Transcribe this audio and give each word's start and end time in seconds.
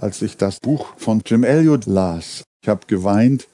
als 0.00 0.22
ich 0.22 0.36
das 0.36 0.60
Buch 0.60 0.94
von 0.96 1.22
Jim 1.24 1.44
Elliot 1.44 1.86
las. 1.86 2.44
Ich 2.62 2.68
habe 2.68 2.86
geweint 2.86 3.48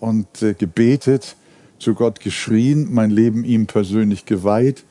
und 0.00 0.42
äh, 0.42 0.54
gebetet, 0.54 1.36
zu 1.78 1.94
Gott 1.94 2.20
geschrien, 2.20 2.88
mein 2.90 3.10
Leben 3.10 3.44
ihm 3.44 3.66
persönlich 3.66 4.24
geweiht. 4.24 4.84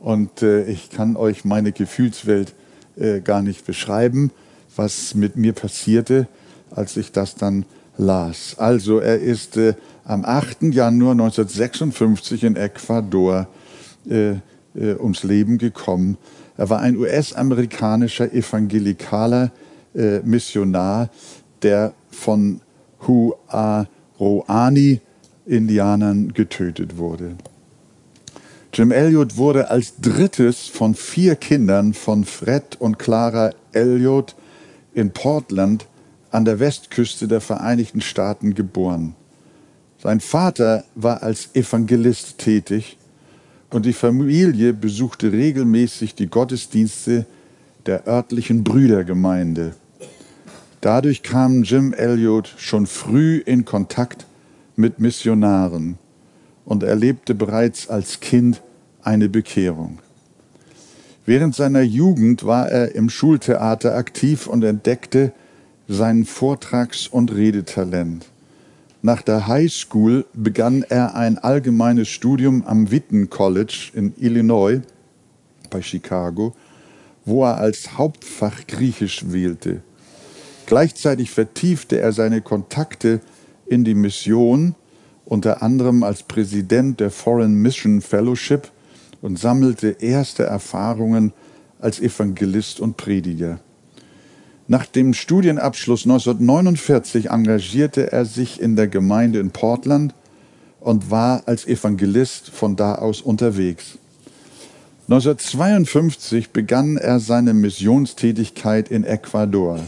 Und 0.00 0.42
äh, 0.42 0.64
ich 0.64 0.90
kann 0.90 1.16
euch 1.16 1.44
meine 1.44 1.72
Gefühlswelt 1.72 2.54
äh, 2.96 3.20
gar 3.20 3.42
nicht 3.42 3.64
beschreiben, 3.66 4.30
was 4.74 5.14
mit 5.14 5.36
mir 5.36 5.52
passierte, 5.52 6.26
als 6.70 6.96
ich 6.96 7.12
das 7.12 7.34
dann 7.36 7.64
las. 7.96 8.56
Also 8.58 8.98
er 8.98 9.20
ist 9.20 9.56
äh, 9.56 9.74
am 10.04 10.24
8. 10.24 10.74
Januar 10.74 11.12
1956 11.12 12.44
in 12.44 12.56
Ecuador 12.56 13.48
äh, 14.08 14.32
äh, 14.32 14.38
ums 14.98 15.22
Leben 15.22 15.58
gekommen. 15.58 16.18
Er 16.56 16.68
war 16.68 16.80
ein 16.80 16.96
US-amerikanischer 16.96 18.32
evangelikaler 18.32 19.44
äh, 19.44 19.65
Missionar, 20.22 21.10
der 21.62 21.94
von 22.10 22.60
Huaroani 23.06 25.00
Indianern 25.46 26.32
getötet 26.32 26.98
wurde. 26.98 27.36
Jim 28.72 28.92
Elliot 28.92 29.36
wurde 29.36 29.70
als 29.70 29.94
drittes 30.02 30.66
von 30.66 30.94
vier 30.94 31.36
Kindern 31.36 31.94
von 31.94 32.24
Fred 32.24 32.76
und 32.78 32.98
Clara 32.98 33.52
Elliot 33.72 34.34
in 34.92 35.12
Portland 35.12 35.86
an 36.30 36.44
der 36.44 36.60
Westküste 36.60 37.26
der 37.28 37.40
Vereinigten 37.40 38.02
Staaten 38.02 38.54
geboren. 38.54 39.14
Sein 40.02 40.20
Vater 40.20 40.84
war 40.94 41.22
als 41.22 41.54
Evangelist 41.54 42.36
tätig 42.38 42.98
und 43.70 43.86
die 43.86 43.94
Familie 43.94 44.74
besuchte 44.74 45.32
regelmäßig 45.32 46.14
die 46.14 46.26
Gottesdienste 46.26 47.24
der 47.86 48.06
örtlichen 48.06 48.62
Brüdergemeinde. 48.62 49.74
Dadurch 50.80 51.22
kam 51.22 51.62
Jim 51.62 51.92
Elliot 51.92 52.54
schon 52.58 52.86
früh 52.86 53.38
in 53.38 53.64
Kontakt 53.64 54.26
mit 54.76 55.00
Missionaren 55.00 55.98
und 56.64 56.82
erlebte 56.82 57.34
bereits 57.34 57.88
als 57.88 58.20
Kind 58.20 58.62
eine 59.02 59.28
Bekehrung. 59.28 60.00
Während 61.24 61.54
seiner 61.54 61.82
Jugend 61.82 62.44
war 62.44 62.68
er 62.68 62.94
im 62.94 63.08
Schultheater 63.08 63.96
aktiv 63.96 64.46
und 64.46 64.62
entdeckte 64.62 65.32
sein 65.88 66.24
Vortrags- 66.24 67.08
und 67.08 67.34
Redetalent. 67.34 68.26
Nach 69.02 69.22
der 69.22 69.46
High 69.46 69.72
School 69.72 70.26
begann 70.34 70.84
er 70.88 71.14
ein 71.14 71.38
allgemeines 71.38 72.08
Studium 72.08 72.64
am 72.66 72.90
Witten 72.90 73.30
College 73.30 73.90
in 73.94 74.14
Illinois 74.18 74.80
bei 75.70 75.82
Chicago, 75.82 76.54
wo 77.24 77.44
er 77.44 77.56
als 77.56 77.98
Hauptfach 77.98 78.66
Griechisch 78.66 79.24
wählte. 79.28 79.82
Gleichzeitig 80.66 81.30
vertiefte 81.30 82.00
er 82.00 82.12
seine 82.12 82.40
Kontakte 82.40 83.20
in 83.66 83.84
die 83.84 83.94
Mission, 83.94 84.74
unter 85.24 85.62
anderem 85.62 86.02
als 86.02 86.24
Präsident 86.24 87.00
der 87.00 87.10
Foreign 87.10 87.54
Mission 87.54 88.00
Fellowship 88.00 88.70
und 89.22 89.38
sammelte 89.38 89.96
erste 90.00 90.44
Erfahrungen 90.44 91.32
als 91.80 92.00
Evangelist 92.00 92.80
und 92.80 92.96
Prediger. 92.96 93.60
Nach 94.68 94.86
dem 94.86 95.14
Studienabschluss 95.14 96.04
1949 96.04 97.30
engagierte 97.30 98.10
er 98.10 98.24
sich 98.24 98.60
in 98.60 98.74
der 98.74 98.88
Gemeinde 98.88 99.38
in 99.38 99.50
Portland 99.50 100.14
und 100.80 101.10
war 101.10 101.42
als 101.46 101.66
Evangelist 101.66 102.50
von 102.50 102.74
da 102.74 102.96
aus 102.96 103.20
unterwegs. 103.20 103.98
1952 105.08 106.50
begann 106.50 106.96
er 106.96 107.20
seine 107.20 107.54
Missionstätigkeit 107.54 108.90
in 108.90 109.04
Ecuador. 109.04 109.78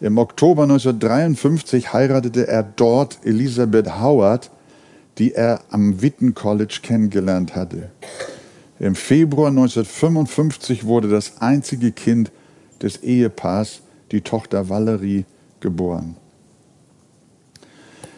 Im 0.00 0.18
Oktober 0.18 0.64
1953 0.64 1.92
heiratete 1.92 2.48
er 2.48 2.62
dort 2.62 3.18
Elisabeth 3.24 4.00
Howard, 4.00 4.50
die 5.18 5.32
er 5.32 5.60
am 5.70 6.02
Witten 6.02 6.34
College 6.34 6.80
kennengelernt 6.82 7.54
hatte. 7.54 7.90
Im 8.80 8.96
Februar 8.96 9.48
1955 9.48 10.84
wurde 10.84 11.08
das 11.08 11.40
einzige 11.40 11.92
Kind 11.92 12.32
des 12.82 13.02
Ehepaars, 13.02 13.82
die 14.10 14.20
Tochter 14.20 14.68
Valerie, 14.68 15.24
geboren. 15.60 16.16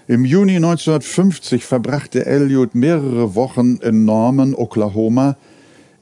Im 0.09 0.25
Juni 0.25 0.57
1950 0.57 1.65
verbrachte 1.65 2.25
Elliot 2.27 2.75
mehrere 2.75 3.35
Wochen 3.35 3.77
in 3.83 4.05
Norman, 4.05 4.55
Oklahoma, 4.55 5.37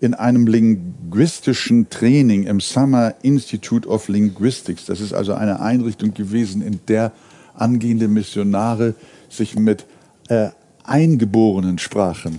in 0.04 0.12
einem 0.12 0.46
linguistischen 0.46 1.88
Training 1.88 2.44
im 2.44 2.60
Summer 2.60 3.14
Institute 3.22 3.88
of 3.88 4.08
Linguistics. 4.08 4.84
Das 4.84 5.00
ist 5.00 5.14
also 5.14 5.32
eine 5.32 5.60
Einrichtung 5.60 6.12
gewesen, 6.12 6.60
in 6.60 6.78
der 6.88 7.10
angehende 7.54 8.06
Missionare 8.06 8.94
sich 9.30 9.58
mit 9.58 9.86
äh, 10.28 10.50
eingeborenen 10.84 11.78
Sprachen 11.78 12.38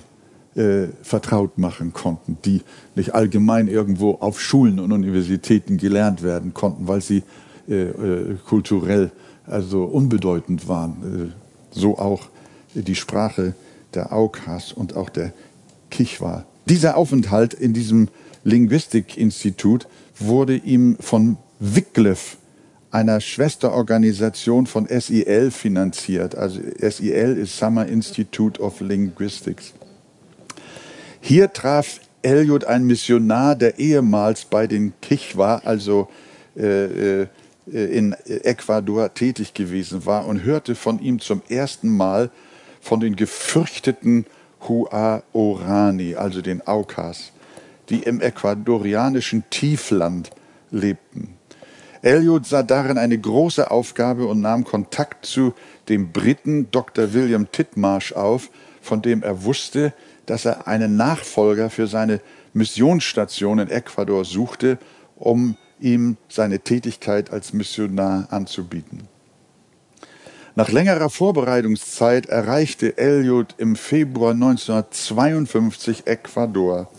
äh, 0.54 0.90
vertraut 1.02 1.58
machen 1.58 1.92
konnten, 1.92 2.38
die 2.46 2.62
nicht 2.94 3.16
allgemein 3.16 3.68
irgendwo 3.68 4.12
auf 4.12 4.40
Schulen 4.40 4.80
und 4.80 4.92
Universitäten 4.92 5.78
gelernt 5.78 6.22
werden 6.22 6.54
konnten, 6.54 6.88
weil 6.88 7.02
sie 7.02 7.24
äh, 7.68 7.86
äh 7.86 8.36
kulturell 8.48 9.12
also 9.48 9.86
unbedeutend 9.86 10.68
waren. 10.68 11.32
Äh, 11.32 11.80
so 11.80 11.98
auch 11.98 12.28
die 12.76 12.96
Sprache 12.96 13.56
der 13.96 14.14
Aukas 14.14 14.72
und 14.72 14.96
auch 14.96 15.10
der 15.10 15.34
Kichwa 15.90 16.46
dieser 16.66 16.98
Aufenthalt 16.98 17.54
in 17.54 17.74
diesem 17.74 18.10
Linguistikinstitut 18.44 19.88
wurde 20.20 20.56
ihm 20.56 20.98
von 21.00 21.38
Wycliffe, 21.60 22.38
einer 22.92 23.20
Schwesterorganisation 23.20 24.68
von 24.68 24.88
SIL, 24.88 25.52
finanziert. 25.52 26.36
Also 26.36 26.62
SIL 26.80 27.38
ist 27.38 27.58
Summer 27.58 27.86
Institute 27.88 28.62
of 28.62 28.82
Linguistics. 28.82 29.74
Hier 31.20 31.52
traf 31.52 32.00
Eliot 32.22 32.66
ein 32.66 32.86
Missionar, 32.86 33.56
der 33.56 33.80
ehemals 33.80 34.46
bei 34.46 34.68
den 34.68 34.94
Kichwa, 35.02 35.62
also 35.66 36.08
äh, 36.56 37.24
äh, 37.24 37.28
in 37.68 38.14
Ecuador 38.28 39.14
tätig 39.14 39.54
gewesen 39.54 40.06
war 40.06 40.28
und 40.28 40.44
hörte 40.44 40.76
von 40.76 41.00
ihm 41.00 41.20
zum 41.20 41.42
ersten 41.50 41.90
Mal 41.90 42.30
von 42.80 43.00
den 43.00 43.16
gefürchteten 43.16 44.26
Huaorani, 44.68 46.16
also 46.16 46.42
den 46.42 46.66
Aukas, 46.66 47.32
die 47.90 48.04
im 48.04 48.22
ecuadorianischen 48.22 49.44
Tiefland 49.50 50.32
lebten. 50.72 51.36
Elliot 52.02 52.46
sah 52.46 52.62
darin 52.62 52.98
eine 53.00 53.18
große 53.18 53.72
Aufgabe 53.72 54.28
und 54.28 54.40
nahm 54.40 54.64
Kontakt 54.64 55.26
zu 55.26 55.54
dem 55.90 56.12
Briten 56.12 56.70
Dr. 56.70 57.14
William 57.14 57.52
Titmarsh 57.52 58.14
auf, 58.14 58.50
von 58.82 59.02
dem 59.02 59.24
er 59.24 59.44
wusste, 59.44 59.94
dass 60.28 60.46
er 60.46 60.68
einen 60.68 60.98
Nachfolger 60.98 61.70
für 61.70 61.88
seine 61.88 62.22
Missionsstation 62.54 63.60
in 63.60 63.70
Ecuador 63.70 64.24
suchte, 64.24 64.78
um 65.16 65.58
ihm 65.80 66.18
seine 66.30 66.60
Tätigkeit 66.60 67.32
als 67.32 67.54
Missionar 67.54 68.28
anzubieten. 68.32 69.08
Nach 70.58 70.72
längerer 70.72 71.10
Vorbereitungszeit 71.10 72.28
erreichte 72.28 72.98
Elliot 72.98 73.56
im 73.58 73.76
Februar 73.76 74.32
1952 74.32 76.08
Ecuador, 76.08 76.90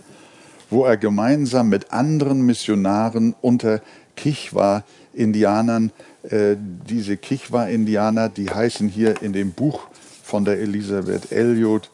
wo 0.68 0.84
er 0.84 0.98
gemeinsam 0.98 1.70
mit 1.70 1.90
anderen 1.90 2.42
Missionaren 2.44 3.34
unter 3.40 3.80
Kichwa-Indianern, 4.14 5.90
äh, 6.24 6.56
diese 6.58 7.16
Kichwa-Indianer, 7.16 8.28
die 8.28 8.50
heißen 8.50 8.90
hier 8.90 9.22
in 9.22 9.32
dem 9.32 9.52
Buch 9.52 9.86
von 10.22 10.44
der 10.44 10.60
Elisabeth 10.60 11.32
Elliot 11.32 11.90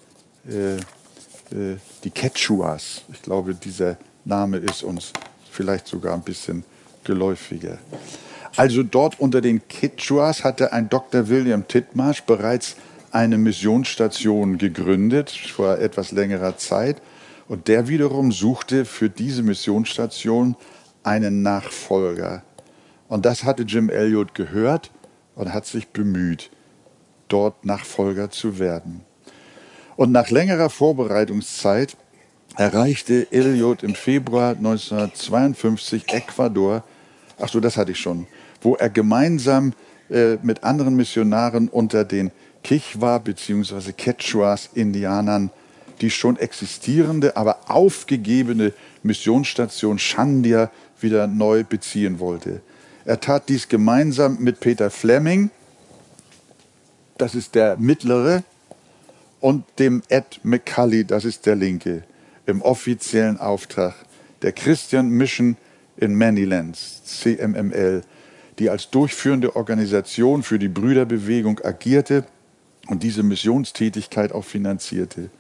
äh, 0.49 0.75
äh, 0.75 1.77
die 2.03 2.11
Quechuas. 2.11 3.03
Ich 3.13 3.23
glaube, 3.23 3.55
dieser 3.55 3.99
Name 4.25 4.57
ist 4.57 4.83
uns 4.83 5.13
vielleicht 5.49 5.87
sogar 5.87 6.15
ein 6.15 6.23
bisschen 6.23 6.65
geläufiger. 7.05 7.79
Also 8.57 8.83
dort 8.83 9.19
unter 9.19 9.41
den 9.41 9.67
Quichuas 9.67 10.45
hatte 10.45 10.73
ein 10.73 10.89
Dr. 10.91 11.29
William 11.29 11.67
Titmarsh 11.67 12.23
bereits 12.25 12.77
eine 13.11 13.39
Missionsstation 13.39 14.59
gegründet 14.59 15.31
vor 15.31 15.79
etwas 15.79 16.13
längerer 16.13 16.57
Zeit. 16.59 17.01
Und 17.49 17.69
der 17.69 17.89
wiederum 17.89 18.31
suchte 18.31 18.85
für 18.85 19.09
diese 19.09 19.43
Missionsstation 19.43 20.57
einen 21.03 21.43
Nachfolger. 21.43 22.43
Und 23.09 23.27
das 23.27 23.45
hatte 23.45 23.65
Jim 23.65 23.91
Elliot 23.91 24.35
gehört 24.35 24.91
und 25.35 25.53
hat 25.53 25.67
sich 25.67 25.89
bemüht, 25.89 26.51
dort 27.29 27.65
Nachfolger 27.65 28.31
zu 28.31 28.59
werden. 28.59 29.03
Und 29.97 30.13
nach 30.13 30.31
längerer 30.31 30.71
Vorbereitungszeit 30.71 31.97
erreichte 32.57 33.31
Elliot 33.33 33.83
im 33.83 33.95
Februar 33.95 34.51
1952 34.51 36.09
Ecuador. 36.09 36.85
Ach 37.39 37.49
so, 37.49 37.61
das 37.61 37.77
hatte 37.77 37.93
ich 37.93 37.99
schon 37.99 38.27
wo 38.63 38.75
er 38.75 38.91
gemeinsam 38.91 39.73
äh, 40.11 40.37
mit 40.43 40.65
anderen 40.65 40.97
Missionaren 40.97 41.69
unter 41.69 42.05
den 42.05 42.31
Kichwa 42.63 43.19
bzw. 43.19 43.93
Quechuas 43.93 44.71
Indianern 44.75 45.51
die 46.03 46.11
schon 46.11 46.37
existierende, 46.37 47.37
aber 47.37 47.71
aufgegebene 47.71 48.73
Missionsstation 49.03 49.99
Shandia 49.99 50.71
wieder 51.01 51.27
neu 51.27 51.65
beziehen 51.65 52.19
wollte. 52.19 52.61
Er 53.05 53.21
tat 53.21 53.49
dies 53.49 53.69
gemeinsam 53.69 54.39
mit 54.41 54.61
Peter 54.61 54.91
Fleming, 54.91 55.51
das 57.19 57.35
ist 57.35 57.55
der 57.55 57.77
mittlere, 57.77 58.43
und 59.41 59.65
dem 59.79 60.03
Ed 60.09 60.41
McCully, 60.45 61.05
das 61.05 61.25
ist 61.25 61.47
der 61.47 61.57
linke, 61.57 62.05
im 62.47 62.63
offiziellen 62.63 63.39
Auftrag 63.39 63.95
der 64.43 64.53
Christian 64.53 65.09
Mission 65.09 65.57
in 65.97 66.15
Many 66.15 66.45
Lands, 66.45 67.03
CMML, 67.05 68.03
die 68.63 68.71
als 68.71 68.89
durchführende 68.91 69.57
Organisation 69.57 70.45
für 70.45 70.61
die 70.61 70.69
Brüderbewegung 70.69 71.59
agierte 71.65 72.23
und 72.87 73.03
diese 73.03 73.25
Missionstätigkeit 73.25 74.31
auch 74.31 74.45
finanzierte. 74.45 75.31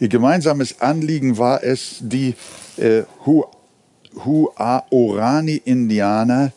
Ihr 0.00 0.08
gemeinsames 0.08 0.80
Anliegen 0.80 1.36
war 1.36 1.62
es, 1.62 1.98
die 2.00 2.34
äh, 2.78 3.02
Huaorani-Indianer 4.24 6.52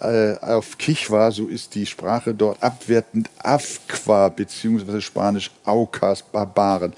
äh, 0.00 0.34
auf 0.40 0.76
Kichwa, 0.76 1.30
so 1.30 1.46
ist 1.46 1.76
die 1.76 1.86
Sprache 1.86 2.34
dort 2.34 2.60
abwertend 2.60 3.30
Afqua 3.38 4.28
beziehungsweise 4.28 5.00
Spanisch 5.00 5.52
Aucas, 5.64 6.22
Barbaren. 6.22 6.94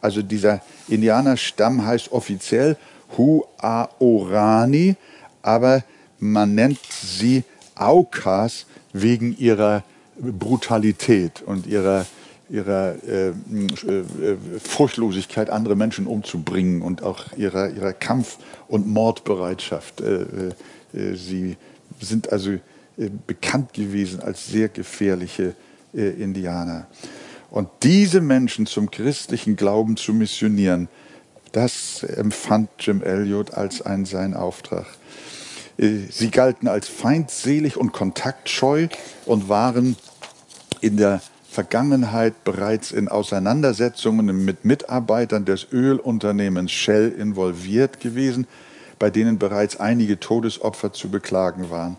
Also 0.00 0.22
dieser 0.22 0.60
Indianerstamm 0.86 1.84
heißt 1.84 2.12
offiziell 2.12 2.76
Huaorani, 3.16 4.94
aber 5.42 5.82
man 6.18 6.54
nennt 6.54 6.80
sie 6.90 7.44
Aucas 7.74 8.66
wegen 8.92 9.36
ihrer 9.38 9.84
Brutalität 10.18 11.42
und 11.42 11.66
ihrer, 11.66 12.06
ihrer 12.50 12.96
äh, 13.06 13.28
äh, 13.28 13.34
Furchtlosigkeit, 14.58 15.50
andere 15.50 15.76
Menschen 15.76 16.06
umzubringen 16.06 16.82
und 16.82 17.02
auch 17.02 17.24
ihrer, 17.36 17.70
ihrer 17.70 17.92
Kampf- 17.92 18.38
und 18.66 18.86
Mordbereitschaft. 18.88 20.00
Äh, 20.00 20.22
äh 20.92 21.14
sie 21.14 21.56
sind 22.00 22.32
also 22.32 22.52
äh, 22.52 22.60
bekannt 23.26 23.72
gewesen 23.74 24.20
als 24.20 24.48
sehr 24.48 24.68
gefährliche 24.68 25.54
äh, 25.94 26.08
Indianer. 26.08 26.86
Und 27.50 27.68
diese 27.82 28.20
Menschen 28.20 28.66
zum 28.66 28.90
christlichen 28.90 29.56
Glauben 29.56 29.96
zu 29.96 30.12
missionieren, 30.12 30.88
das 31.52 32.02
empfand 32.02 32.68
Jim 32.78 33.02
Elliot 33.02 33.54
als 33.54 33.80
ein, 33.80 34.04
sein 34.04 34.34
Auftrag. 34.34 34.86
Sie 35.78 36.30
galten 36.32 36.66
als 36.66 36.88
feindselig 36.88 37.76
und 37.76 37.92
kontaktscheu 37.92 38.88
und 39.26 39.48
waren 39.48 39.96
in 40.80 40.96
der 40.96 41.20
Vergangenheit 41.48 42.42
bereits 42.42 42.90
in 42.90 43.06
Auseinandersetzungen 43.06 44.44
mit 44.44 44.64
Mitarbeitern 44.64 45.44
des 45.44 45.68
Ölunternehmens 45.72 46.72
Shell 46.72 47.14
involviert 47.16 48.00
gewesen, 48.00 48.48
bei 48.98 49.10
denen 49.10 49.38
bereits 49.38 49.78
einige 49.78 50.18
Todesopfer 50.18 50.92
zu 50.92 51.10
beklagen 51.10 51.70
waren. 51.70 51.96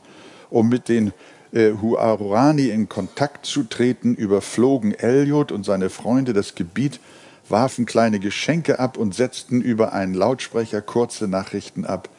Um 0.50 0.68
mit 0.68 0.90
den 0.90 1.14
äh, 1.54 1.72
Huarani 1.72 2.70
in 2.70 2.90
Kontakt 2.90 3.46
zu 3.46 3.64
treten, 3.64 4.14
überflogen 4.14 4.94
Elliot 4.94 5.54
und 5.54 5.64
seine 5.64 5.90
Freunde 5.90 6.34
das 6.34 6.56
Gebiet, 6.56 7.00
warfen 7.48 7.86
kleine 7.86 8.20
Geschenke 8.20 8.78
ab 8.80 8.98
und 8.98 9.16
setzten 9.16 9.62
über 9.62 9.94
einen 9.94 10.14
Lautsprecher 10.14 10.82
kurze 10.82 11.30
Nachrichten 11.30 11.86
ab. 11.86 12.10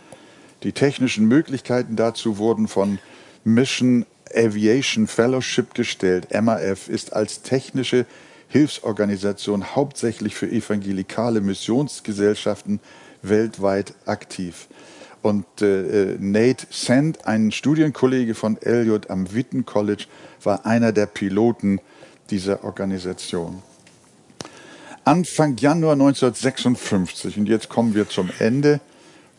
Die 0.62 0.72
technischen 0.72 1.26
Möglichkeiten 1.26 1.96
dazu 1.96 2.38
wurden 2.38 2.68
von 2.68 2.98
Mission 3.44 4.04
Aviation 4.34 5.06
Fellowship 5.06 5.74
gestellt. 5.74 6.28
MAF 6.32 6.88
ist 6.88 7.12
als 7.12 7.42
technische 7.42 8.06
Hilfsorganisation 8.48 9.74
hauptsächlich 9.74 10.34
für 10.34 10.50
evangelikale 10.50 11.40
Missionsgesellschaften 11.40 12.80
weltweit 13.22 13.94
aktiv. 14.06 14.68
Und 15.22 15.46
äh, 15.60 16.16
Nate 16.18 16.66
Sand, 16.70 17.26
ein 17.26 17.52
Studienkollege 17.52 18.34
von 18.34 18.56
Elliot 18.60 19.10
am 19.10 19.32
Witten 19.34 19.66
College, 19.66 20.06
war 20.42 20.66
einer 20.66 20.92
der 20.92 21.06
Piloten 21.06 21.80
dieser 22.30 22.64
Organisation. 22.64 23.62
Anfang 25.04 25.56
Januar 25.56 25.92
1956, 25.92 27.38
und 27.38 27.48
jetzt 27.48 27.68
kommen 27.68 27.94
wir 27.94 28.08
zum 28.08 28.30
Ende, 28.38 28.80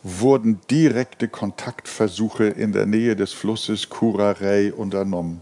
wurden 0.02 0.60
direkte 0.70 1.28
Kontaktversuche 1.28 2.46
in 2.46 2.72
der 2.72 2.86
Nähe 2.86 3.14
des 3.14 3.32
Flusses 3.32 3.88
Curarey 3.88 4.70
unternommen. 4.70 5.40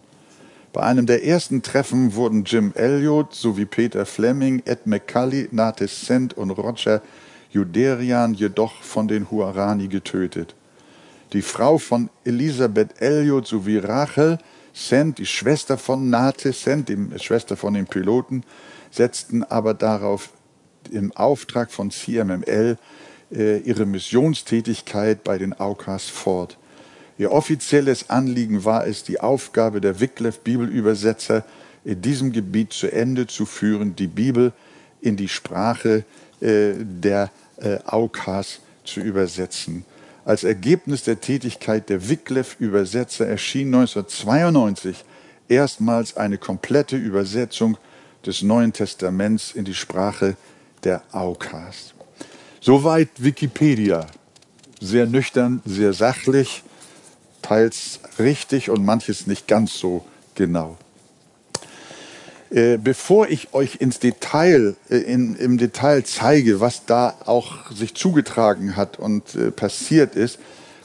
Bei 0.73 0.83
einem 0.83 1.07
der 1.07 1.25
ersten 1.25 1.63
Treffen 1.63 2.15
wurden 2.15 2.45
Jim 2.45 2.73
Elliot 2.75 3.35
sowie 3.35 3.65
Peter 3.65 4.07
Fleming, 4.07 4.63
Ed 4.67 4.87
McCully, 4.87 5.49
Natis 5.51 6.07
Sent 6.07 6.35
und 6.35 6.51
Roger 6.51 7.03
Juderian 7.51 8.35
jedoch 8.35 8.83
von 8.83 9.09
den 9.09 9.31
Huarani 9.31 9.89
getötet. 9.89 10.55
Die 11.33 11.43
Frau 11.43 11.79
von 11.79 12.11
Elisabeth 12.25 13.01
Elliot 13.01 13.47
sowie 13.47 13.79
Rachel 13.79 14.39
Sent, 14.73 15.19
die 15.19 15.27
Schwester 15.27 15.77
von 15.79 16.11
Nate 16.11 16.53
Sent, 16.53 16.89
die 16.89 16.97
Schwester 17.19 17.57
von 17.57 17.75
dem 17.75 17.87
Piloten, 17.87 18.45
setzten 18.91 19.43
aber 19.43 19.75
darauf 19.75 20.31
im 20.93 21.13
Auftrag 21.13 21.73
von 21.73 21.91
CMML 21.91 22.77
äh, 22.79 23.10
ihre 23.31 23.87
Missionstätigkeit 23.87 25.23
bei 25.23 25.39
den 25.39 25.53
Aukas 25.53 26.09
fort. 26.09 26.59
Ihr 27.19 27.33
offizielles 27.33 28.09
Anliegen 28.09 28.65
war 28.65 28.87
es, 28.87 29.05
die 29.05 29.21
Aufgabe 29.21 29.81
der 29.81 30.01
Wycliffe 30.01 30.41
Bibelübersetzer 30.43 31.45
in 31.85 32.01
diesem 32.01 32.33
Gebiet 32.33 32.73
zu 32.73 32.91
Ende 32.91 33.27
zu 33.27 33.47
führen, 33.47 33.95
die 33.95 34.07
Bibel 34.07 34.53
in 35.01 35.17
die 35.17 35.29
Sprache 35.29 36.05
äh, 36.41 36.73
der 36.79 37.31
äh, 37.59 37.79
Aukas 37.85 38.61
zu 38.85 39.01
übersetzen. 39.01 39.85
Als 40.25 40.45
Ergebnis 40.45 41.05
der 41.05 41.21
Tätigkeit 41.21 41.89
der 41.89 42.09
Wycliffe-Übersetzer 42.09 43.27
erschien 43.27 43.69
1992 43.69 45.05
erstmals 45.49 46.17
eine 46.17 46.39
komplette 46.39 46.97
Übersetzung 46.97 47.77
des 48.25 48.43
Neuen 48.43 48.73
Testaments 48.73 49.53
in 49.53 49.65
die 49.65 49.75
Sprache 49.75 50.37
der 50.85 51.03
Aukas. 51.13 51.95
Soweit 52.63 53.09
Wikipedia. 53.17 54.07
Sehr 54.83 55.07
nüchtern, 55.07 55.63
sehr 55.65 55.95
sachlich, 55.95 56.63
teils 57.41 58.01
richtig 58.19 58.69
und 58.69 58.85
manches 58.85 59.27
nicht 59.27 59.49
ganz 59.49 59.79
so 59.79 60.05
genau. 60.35 60.77
Äh, 62.51 62.77
bevor 62.77 63.29
ich 63.29 63.55
euch 63.55 63.77
ins 63.77 63.99
Detail, 63.99 64.77
äh, 64.91 64.99
in, 64.99 65.37
im 65.37 65.57
Detail 65.57 66.05
zeige, 66.05 66.61
was 66.61 66.85
da 66.85 67.15
auch 67.25 67.71
sich 67.71 67.95
zugetragen 67.95 68.77
hat 68.77 68.99
und 68.99 69.35
äh, 69.37 69.51
passiert 69.51 70.15
ist, 70.15 70.39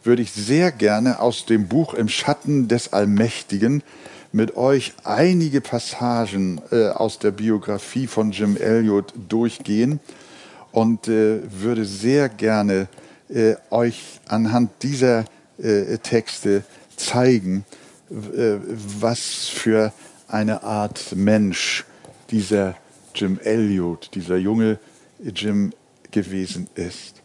würde 0.05 0.21
ich 0.21 0.31
sehr 0.31 0.71
gerne 0.71 1.19
aus 1.19 1.45
dem 1.45 1.67
Buch 1.67 1.93
Im 1.93 2.07
Schatten 2.07 2.69
des 2.69 2.93
Allmächtigen 2.93 3.83
mit 4.31 4.55
euch 4.55 4.93
einige 5.03 5.59
Passagen 5.59 6.61
äh, 6.71 6.87
aus 6.87 7.19
der 7.19 7.31
Biografie 7.31 8.07
von 8.07 8.31
Jim 8.31 8.55
Elliot 8.55 9.13
durchgehen 9.27 9.99
und 10.75 11.07
äh, 11.07 11.39
würde 11.49 11.85
sehr 11.85 12.29
gerne 12.29 12.87
äh, 13.29 13.55
euch 13.71 14.19
anhand 14.27 14.83
dieser 14.83 15.25
Texte 16.03 16.65
zeigen, 16.97 17.63
was 18.09 19.47
für 19.47 19.93
eine 20.27 20.63
Art 20.63 21.15
Mensch 21.15 21.85
dieser 22.29 22.75
Jim 23.15 23.39
Elliot, 23.41 24.09
dieser 24.15 24.35
junge 24.35 24.77
Jim 25.23 25.71
gewesen 26.11 26.67
ist. 26.75 27.21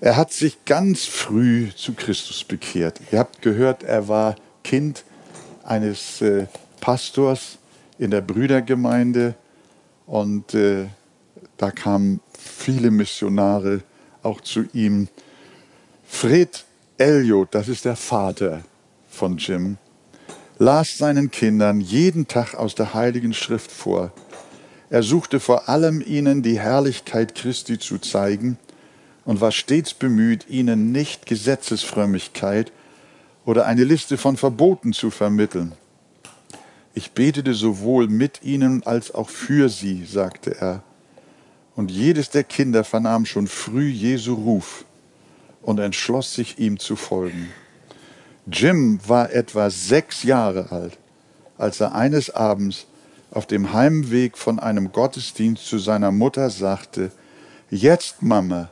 Er 0.00 0.16
hat 0.16 0.32
sich 0.32 0.64
ganz 0.64 1.04
früh 1.04 1.70
zu 1.74 1.94
Christus 1.94 2.44
bekehrt. 2.44 3.00
Ihr 3.10 3.18
habt 3.18 3.42
gehört, 3.42 3.82
er 3.82 4.08
war 4.08 4.36
Kind 4.62 5.04
eines 5.64 6.20
äh, 6.20 6.46
Pastors 6.80 7.58
in 7.98 8.10
der 8.10 8.20
Brüdergemeinde 8.20 9.34
und 10.06 10.54
äh, 10.54 10.86
da 11.58 11.70
kamen 11.70 12.20
viele 12.38 12.90
Missionare 12.90 13.82
auch 14.22 14.40
zu 14.40 14.64
ihm. 14.72 15.08
Fred 16.06 16.64
Elliot, 16.96 17.54
das 17.54 17.68
ist 17.68 17.84
der 17.84 17.96
Vater 17.96 18.62
von 19.10 19.36
Jim, 19.36 19.76
las 20.58 20.96
seinen 20.96 21.30
Kindern 21.30 21.80
jeden 21.80 22.26
Tag 22.26 22.54
aus 22.54 22.74
der 22.74 22.94
Heiligen 22.94 23.34
Schrift 23.34 23.70
vor. 23.70 24.12
Er 24.90 25.02
suchte 25.02 25.38
vor 25.38 25.68
allem 25.68 26.02
ihnen 26.04 26.42
die 26.42 26.58
Herrlichkeit 26.58 27.34
Christi 27.34 27.78
zu 27.78 27.98
zeigen 27.98 28.56
und 29.24 29.40
war 29.40 29.52
stets 29.52 29.92
bemüht, 29.92 30.48
ihnen 30.48 30.92
nicht 30.92 31.26
Gesetzesfrömmigkeit 31.26 32.72
oder 33.44 33.66
eine 33.66 33.84
Liste 33.84 34.16
von 34.16 34.36
Verboten 34.36 34.92
zu 34.92 35.10
vermitteln. 35.10 35.72
Ich 36.94 37.12
betete 37.12 37.54
sowohl 37.54 38.08
mit 38.08 38.42
ihnen 38.42 38.82
als 38.84 39.14
auch 39.14 39.28
für 39.28 39.68
sie, 39.68 40.04
sagte 40.04 40.56
er. 40.60 40.82
Und 41.78 41.92
jedes 41.92 42.28
der 42.28 42.42
Kinder 42.42 42.82
vernahm 42.82 43.24
schon 43.24 43.46
früh 43.46 43.86
Jesu 43.86 44.34
Ruf 44.34 44.84
und 45.62 45.78
entschloss 45.78 46.34
sich 46.34 46.58
ihm 46.58 46.80
zu 46.80 46.96
folgen. 46.96 47.50
Jim 48.50 48.98
war 49.06 49.32
etwa 49.32 49.70
sechs 49.70 50.24
Jahre 50.24 50.72
alt, 50.72 50.98
als 51.56 51.78
er 51.78 51.94
eines 51.94 52.30
Abends 52.30 52.88
auf 53.30 53.46
dem 53.46 53.72
Heimweg 53.72 54.36
von 54.36 54.58
einem 54.58 54.90
Gottesdienst 54.90 55.64
zu 55.68 55.78
seiner 55.78 56.10
Mutter 56.10 56.50
sagte, 56.50 57.12
Jetzt, 57.70 58.24
Mama, 58.24 58.70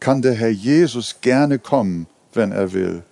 kann 0.00 0.20
der 0.20 0.34
Herr 0.34 0.50
Jesus 0.50 1.20
gerne 1.20 1.60
kommen, 1.60 2.08
wenn 2.32 2.50
er 2.50 2.72
will. 2.72 3.04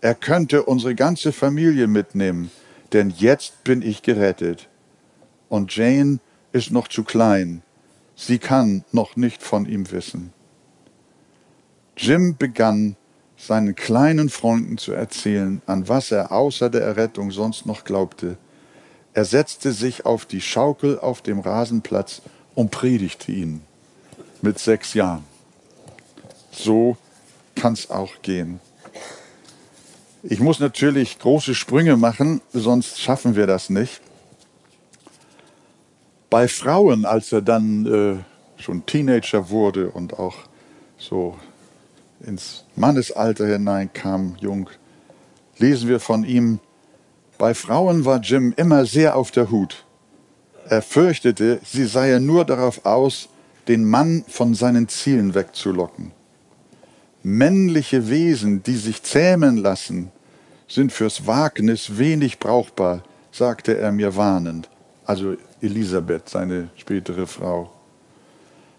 Er 0.00 0.14
könnte 0.14 0.62
unsere 0.62 0.94
ganze 0.94 1.32
Familie 1.32 1.86
mitnehmen, 1.86 2.50
denn 2.94 3.10
jetzt 3.10 3.62
bin 3.62 3.82
ich 3.82 4.00
gerettet. 4.00 4.68
Und 5.50 5.76
Jane 5.76 6.18
ist 6.52 6.70
noch 6.70 6.88
zu 6.88 7.04
klein. 7.04 7.62
Sie 8.20 8.40
kann 8.40 8.84
noch 8.90 9.14
nicht 9.14 9.44
von 9.44 9.64
ihm 9.64 9.92
wissen. 9.92 10.32
Jim 11.96 12.36
begann 12.36 12.96
seinen 13.36 13.76
kleinen 13.76 14.28
Freunden 14.28 14.76
zu 14.76 14.90
erzählen, 14.92 15.62
an 15.66 15.86
was 15.86 16.10
er 16.10 16.32
außer 16.32 16.68
der 16.68 16.82
Errettung 16.82 17.30
sonst 17.30 17.64
noch 17.64 17.84
glaubte. 17.84 18.36
Er 19.14 19.24
setzte 19.24 19.72
sich 19.72 20.04
auf 20.04 20.26
die 20.26 20.40
Schaukel 20.40 20.98
auf 20.98 21.22
dem 21.22 21.38
Rasenplatz 21.38 22.20
und 22.56 22.72
predigte 22.72 23.30
ihnen 23.30 23.62
mit 24.42 24.58
sechs 24.58 24.94
Jahren. 24.94 25.24
So 26.50 26.96
kann 27.54 27.74
es 27.74 27.88
auch 27.88 28.20
gehen. 28.22 28.58
Ich 30.24 30.40
muss 30.40 30.58
natürlich 30.58 31.20
große 31.20 31.54
Sprünge 31.54 31.96
machen, 31.96 32.40
sonst 32.52 33.00
schaffen 33.00 33.36
wir 33.36 33.46
das 33.46 33.70
nicht. 33.70 34.00
Bei 36.30 36.46
Frauen, 36.46 37.04
als 37.04 37.32
er 37.32 37.42
dann 37.42 37.86
äh, 37.86 38.62
schon 38.62 38.84
Teenager 38.84 39.48
wurde 39.50 39.90
und 39.90 40.18
auch 40.18 40.36
so 40.98 41.36
ins 42.20 42.64
Mannesalter 42.76 43.46
hineinkam, 43.46 44.36
jung, 44.40 44.68
lesen 45.58 45.88
wir 45.88 46.00
von 46.00 46.24
ihm, 46.24 46.60
bei 47.38 47.54
Frauen 47.54 48.04
war 48.04 48.20
Jim 48.20 48.52
immer 48.56 48.84
sehr 48.84 49.16
auf 49.16 49.30
der 49.30 49.50
Hut. 49.50 49.84
Er 50.68 50.82
fürchtete, 50.82 51.60
sie 51.64 51.86
seien 51.86 52.26
nur 52.26 52.44
darauf 52.44 52.84
aus, 52.84 53.28
den 53.68 53.84
Mann 53.84 54.24
von 54.28 54.54
seinen 54.54 54.88
Zielen 54.88 55.34
wegzulocken. 55.34 56.12
Männliche 57.22 58.10
Wesen, 58.10 58.62
die 58.62 58.76
sich 58.76 59.02
zähmen 59.02 59.56
lassen, 59.56 60.10
sind 60.66 60.92
fürs 60.92 61.26
Wagnis 61.26 61.96
wenig 61.96 62.38
brauchbar, 62.38 63.02
sagte 63.32 63.78
er 63.78 63.92
mir 63.92 64.16
warnend. 64.16 64.68
Also 65.04 65.36
Elisabeth, 65.60 66.28
seine 66.28 66.68
spätere 66.76 67.26
Frau. 67.26 67.72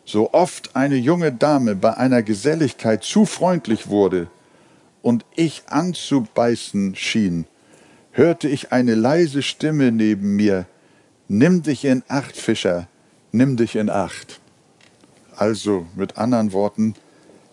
So 0.06 0.34
oft 0.34 0.76
eine 0.76 0.96
junge 0.96 1.32
Dame 1.32 1.76
bei 1.76 1.96
einer 1.96 2.24
Geselligkeit 2.24 3.04
zu 3.04 3.26
freundlich 3.26 3.90
wurde 3.90 4.28
und 5.02 5.26
ich 5.36 5.64
anzubeißen 5.68 6.96
schien, 6.96 7.46
hörte 8.12 8.48
ich 8.48 8.72
eine 8.72 8.96
leise 8.96 9.42
Stimme 9.42 9.92
neben 9.92 10.36
mir, 10.36 10.66
Nimm 11.32 11.62
dich 11.62 11.86
in 11.86 12.02
Acht, 12.08 12.36
Fischer, 12.36 12.88
nimm 13.32 13.56
dich 13.56 13.76
in 13.76 13.92
Acht. 13.92 14.40
Also 15.36 15.86
mit 15.96 16.18
anderen 16.18 16.54
Worten, 16.54 16.96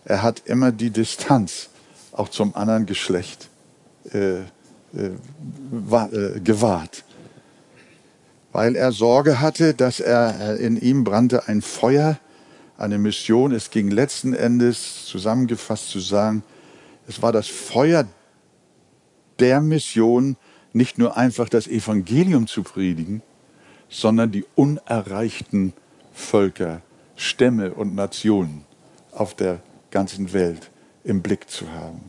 er 0.03 0.23
hat 0.23 0.41
immer 0.45 0.71
die 0.71 0.89
Distanz 0.89 1.69
auch 2.11 2.29
zum 2.29 2.55
anderen 2.55 2.87
Geschlecht 2.87 3.49
äh, 4.11 4.39
äh, 4.39 4.45
äh, 4.95 6.39
gewahrt, 6.39 7.03
weil 8.57 8.75
er 8.75 8.91
Sorge 8.91 9.39
hatte, 9.39 9.75
dass 9.75 9.99
er 9.99 10.57
äh, 10.57 10.65
in 10.65 10.81
ihm 10.81 11.03
brannte 11.03 11.47
ein 11.47 11.61
Feuer, 11.61 12.17
eine 12.75 12.97
Mission. 12.97 13.51
Es 13.51 13.69
ging 13.69 13.91
letzten 13.91 14.33
Endes 14.33 15.05
zusammengefasst 15.05 15.91
zu 15.91 15.99
sagen, 15.99 16.41
es 17.07 17.21
war 17.21 17.31
das 17.31 17.47
Feuer 17.47 18.07
der 19.37 19.61
Mission, 19.61 20.37
nicht 20.73 20.97
nur 20.97 21.17
einfach 21.17 21.49
das 21.49 21.67
Evangelium 21.67 22.47
zu 22.47 22.63
predigen, 22.63 23.21
sondern 23.89 24.31
die 24.31 24.43
unerreichten 24.55 25.73
Völker, 26.11 26.81
Stämme 27.15 27.75
und 27.75 27.93
Nationen 27.93 28.65
auf 29.11 29.35
der 29.35 29.59
ganzen 29.91 30.33
Welt 30.33 30.71
im 31.03 31.21
Blick 31.21 31.47
zu 31.47 31.71
haben. 31.73 32.01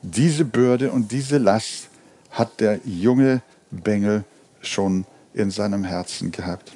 Diese 0.00 0.46
Bürde 0.46 0.90
und 0.90 1.12
diese 1.12 1.36
Last 1.36 1.90
hat 2.30 2.60
der 2.60 2.80
junge 2.86 3.42
Bengel 3.70 4.24
schon 4.62 5.04
in 5.36 5.50
seinem 5.50 5.84
Herzen 5.84 6.32
gehabt. 6.32 6.72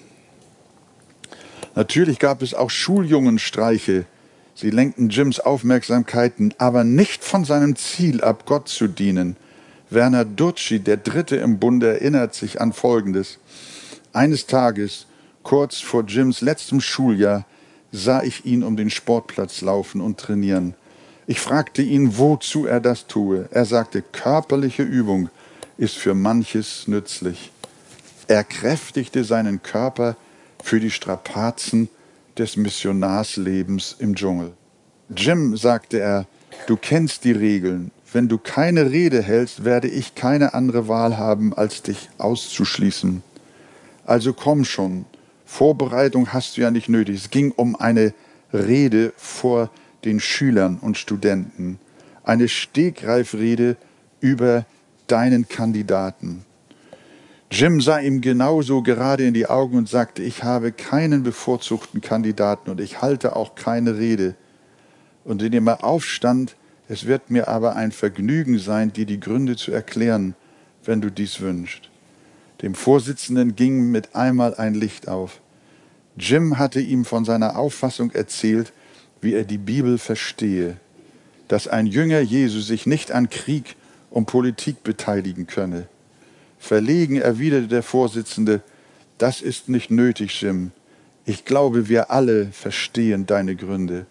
Natürlich 1.75 2.19
gab 2.19 2.43
es 2.43 2.55
auch 2.55 2.71
Schuljungenstreiche. 2.71 4.05
Sie 4.55 4.71
lenkten 4.71 5.09
Jims 5.09 5.41
Aufmerksamkeiten, 5.41 6.53
aber 6.59 6.85
nicht 6.85 7.25
von 7.25 7.45
seinem 7.45 7.77
Ziel 7.77 8.23
ab, 8.23 8.45
Gott 8.47 8.69
zu 8.69 8.87
dienen. 8.87 9.37
Werner 9.89 10.25
Dutschi, 10.25 10.79
der 10.81 10.99
Dritte 10.99 11.37
im 11.37 11.59
Bund, 11.59 11.83
erinnert 11.83 12.35
sich 12.35 12.61
an 12.61 12.73
Folgendes. 12.73 13.39
Eines 14.13 14.47
Tages, 14.47 15.07
kurz 15.43 15.79
vor 15.81 16.05
Jims 16.05 16.43
letztem 16.43 16.81
Schuljahr, 16.81 17.47
sah 17.93 18.23
ich 18.23 18.45
ihn 18.45 18.63
um 18.63 18.77
den 18.77 18.91
Sportplatz 18.91 19.63
laufen 19.63 20.01
und 20.01 20.19
trainieren. 20.19 20.75
Ich 21.27 21.41
fragte 21.41 21.83
ihn, 21.83 22.19
wozu 22.19 22.67
er 22.67 22.81
das 22.81 23.07
tue. 23.07 23.49
Er 23.53 23.65
sagte, 23.65 24.03
körperliche 24.03 24.83
Übung 24.83 25.31
ist 25.79 25.97
für 25.97 26.15
manches 26.15 26.87
nützlich. 26.87 27.51
Er 28.31 28.45
kräftigte 28.45 29.25
seinen 29.25 29.61
Körper 29.61 30.17
für 30.63 30.79
die 30.79 30.93
Strapazen 30.93 31.89
des 32.39 32.57
Missionarslebens 32.57 33.97
im 33.99 34.15
Dschungel. 34.15 34.53
Jim, 35.09 35.57
sagte 35.57 35.99
er, 35.99 36.27
du 36.69 36.77
kennst 36.77 37.25
die 37.25 37.33
Regeln. 37.33 37.91
Wenn 38.13 38.29
du 38.29 38.39
keine 38.39 38.93
Rede 38.93 39.21
hältst, 39.21 39.65
werde 39.65 39.89
ich 39.89 40.15
keine 40.15 40.55
andere 40.55 40.87
Wahl 40.87 41.19
haben, 41.19 41.55
als 41.55 41.83
dich 41.83 42.09
auszuschließen. 42.19 43.25
Also 44.07 44.33
komm 44.33 44.65
schon, 44.65 45.07
Vorbereitung 45.45 46.33
hast 46.33 46.57
du 46.57 46.61
ja 46.61 46.71
nicht 46.71 46.89
nötig. 46.89 47.17
Es 47.17 47.31
ging 47.31 47.51
um 47.51 47.75
eine 47.75 48.15
Rede 48.53 49.13
vor 49.17 49.71
den 50.05 50.21
Schülern 50.21 50.79
und 50.81 50.97
Studenten, 50.97 51.81
eine 52.23 52.47
Stegreifrede 52.47 53.77
über 54.21 54.67
deinen 55.09 55.49
Kandidaten. 55.49 56.45
Jim 57.53 57.81
sah 57.81 57.99
ihm 57.99 58.21
genauso 58.21 58.81
gerade 58.81 59.27
in 59.27 59.35
die 59.35 59.47
Augen 59.47 59.77
und 59.77 59.89
sagte, 59.89 60.23
ich 60.23 60.45
habe 60.45 60.71
keinen 60.71 61.25
bevorzugten 61.25 62.01
Kandidaten 62.01 62.71
und 62.71 62.81
ich 62.81 63.03
halte 63.03 63.35
auch 63.35 63.57
keine 63.57 63.99
Rede. 63.99 64.37
Und 65.25 65.43
indem 65.43 65.67
er 65.67 65.83
aufstand, 65.83 66.55
es 66.89 67.07
wird 67.07 67.31
mir 67.31 67.49
aber 67.49 67.75
ein 67.75 67.91
Vergnügen 67.91 68.61
sein, 68.61 68.93
dir 68.93 69.05
die 69.05 69.19
Gründe 69.19 69.57
zu 69.57 69.73
erklären, 69.73 70.37
wenn 70.85 71.01
du 71.01 71.11
dies 71.11 71.41
wünschst. 71.41 71.91
Dem 72.63 72.75
Vorsitzenden 72.75 73.57
ging 73.57 73.91
mit 73.91 74.15
einmal 74.15 74.55
ein 74.55 74.75
Licht 74.75 75.09
auf. 75.09 75.41
Jim 76.17 76.57
hatte 76.57 76.81
ihm 76.81 77.05
von 77.05 77.25
seiner 77.25 77.59
Auffassung 77.59 78.13
erzählt, 78.13 78.73
wie 79.21 79.35
er 79.35 79.45
die 79.45 79.59
Bibel 79.59 79.99
verstehe, 79.99 80.77
dass 81.49 81.67
ein 81.67 81.87
Jünger 81.87 82.21
Jesu 82.21 82.61
sich 82.61 82.87
nicht 82.87 83.11
an 83.11 83.29
Krieg 83.29 83.77
und 84.11 84.27
Politik 84.27 84.85
beteiligen 84.85 85.49
könne. 85.49 85.89
Verlegen 86.61 87.17
erwiderte 87.17 87.67
der 87.67 87.83
Vorsitzende, 87.83 88.63
das 89.19 89.43
ist 89.43 89.69
nicht 89.69 89.91
nötig, 89.91 90.41
Jim. 90.41 90.71
Ich 91.25 91.45
glaube, 91.45 91.89
wir 91.89 92.13
alle 92.13 92.47
verstehen 92.53 93.27
deine 93.27 93.57
Gründe. 93.57 94.07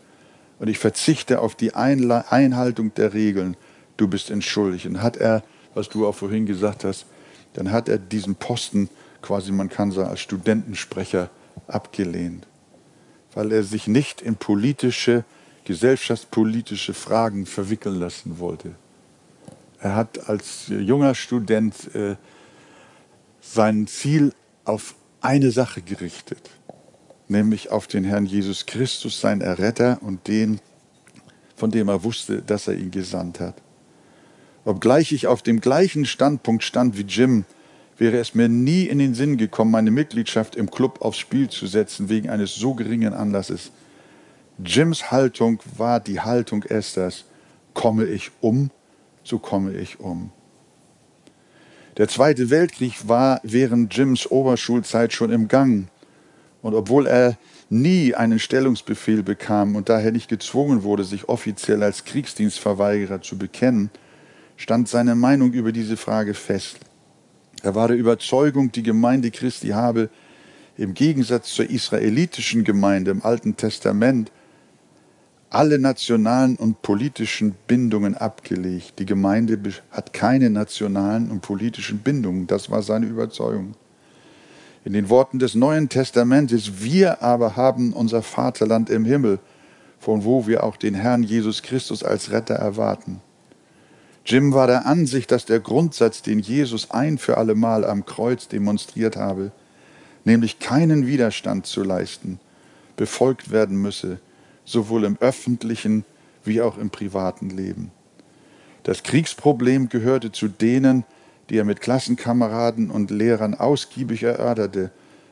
Und 0.60 0.68
ich 0.68 0.78
verzichte 0.78 1.40
auf 1.40 1.56
die 1.56 1.74
Einhaltung 1.74 2.94
der 2.96 3.14
Regeln. 3.14 3.56
Du 3.96 4.10
bist 4.10 4.30
entschuldigt. 4.30 4.86
Und 4.86 5.02
hat 5.02 5.16
er, 5.16 5.44
was 5.74 5.88
du 5.88 6.06
auch 6.06 6.16
vorhin 6.16 6.46
gesagt 6.46 6.84
hast, 6.84 7.06
dann 7.54 7.72
hat 7.72 7.88
er 7.88 7.98
diesen 7.98 8.36
Posten 8.36 8.90
quasi, 9.22 9.54
man 9.54 9.70
kann 9.70 9.92
sagen, 9.92 10.10
als 10.10 10.20
Studentensprecher 10.20 11.30
abgelehnt 11.68 12.46
weil 13.34 13.52
er 13.52 13.64
sich 13.64 13.88
nicht 13.88 14.22
in 14.22 14.36
politische, 14.36 15.24
gesellschaftspolitische 15.66 16.94
Fragen 16.94 17.46
verwickeln 17.46 17.96
lassen 18.00 18.40
wollte. 18.40 18.76
Er 19.80 19.96
hat 19.96 20.28
als 20.28 20.68
junger 20.68 21.16
Student 21.16 21.96
äh, 21.96 22.16
sein 23.42 23.88
Ziel 23.88 24.34
auf 24.66 24.96
eine 25.22 25.52
Sache 25.52 25.82
gerichtet, 25.82 26.50
nämlich 27.28 27.72
auf 27.72 27.88
den 27.88 28.04
Herrn 28.04 28.26
Jesus 28.26 28.66
Christus, 28.66 29.20
sein 29.20 29.42
Erretter 29.42 30.00
und 30.02 30.28
den, 30.28 30.60
von 31.56 31.72
dem 31.72 31.90
er 31.90 32.04
wusste, 32.04 32.42
dass 32.42 32.68
er 32.68 32.76
ihn 32.76 32.92
gesandt 32.92 33.40
hat. 33.40 33.56
Obgleich 34.66 35.12
ich 35.12 35.28
auf 35.28 35.42
dem 35.42 35.62
gleichen 35.62 36.06
Standpunkt 36.06 36.64
stand 36.64 36.98
wie 36.98 37.04
Jim, 37.04 37.46
wäre 37.98 38.18
es 38.18 38.34
mir 38.34 38.48
nie 38.48 38.86
in 38.86 39.00
den 39.00 39.14
Sinn 39.14 39.38
gekommen, 39.38 39.72
meine 39.72 39.92
Mitgliedschaft 39.92 40.56
im 40.56 40.72
Club 40.72 41.02
aufs 41.02 41.18
Spiel 41.18 41.50
zu 41.50 41.68
setzen 41.68 42.10
wegen 42.10 42.30
eines 42.30 42.56
so 42.56 42.74
geringen 42.74 43.14
Anlasses. 43.14 43.72
Jims 44.64 45.12
Haltung 45.12 45.60
war 45.78 46.00
die 46.00 46.20
Haltung 46.20 46.64
Esthers. 46.64 47.26
Komme 47.74 48.06
ich 48.06 48.32
um, 48.42 48.72
so 49.24 49.40
komme 49.40 49.74
ich 49.74 50.00
um. 50.00 50.32
Der 52.00 52.08
Zweite 52.08 52.50
Weltkrieg 52.50 53.10
war 53.10 53.42
während 53.44 53.94
Jims 53.94 54.26
Oberschulzeit 54.32 55.12
schon 55.12 55.34
im 55.34 55.50
Gang. 55.50 55.90
Und 56.62 56.74
obwohl 56.74 57.08
er 57.08 57.38
nie 57.70 58.16
einen 58.16 58.40
Stellungsbefehl 58.40 59.22
bekam 59.22 59.76
und 59.76 59.90
daher 59.90 60.14
nicht 60.14 60.30
gezwungen 60.30 60.84
wurde, 60.84 61.04
sich 61.04 61.28
offiziell 61.28 61.84
als 61.84 62.06
Kriegsdienstverweigerer 62.06 63.22
zu 63.22 63.38
bekennen, 63.38 63.90
stand 64.56 64.88
seine 64.88 65.14
Meinung 65.14 65.52
über 65.52 65.74
diese 65.74 65.98
Frage 65.98 66.36
fest. 66.36 66.80
Er 67.64 67.76
war 67.76 67.90
der 67.90 67.98
Überzeugung, 67.98 68.72
die 68.72 68.84
Gemeinde 68.84 69.30
Christi 69.30 69.68
habe 69.70 70.10
im 70.78 70.94
Gegensatz 70.94 71.54
zur 71.54 71.70
israelitischen 71.70 72.64
Gemeinde 72.64 73.12
im 73.12 73.26
Alten 73.26 73.58
Testament 73.58 74.32
alle 75.50 75.80
nationalen 75.80 76.56
und 76.56 76.82
politischen 76.82 77.56
Bindungen 77.68 78.16
abgelegt. 78.16 79.00
Die 79.00 79.06
Gemeinde 79.06 79.60
hat 79.92 80.14
keine 80.14 80.50
nationalen 80.50 81.32
und 81.32 81.42
politischen 81.42 82.00
Bindungen. 82.00 82.46
Das 82.46 82.70
war 82.70 82.84
seine 82.84 83.08
Überzeugung. 83.08 83.74
In 84.86 84.94
den 84.94 85.10
Worten 85.10 85.40
des 85.40 85.56
Neuen 85.56 85.90
Testamentes, 85.90 86.82
wir 86.82 87.22
aber 87.22 87.56
haben 87.56 87.94
unser 87.94 88.22
Vaterland 88.22 88.90
im 88.90 89.06
Himmel, 89.06 89.40
von 90.00 90.24
wo 90.24 90.48
wir 90.48 90.64
auch 90.64 90.78
den 90.78 90.94
Herrn 90.94 91.24
Jesus 91.24 91.62
Christus 91.64 92.04
als 92.04 92.32
Retter 92.32 92.56
erwarten. 92.56 93.22
Jim 94.26 94.54
war 94.54 94.68
der 94.68 94.86
Ansicht, 94.86 95.32
dass 95.32 95.46
der 95.46 95.60
Grundsatz, 95.60 96.22
den 96.22 96.40
Jesus 96.40 96.92
ein 96.92 97.18
für 97.18 97.38
allemal 97.38 97.84
am 97.84 98.06
Kreuz 98.06 98.48
demonstriert 98.48 99.18
habe, 99.18 99.52
nämlich 100.24 100.60
keinen 100.60 101.08
Widerstand 101.08 101.66
zu 101.66 101.84
leisten, 101.84 102.40
befolgt 102.96 103.52
werden 103.52 103.82
müsse, 103.82 104.20
sowohl 104.70 105.04
im 105.04 105.18
öffentlichen 105.20 106.06
wie 106.44 106.62
auch 106.62 106.78
im 106.78 106.90
privaten 106.90 107.50
Leben. 107.50 107.92
Das 108.84 109.04
Kriegsproblem 109.04 109.90
gehörte 109.90 110.32
zu 110.32 110.48
denen, 110.48 111.04
die 111.50 111.58
er 111.58 111.66
mit 111.66 111.82
Klassenkameraden 111.82 112.92
und 112.92 113.12
Lehrern 113.12 113.56
ausgiebig 113.56 114.24
erörterte, 114.24 114.92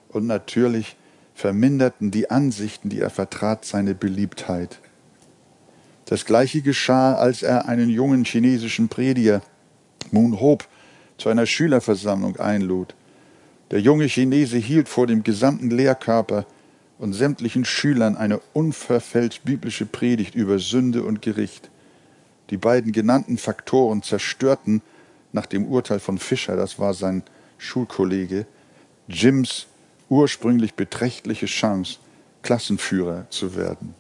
und 0.10 0.26
natürlich 0.26 0.96
verminderten 1.36 2.12
die 2.12 2.32
Ansichten, 2.32 2.90
die 2.90 3.00
er 3.00 3.10
vertrat, 3.10 3.66
seine 3.66 3.94
Beliebtheit. 3.94 4.80
Das 6.06 6.26
gleiche 6.26 6.62
geschah, 6.62 7.16
als 7.16 7.44
er 7.44 7.68
einen 7.68 7.90
jungen 7.90 8.24
chinesischen 8.24 8.88
Prediger, 8.88 9.42
Moon 10.12 10.40
Hope, 10.40 10.66
zu 11.18 11.30
einer 11.30 11.46
Schülerversammlung 11.46 12.38
einlud. 12.38 12.96
Der 13.70 13.82
junge 13.82 14.06
Chinese 14.06 14.58
hielt 14.58 14.88
vor 14.88 15.06
dem 15.06 15.24
gesamten 15.24 15.70
Lehrkörper 15.70 16.46
und 17.00 17.14
sämtlichen 17.14 17.66
Schülern 17.66 18.18
eine 18.18 18.40
unverfälscht 18.54 19.44
biblische 19.44 19.86
Predigt 19.86 20.36
über 20.36 20.60
Sünde 20.60 21.04
und 21.04 21.22
Gericht. 21.22 21.70
Die 22.50 22.58
beiden 22.58 22.92
genannten 22.92 23.38
Faktoren 23.38 24.02
zerstörten 24.04 24.82
nach 25.32 25.46
dem 25.46 25.66
Urteil 25.68 26.00
von 26.00 26.18
Fischer, 26.18 26.56
das 26.56 26.80
war 26.80 26.94
sein 26.94 27.24
Schulkollege, 27.58 28.46
Jims 29.08 29.68
ursprünglich 30.10 30.74
beträchtliche 30.74 31.48
Chance, 31.48 31.98
Klassenführer 32.42 33.30
zu 33.30 33.56
werden. 33.56 33.94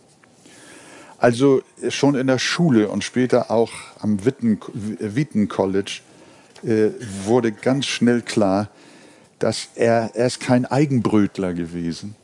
Also 1.17 1.63
schon 1.89 2.15
in 2.15 2.27
der 2.27 2.39
Schule 2.39 2.89
und 2.89 3.03
später 3.03 3.51
auch 3.51 3.71
am 3.99 4.23
Witten, 4.23 4.59
Wheaton 4.73 5.47
College 5.47 6.01
äh, 6.63 6.89
wurde 7.25 7.51
ganz 7.51 7.87
schnell 7.87 8.21
klar, 8.21 8.69
dass 9.39 9.69
er, 9.75 10.11
er 10.13 10.27
ist 10.27 10.39
kein 10.39 10.65
Eigenbrötler 10.65 11.53
gewesen 11.53 12.15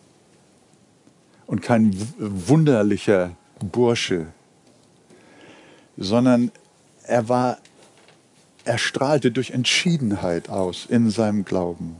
und 1.54 1.62
kein 1.62 1.96
wunderlicher 2.18 3.36
Bursche, 3.60 4.26
sondern 5.98 6.50
er 7.06 7.30
war, 7.30 7.60
er 8.66 8.80
strahlte 8.80 9.30
durch 9.30 9.52
Entschiedenheit 9.52 10.50
aus 10.50 10.88
in 10.90 11.12
seinem 11.12 11.46
Glauben. 11.46 11.98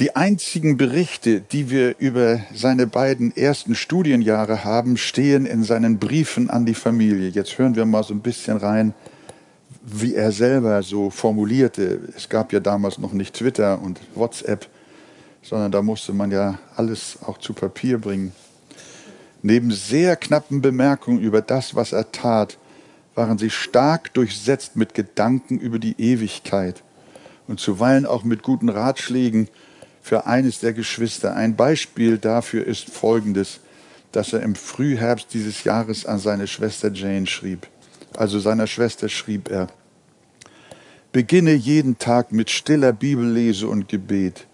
Die 0.00 0.16
einzigen 0.16 0.76
Berichte, 0.76 1.40
die 1.40 1.70
wir 1.70 2.00
über 2.00 2.40
seine 2.52 2.88
beiden 2.88 3.30
ersten 3.36 3.76
Studienjahre 3.76 4.64
haben, 4.64 4.96
stehen 4.96 5.46
in 5.46 5.62
seinen 5.62 6.00
Briefen 6.00 6.50
an 6.50 6.66
die 6.66 6.74
Familie. 6.74 7.28
Jetzt 7.28 7.56
hören 7.58 7.76
wir 7.76 7.86
mal 7.86 8.02
so 8.02 8.12
ein 8.12 8.22
bisschen 8.22 8.56
rein, 8.56 8.92
wie 9.84 10.16
er 10.16 10.32
selber 10.32 10.82
so 10.82 11.10
formulierte. 11.10 12.00
Es 12.16 12.28
gab 12.28 12.52
ja 12.52 12.58
damals 12.58 12.98
noch 12.98 13.12
nicht 13.12 13.36
Twitter 13.36 13.80
und 13.80 14.00
WhatsApp 14.16 14.66
sondern 15.48 15.70
da 15.70 15.80
musste 15.80 16.12
man 16.12 16.32
ja 16.32 16.58
alles 16.74 17.18
auch 17.24 17.38
zu 17.38 17.52
Papier 17.52 17.98
bringen. 17.98 18.32
Neben 19.42 19.70
sehr 19.70 20.16
knappen 20.16 20.60
Bemerkungen 20.60 21.20
über 21.20 21.40
das, 21.40 21.76
was 21.76 21.92
er 21.92 22.10
tat, 22.10 22.58
waren 23.14 23.38
sie 23.38 23.50
stark 23.50 24.12
durchsetzt 24.14 24.76
mit 24.76 24.94
Gedanken 24.94 25.58
über 25.58 25.78
die 25.78 25.94
Ewigkeit 25.98 26.82
und 27.46 27.60
zuweilen 27.60 28.06
auch 28.06 28.24
mit 28.24 28.42
guten 28.42 28.68
Ratschlägen 28.68 29.48
für 30.02 30.26
eines 30.26 30.60
der 30.60 30.72
Geschwister. 30.72 31.36
Ein 31.36 31.54
Beispiel 31.54 32.18
dafür 32.18 32.66
ist 32.66 32.90
folgendes, 32.90 33.60
dass 34.10 34.32
er 34.32 34.42
im 34.42 34.56
Frühherbst 34.56 35.32
dieses 35.32 35.62
Jahres 35.62 36.06
an 36.06 36.18
seine 36.18 36.48
Schwester 36.48 36.90
Jane 36.92 37.26
schrieb. 37.26 37.68
Also 38.16 38.40
seiner 38.40 38.66
Schwester 38.66 39.08
schrieb 39.08 39.48
er, 39.48 39.68
Beginne 41.12 41.54
jeden 41.54 41.98
Tag 41.98 42.32
mit 42.32 42.50
stiller 42.50 42.92
Bibellese 42.92 43.68
und 43.68 43.88
Gebet. 43.88 44.46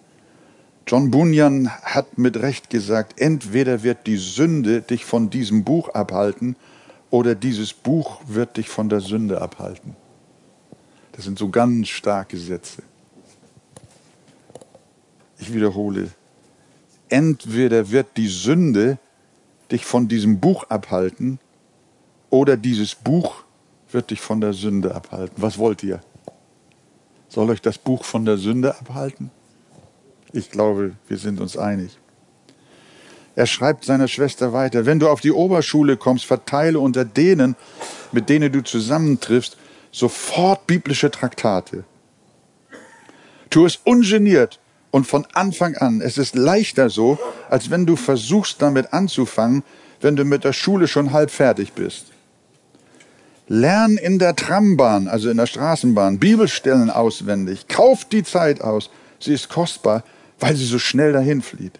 John 0.86 1.10
Bunyan 1.10 1.70
hat 1.70 2.18
mit 2.18 2.36
Recht 2.38 2.68
gesagt, 2.68 3.20
entweder 3.20 3.82
wird 3.82 4.06
die 4.06 4.16
Sünde 4.16 4.82
dich 4.82 5.04
von 5.04 5.30
diesem 5.30 5.64
Buch 5.64 5.90
abhalten 5.90 6.56
oder 7.10 7.34
dieses 7.34 7.72
Buch 7.72 8.20
wird 8.26 8.56
dich 8.56 8.68
von 8.68 8.88
der 8.88 9.00
Sünde 9.00 9.40
abhalten. 9.40 9.96
Das 11.12 11.24
sind 11.24 11.38
so 11.38 11.50
ganz 11.50 11.88
starke 11.88 12.36
Sätze. 12.36 12.82
Ich 15.38 15.52
wiederhole, 15.52 16.08
entweder 17.08 17.90
wird 17.90 18.16
die 18.16 18.28
Sünde 18.28 18.98
dich 19.70 19.84
von 19.84 20.08
diesem 20.08 20.40
Buch 20.40 20.64
abhalten 20.68 21.38
oder 22.30 22.56
dieses 22.56 22.94
Buch 22.94 23.44
wird 23.90 24.10
dich 24.10 24.20
von 24.20 24.40
der 24.40 24.52
Sünde 24.52 24.94
abhalten. 24.94 25.36
Was 25.36 25.58
wollt 25.58 25.82
ihr? 25.82 26.00
Soll 27.28 27.50
euch 27.50 27.62
das 27.62 27.78
Buch 27.78 28.04
von 28.04 28.24
der 28.24 28.38
Sünde 28.38 28.76
abhalten? 28.78 29.30
Ich 30.32 30.50
glaube, 30.50 30.92
wir 31.08 31.18
sind 31.18 31.40
uns 31.40 31.56
einig. 31.56 31.98
Er 33.34 33.46
schreibt 33.46 33.84
seiner 33.84 34.08
Schwester 34.08 34.52
weiter, 34.52 34.84
wenn 34.84 34.98
du 34.98 35.08
auf 35.08 35.20
die 35.20 35.32
Oberschule 35.32 35.96
kommst, 35.96 36.26
verteile 36.26 36.78
unter 36.80 37.04
denen, 37.04 37.56
mit 38.12 38.28
denen 38.28 38.52
du 38.52 38.62
zusammentriffst, 38.62 39.56
sofort 39.90 40.66
biblische 40.66 41.10
Traktate. 41.10 41.84
Tu 43.50 43.66
es 43.66 43.76
ungeniert 43.84 44.58
und 44.90 45.06
von 45.06 45.26
Anfang 45.32 45.76
an. 45.76 46.00
Es 46.00 46.18
ist 46.18 46.34
leichter 46.34 46.90
so, 46.90 47.18
als 47.50 47.70
wenn 47.70 47.86
du 47.86 47.96
versuchst 47.96 48.60
damit 48.60 48.92
anzufangen, 48.92 49.62
wenn 50.00 50.16
du 50.16 50.24
mit 50.24 50.44
der 50.44 50.52
Schule 50.52 50.88
schon 50.88 51.12
halb 51.12 51.30
fertig 51.30 51.72
bist. 51.72 52.06
Lern 53.48 53.96
in 53.98 54.18
der 54.18 54.36
Trambahn, 54.36 55.08
also 55.08 55.28
in 55.28 55.36
der 55.36 55.46
Straßenbahn, 55.46 56.18
Bibelstellen 56.18 56.90
auswendig. 56.90 57.68
Kauf 57.68 58.04
die 58.04 58.22
Zeit 58.22 58.60
aus. 58.60 58.90
Sie 59.18 59.34
ist 59.34 59.48
kostbar 59.48 60.04
weil 60.42 60.56
sie 60.56 60.66
so 60.66 60.78
schnell 60.78 61.12
dahin 61.12 61.40
flieht. 61.40 61.78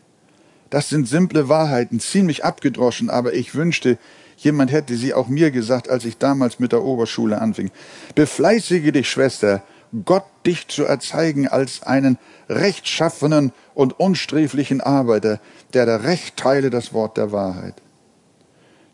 Das 0.71 0.89
sind 0.89 1.07
simple 1.07 1.49
Wahrheiten, 1.49 2.01
ziemlich 2.01 2.45
abgedroschen, 2.45 3.11
aber 3.11 3.35
ich 3.35 3.55
wünschte, 3.55 3.99
jemand 4.39 4.73
hätte 4.73 4.97
sie 4.97 5.13
auch 5.13 5.29
mir 5.29 5.51
gesagt, 5.51 5.91
als 5.91 6.05
ich 6.05 6.17
damals 6.17 6.61
mit 6.61 6.73
der 6.73 6.83
Oberschule 6.83 7.41
anfing. 7.41 7.71
Befleißige 8.15 8.93
dich, 8.93 9.11
Schwester, 9.11 9.63
Gott 10.05 10.25
dich 10.47 10.69
zu 10.69 10.85
erzeigen 10.85 11.49
als 11.49 11.83
einen 11.83 12.17
rechtschaffenen 12.49 13.53
und 13.75 13.99
unsträflichen 14.01 14.81
Arbeiter, 14.81 15.41
der 15.75 15.85
der 15.85 16.05
Recht 16.05 16.39
teile 16.39 16.71
das 16.71 16.95
Wort 16.95 17.19
der 17.19 17.33
Wahrheit. 17.33 17.75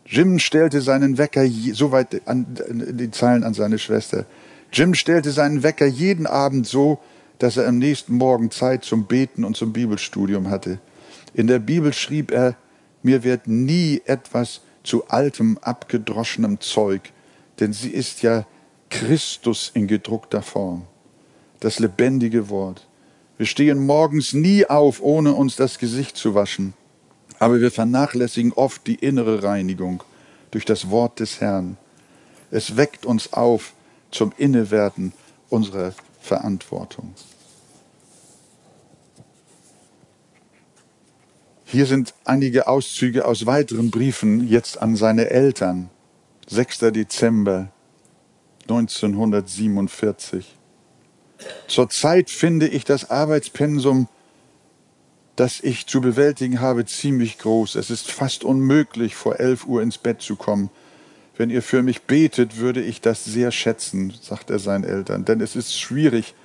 Jim 0.05 0.39
stellte 0.39 0.81
seinen 0.81 1.17
Wecker, 1.17 1.45
soweit 1.73 2.27
an 2.27 2.47
die 2.69 3.11
Zeilen 3.11 3.43
an 3.43 3.53
seine 3.53 3.77
Schwester. 3.77 4.25
Jim 4.73 4.95
stellte 4.95 5.31
seinen 5.31 5.63
Wecker 5.63 5.85
jeden 5.85 6.25
Abend 6.27 6.67
so, 6.67 6.99
dass 7.39 7.57
er 7.57 7.67
am 7.67 7.77
nächsten 7.77 8.15
Morgen 8.15 8.51
Zeit 8.51 8.83
zum 8.83 9.05
Beten 9.05 9.43
und 9.43 9.57
zum 9.57 9.73
Bibelstudium 9.73 10.49
hatte. 10.49 10.79
In 11.33 11.47
der 11.47 11.59
Bibel 11.59 11.93
schrieb 11.93 12.31
er, 12.31 12.55
mir 13.01 13.23
wird 13.23 13.47
nie 13.47 14.01
etwas 14.05 14.61
zu 14.83 15.07
altem, 15.07 15.57
abgedroschenem 15.61 16.59
Zeug, 16.59 17.11
denn 17.59 17.73
sie 17.73 17.89
ist 17.89 18.21
ja 18.21 18.45
Christus 18.89 19.71
in 19.73 19.87
gedruckter 19.87 20.41
Form, 20.41 20.83
das 21.59 21.79
lebendige 21.79 22.49
Wort. 22.49 22.87
Wir 23.37 23.45
stehen 23.45 23.85
morgens 23.85 24.33
nie 24.33 24.65
auf, 24.65 25.01
ohne 25.01 25.33
uns 25.33 25.55
das 25.55 25.79
Gesicht 25.79 26.17
zu 26.17 26.35
waschen, 26.35 26.73
aber 27.37 27.61
wir 27.61 27.71
vernachlässigen 27.71 28.51
oft 28.51 28.85
die 28.85 28.95
innere 28.95 29.43
Reinigung 29.43 30.03
durch 30.51 30.65
das 30.65 30.89
Wort 30.89 31.19
des 31.19 31.39
Herrn. 31.39 31.77
Es 32.51 32.75
weckt 32.75 33.05
uns 33.05 33.31
auf 33.31 33.73
zum 34.11 34.33
Innewerden 34.37 35.13
unserer 35.49 35.93
Verantwortung. 36.19 37.13
Hier 41.65 41.85
sind 41.85 42.15
einige 42.25 42.67
Auszüge 42.67 43.25
aus 43.25 43.45
weiteren 43.45 43.91
Briefen 43.91 44.47
jetzt 44.47 44.81
an 44.81 44.95
seine 44.95 45.29
Eltern. 45.29 45.89
6. 46.47 46.79
Dezember 46.79 47.71
1947. 48.63 50.55
Zurzeit 51.67 52.29
finde 52.29 52.67
ich 52.67 52.85
das 52.85 53.11
Arbeitspensum, 53.11 54.07
das 55.35 55.59
ich 55.61 55.85
zu 55.85 56.01
bewältigen 56.01 56.59
habe, 56.59 56.85
ziemlich 56.85 57.37
groß. 57.37 57.75
Es 57.75 57.89
ist 57.89 58.11
fast 58.11 58.43
unmöglich, 58.43 59.15
vor 59.15 59.39
11 59.39 59.65
Uhr 59.67 59.81
ins 59.81 59.97
Bett 59.97 60.21
zu 60.21 60.35
kommen. 60.35 60.69
Wenn 61.39 61.51
ihr 61.51 61.61
für 61.61 61.83
mich 61.83 62.01
betet, 62.01 62.57
würde 62.57 62.81
ich 62.81 62.99
das 62.99 63.23
sehr 63.23 63.51
schätzen, 63.51 64.13
sagt 64.21 64.49
er 64.49 64.59
seinen 64.59 64.83
Eltern. 64.83 65.23
Denn 65.23 65.39
es 65.39 65.55
ist 65.55 65.73
schwierig, 65.73 66.35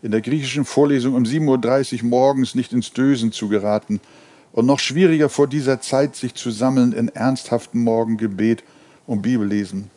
in 0.00 0.12
der 0.12 0.20
griechischen 0.20 0.64
Vorlesung 0.64 1.14
um 1.14 1.24
7.30 1.24 2.04
Uhr 2.04 2.08
morgens 2.08 2.54
nicht 2.54 2.72
ins 2.72 2.92
Dösen 2.92 3.32
zu 3.32 3.48
geraten 3.48 4.00
Und 4.52 4.64
noch 4.64 4.78
schwieriger 4.78 5.28
vor 5.28 5.48
dieser 5.48 5.80
Zeit, 5.80 6.14
sich 6.14 6.34
zu 6.34 6.52
sammeln 6.52 6.92
in 6.92 7.08
ernsthaftem 7.08 7.82
Morgengebet 7.82 8.62
und 9.08 9.22
Bibellesen. 9.22 9.90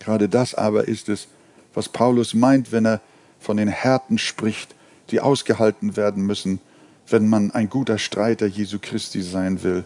Gerade 0.00 0.28
das 0.28 0.56
aber 0.56 0.88
ist 0.88 1.08
es, 1.08 1.28
was 1.72 1.88
Paulus 1.88 2.34
meint, 2.34 2.72
wenn 2.72 2.86
er 2.86 3.00
von 3.38 3.56
den 3.56 3.68
Härten 3.68 4.18
spricht, 4.18 4.74
die 5.10 5.20
ausgehalten 5.20 5.96
werden 5.96 6.26
müssen, 6.26 6.58
wenn 7.06 7.28
man 7.28 7.52
ein 7.52 7.70
guter 7.70 7.98
Streiter 7.98 8.46
Jesu 8.46 8.78
Christi 8.82 9.22
sein 9.22 9.62
will, 9.62 9.84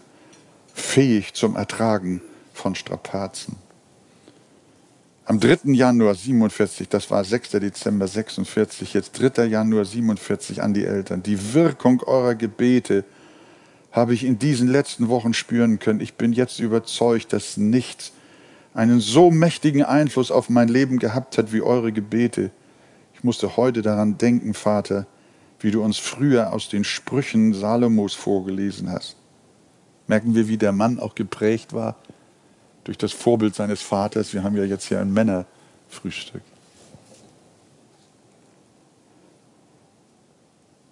fähig 0.73 1.35
zum 1.35 1.55
Ertragen 1.55 2.21
von 2.51 2.73
Strapazen. 2.73 3.57
Am 5.31 5.39
3. 5.39 5.71
Januar 5.71 6.13
47, 6.13 6.89
das 6.89 7.09
war 7.09 7.23
6. 7.23 7.51
Dezember 7.51 8.05
46, 8.05 8.93
jetzt 8.93 9.13
3. 9.13 9.45
Januar 9.45 9.85
47 9.85 10.61
an 10.61 10.73
die 10.73 10.83
Eltern. 10.83 11.23
Die 11.23 11.53
Wirkung 11.53 12.03
eurer 12.03 12.35
Gebete 12.35 13.05
habe 13.93 14.13
ich 14.13 14.25
in 14.25 14.39
diesen 14.39 14.67
letzten 14.67 15.07
Wochen 15.07 15.33
spüren 15.33 15.79
können. 15.79 16.01
Ich 16.01 16.15
bin 16.15 16.33
jetzt 16.33 16.59
überzeugt, 16.59 17.31
dass 17.31 17.55
nichts 17.55 18.11
einen 18.73 18.99
so 18.99 19.31
mächtigen 19.31 19.83
Einfluss 19.83 20.31
auf 20.31 20.49
mein 20.49 20.67
Leben 20.67 20.99
gehabt 20.99 21.37
hat 21.37 21.53
wie 21.53 21.61
eure 21.61 21.93
Gebete. 21.93 22.51
Ich 23.13 23.23
musste 23.23 23.55
heute 23.55 23.81
daran 23.81 24.17
denken, 24.17 24.53
Vater, 24.53 25.07
wie 25.61 25.71
du 25.71 25.81
uns 25.81 25.97
früher 25.97 26.51
aus 26.51 26.67
den 26.67 26.83
Sprüchen 26.83 27.53
Salomos 27.53 28.15
vorgelesen 28.15 28.91
hast. 28.91 29.15
Merken 30.07 30.35
wir, 30.35 30.49
wie 30.49 30.57
der 30.57 30.73
Mann 30.73 30.99
auch 30.99 31.15
geprägt 31.15 31.71
war 31.71 31.95
durch 32.83 32.97
das 32.97 33.11
Vorbild 33.11 33.55
seines 33.55 33.81
Vaters. 33.81 34.33
Wir 34.33 34.43
haben 34.43 34.55
ja 34.57 34.63
jetzt 34.63 34.87
hier 34.87 34.99
ein 34.99 35.13
Männerfrühstück. 35.13 36.41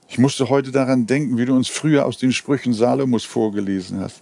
Ich 0.08 0.18
musste 0.18 0.50
heute 0.50 0.72
daran 0.72 1.06
denken, 1.06 1.38
wie 1.38 1.46
du 1.46 1.56
uns 1.56 1.68
früher 1.68 2.06
aus 2.06 2.18
den 2.18 2.32
Sprüchen 2.32 2.74
Salomos 2.74 3.26
vorgelesen 3.26 4.00
hast. 4.00 4.22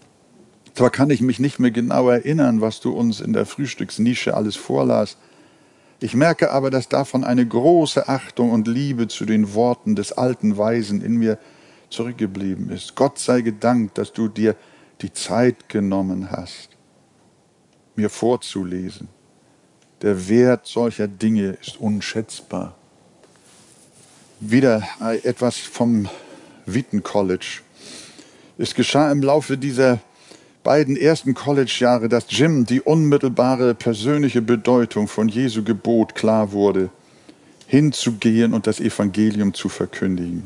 Zwar 0.73 0.89
kann 0.91 1.09
ich 1.09 1.21
mich 1.21 1.39
nicht 1.39 1.59
mehr 1.59 1.71
genau 1.71 2.09
erinnern, 2.09 2.61
was 2.61 2.81
du 2.81 2.91
uns 2.91 3.19
in 3.19 3.33
der 3.33 3.45
Frühstücksnische 3.45 4.35
alles 4.35 4.55
vorlas. 4.55 5.17
Ich 5.99 6.13
merke 6.13 6.51
aber, 6.51 6.69
dass 6.69 6.89
davon 6.89 7.23
eine 7.23 7.47
große 7.47 8.07
Achtung 8.07 8.51
und 8.51 8.67
Liebe 8.67 9.07
zu 9.07 9.25
den 9.25 9.55
Worten 9.55 9.95
des 9.95 10.11
alten 10.11 10.57
Weisen 10.57 11.01
in 11.01 11.15
mir 11.15 11.39
zurückgeblieben 11.89 12.69
ist. 12.69 12.95
Gott 12.95 13.17
sei 13.17 13.41
gedankt, 13.41 13.97
dass 13.97 14.13
du 14.13 14.27
dir 14.27 14.55
die 15.01 15.13
Zeit 15.13 15.69
genommen 15.69 16.29
hast 16.29 16.76
mir 17.97 18.09
vorzulesen. 18.09 19.09
Der 20.01 20.29
Wert 20.29 20.67
solcher 20.67 21.07
Dinge 21.07 21.57
ist 21.61 21.79
unschätzbar. 21.79 22.75
Wieder 24.39 24.87
etwas 25.23 25.57
vom 25.57 26.07
Wheaton 26.67 27.01
College. 27.01 27.61
Es 28.59 28.75
geschah 28.75 29.11
im 29.11 29.21
Laufe 29.21 29.57
dieser 29.57 29.99
beiden 30.63 30.97
ersten 30.97 31.33
College-Jahre, 31.33 32.09
dass 32.09 32.25
Jim 32.29 32.65
die 32.65 32.81
unmittelbare 32.81 33.73
persönliche 33.73 34.41
Bedeutung 34.41 35.07
von 35.07 35.29
Jesu 35.29 35.63
Gebot 35.63 36.13
klar 36.13 36.51
wurde, 36.51 36.89
hinzugehen 37.67 38.53
und 38.53 38.67
das 38.67 38.79
Evangelium 38.79 39.53
zu 39.53 39.69
verkündigen. 39.69 40.43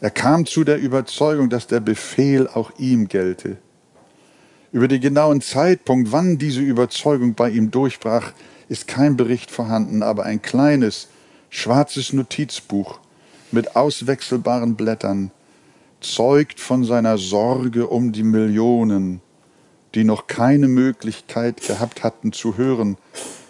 Er 0.00 0.10
kam 0.10 0.44
zu 0.44 0.64
der 0.64 0.78
Überzeugung, 0.78 1.50
dass 1.50 1.66
der 1.66 1.80
Befehl 1.80 2.46
auch 2.48 2.72
ihm 2.78 3.08
gelte. 3.08 3.56
Über 4.70 4.86
den 4.86 5.00
genauen 5.00 5.40
Zeitpunkt, 5.40 6.12
wann 6.12 6.36
diese 6.36 6.60
Überzeugung 6.60 7.34
bei 7.34 7.48
ihm 7.48 7.70
durchbrach, 7.70 8.32
ist 8.68 8.86
kein 8.86 9.16
Bericht 9.16 9.50
vorhanden, 9.50 10.02
aber 10.02 10.24
ein 10.24 10.42
kleines, 10.42 11.08
schwarzes 11.48 12.12
Notizbuch 12.12 13.00
mit 13.50 13.76
auswechselbaren 13.76 14.76
Blättern 14.76 15.30
zeugt 16.00 16.60
von 16.60 16.84
seiner 16.84 17.16
Sorge 17.16 17.86
um 17.86 18.12
die 18.12 18.22
Millionen, 18.22 19.22
die 19.94 20.04
noch 20.04 20.26
keine 20.26 20.68
Möglichkeit 20.68 21.66
gehabt 21.66 22.04
hatten 22.04 22.32
zu 22.32 22.58
hören, 22.58 22.98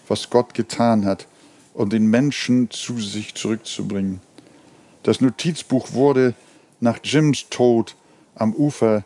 was 0.06 0.30
Gott 0.30 0.54
getan 0.54 1.04
hat 1.04 1.26
und 1.74 1.92
den 1.92 2.06
Menschen 2.06 2.70
zu 2.70 3.00
sich 3.00 3.34
zurückzubringen. 3.34 4.20
Das 5.02 5.20
Notizbuch 5.20 5.92
wurde 5.94 6.34
nach 6.78 7.00
Jims 7.02 7.48
Tod 7.50 7.96
am 8.36 8.54
Ufer 8.54 9.04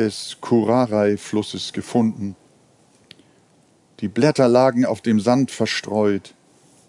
des 0.00 0.38
Kurarai-Flusses 0.40 1.74
gefunden. 1.74 2.34
Die 4.00 4.08
Blätter 4.08 4.48
lagen 4.48 4.86
auf 4.86 5.02
dem 5.02 5.20
Sand 5.20 5.50
verstreut. 5.50 6.32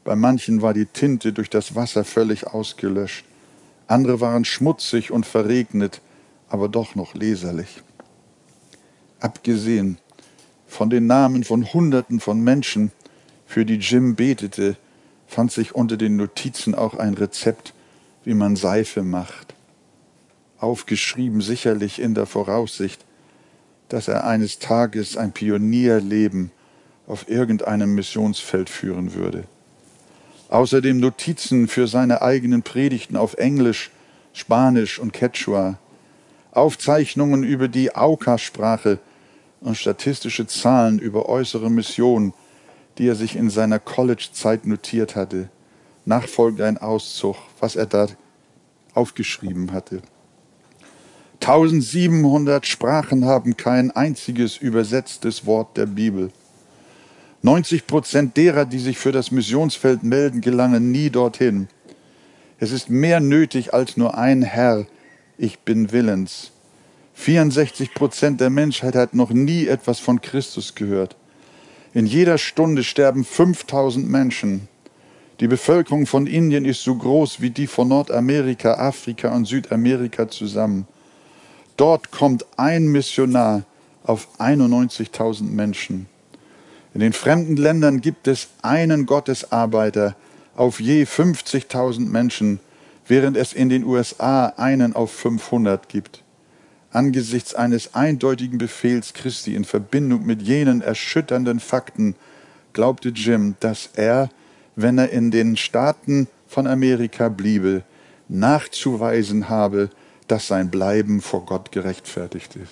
Bei 0.06 0.16
manchen 0.16 0.62
war 0.62 0.74
die 0.74 0.86
Tinte 0.86 1.34
durch 1.34 1.50
das 1.50 1.76
Wasser 1.76 2.06
völlig 2.06 2.48
ausgelöscht. 2.48 3.26
Andere 3.88 4.22
waren 4.22 4.46
schmutzig 4.46 5.12
und 5.12 5.26
verregnet, 5.26 6.00
aber 6.48 6.70
doch 6.70 6.96
noch 6.96 7.14
leserlich. 7.14 7.84
Abgesehen 9.20 9.98
von 10.66 10.90
den 10.90 11.06
Namen 11.06 11.44
von 11.44 11.74
Hunderten 11.74 12.22
von 12.22 12.40
Menschen, 12.40 12.94
für 13.46 13.66
die 13.66 13.76
Jim 13.76 14.16
betete, 14.16 14.78
fand 15.28 15.52
sich 15.52 15.76
unter 15.76 15.98
den 15.98 16.16
Notizen 16.16 16.76
auch 16.76 16.94
ein 16.94 17.16
Rezept, 17.16 17.74
wie 18.24 18.36
man 18.36 18.56
Seife 18.56 19.04
macht 19.04 19.54
aufgeschrieben, 20.62 21.42
sicherlich 21.42 22.00
in 22.00 22.14
der 22.14 22.26
Voraussicht, 22.26 23.06
dass 23.90 24.08
er 24.08 24.26
eines 24.26 24.60
Tages 24.60 25.18
ein 25.18 25.32
Pionierleben 25.32 26.52
auf 27.08 27.28
irgendeinem 27.30 27.94
Missionsfeld 27.94 28.70
führen 28.70 29.14
würde. 29.14 29.44
Außerdem 30.50 31.00
Notizen 31.00 31.68
für 31.68 31.88
seine 31.88 32.22
eigenen 32.22 32.64
Predigten 32.64 33.18
auf 33.18 33.36
Englisch, 33.36 33.90
Spanisch 34.34 35.00
und 35.00 35.14
Quechua, 35.14 35.78
Aufzeichnungen 36.52 37.44
über 37.44 37.68
die 37.68 37.96
Auka-Sprache 37.96 39.00
und 39.62 39.78
statistische 39.78 40.48
Zahlen 40.48 41.00
über 41.00 41.30
äußere 41.30 41.70
Missionen, 41.70 42.34
die 42.98 43.08
er 43.08 43.16
sich 43.16 43.36
in 43.36 43.50
seiner 43.50 43.80
College-Zeit 43.80 44.66
notiert 44.66 45.16
hatte. 45.16 45.50
Nachfolgend 46.06 46.62
ein 46.62 46.78
Auszug, 46.78 47.38
was 47.60 47.76
er 47.76 47.86
da 47.86 48.08
aufgeschrieben 48.94 49.72
hatte. 49.72 50.02
1700 51.42 52.68
Sprachen 52.68 53.26
haben 53.26 53.58
kein 53.58 53.90
einziges 53.90 54.58
übersetztes 54.58 55.44
Wort 55.48 55.76
der 55.76 55.88
Bibel. 55.88 56.30
90 57.42 57.88
Prozent 57.88 58.38
derer, 58.38 58.66
die 58.66 58.78
sich 58.78 59.00
für 59.00 59.12
das 59.12 59.32
Missionsfeld 59.32 60.04
melden, 60.04 60.42
gelangen 60.42 60.92
nie 60.92 61.10
dorthin. 61.10 61.68
Es 62.60 62.72
ist 62.72 62.92
mehr 62.92 63.20
nötig 63.20 63.74
als 63.74 63.98
nur 63.98 64.16
ein 64.20 64.44
Herr, 64.44 64.86
ich 65.40 65.58
bin 65.62 65.92
willens. 65.92 66.52
64 67.16 67.96
Prozent 67.96 68.40
der 68.40 68.52
Menschheit 68.52 68.94
hat 68.94 69.16
noch 69.16 69.32
nie 69.32 69.66
etwas 69.66 70.00
von 70.00 70.22
Christus 70.22 70.76
gehört. 70.76 71.16
In 71.96 72.06
jeder 72.06 72.38
Stunde 72.38 72.84
sterben 72.84 73.26
5000 73.26 74.08
Menschen. 74.08 74.68
Die 75.40 75.48
Bevölkerung 75.48 76.06
von 76.06 76.28
Indien 76.28 76.66
ist 76.66 76.84
so 76.84 76.96
groß 76.96 77.42
wie 77.42 77.50
die 77.50 77.66
von 77.66 77.88
Nordamerika, 77.88 78.76
Afrika 78.76 79.34
und 79.36 79.46
Südamerika 79.46 80.30
zusammen. 80.30 80.86
Dort 81.82 82.12
kommt 82.12 82.46
ein 82.58 82.90
Missionar 82.90 83.64
auf 84.04 84.40
91.000 84.40 85.46
Menschen. 85.46 86.06
In 86.94 87.00
den 87.00 87.12
fremden 87.12 87.58
Ländern 87.58 88.02
gibt 88.02 88.28
es 88.28 88.50
einen 88.62 89.08
Gottesarbeiter 89.08 90.16
auf 90.56 90.80
je 90.80 91.06
50.000 91.06 92.02
Menschen, 92.02 92.60
während 93.08 93.36
es 93.36 93.54
in 93.54 93.70
den 93.70 93.84
USA 93.84 94.54
einen 94.58 94.96
auf 94.96 95.12
500 95.12 95.90
gibt. 95.90 96.22
Angesichts 96.92 97.56
eines 97.56 97.96
eindeutigen 97.96 98.60
Befehls 98.60 99.14
Christi 99.16 99.56
in 99.56 99.66
Verbindung 99.66 100.24
mit 100.24 100.44
jenen 100.44 100.82
erschütternden 100.82 101.60
Fakten 101.60 102.16
glaubte 102.74 103.10
Jim, 103.10 103.56
dass 103.60 103.90
er, 103.96 104.30
wenn 104.76 105.00
er 105.00 105.10
in 105.10 105.32
den 105.32 105.58
Staaten 105.58 106.28
von 106.48 106.68
Amerika 106.68 107.30
bliebe, 107.30 107.82
nachzuweisen 108.30 109.50
habe, 109.50 109.90
dass 110.32 110.48
sein 110.48 110.72
Bleiben 110.72 111.22
vor 111.22 111.46
Gott 111.46 111.74
gerechtfertigt 111.74 112.56
ist. 112.56 112.72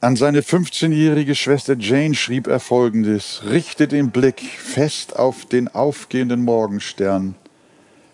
An 0.00 0.14
seine 0.16 0.40
15-jährige 0.40 1.34
Schwester 1.34 1.76
Jane 1.78 2.14
schrieb 2.14 2.46
er 2.46 2.60
folgendes, 2.60 3.42
richte 3.48 3.88
den 3.88 4.10
Blick 4.10 4.40
fest 4.40 5.16
auf 5.16 5.44
den 5.44 5.66
aufgehenden 5.66 6.42
Morgenstern. 6.42 7.34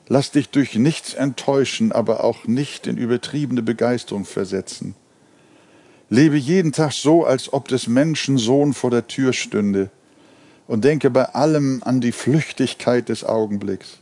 Lass 0.06 0.30
dich 0.30 0.48
durch 0.48 0.76
nichts 0.76 1.12
enttäuschen, 1.12 1.92
aber 1.92 2.24
auch 2.24 2.46
nicht 2.46 2.86
in 2.86 2.96
übertriebene 2.96 3.62
Begeisterung 3.62 4.24
versetzen. 4.24 4.94
Lebe 6.08 6.36
jeden 6.36 6.72
Tag 6.72 6.92
so, 6.92 7.26
als 7.26 7.52
ob 7.52 7.68
des 7.68 7.86
Menschen 7.86 8.38
Sohn 8.38 8.72
vor 8.72 8.90
der 8.90 9.06
Tür 9.08 9.34
stünde 9.34 9.90
und 10.66 10.84
denke 10.84 11.10
bei 11.10 11.24
allem 11.26 11.82
an 11.84 12.00
die 12.00 12.12
Flüchtigkeit 12.12 13.10
des 13.10 13.24
Augenblicks. 13.24 13.98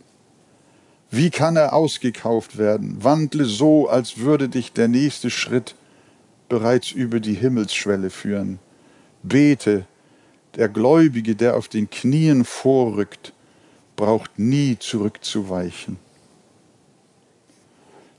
Wie 1.11 1.31
kann 1.31 1.57
er 1.57 1.73
ausgekauft 1.73 2.59
werden? 2.59 3.03
Wandle 3.03 3.45
so, 3.45 3.89
als 3.89 4.19
würde 4.19 4.49
dich 4.49 4.73
der 4.73 4.89
nächste 4.89 5.31
Schritt 5.31 5.75
bereits 6.49 6.91
über 6.91 7.21
die 7.21 7.35
Himmelsschwelle 7.35 8.11
führen. 8.11 8.59
Bete, 9.23 9.87
der 10.57 10.69
Gläubige, 10.69 11.37
der 11.37 11.57
auf 11.57 11.69
den 11.69 11.91
Knien 11.91 12.45
vorrückt, 12.45 13.33
braucht 13.95 14.39
nie 14.39 14.79
zurückzuweichen. 14.79 15.99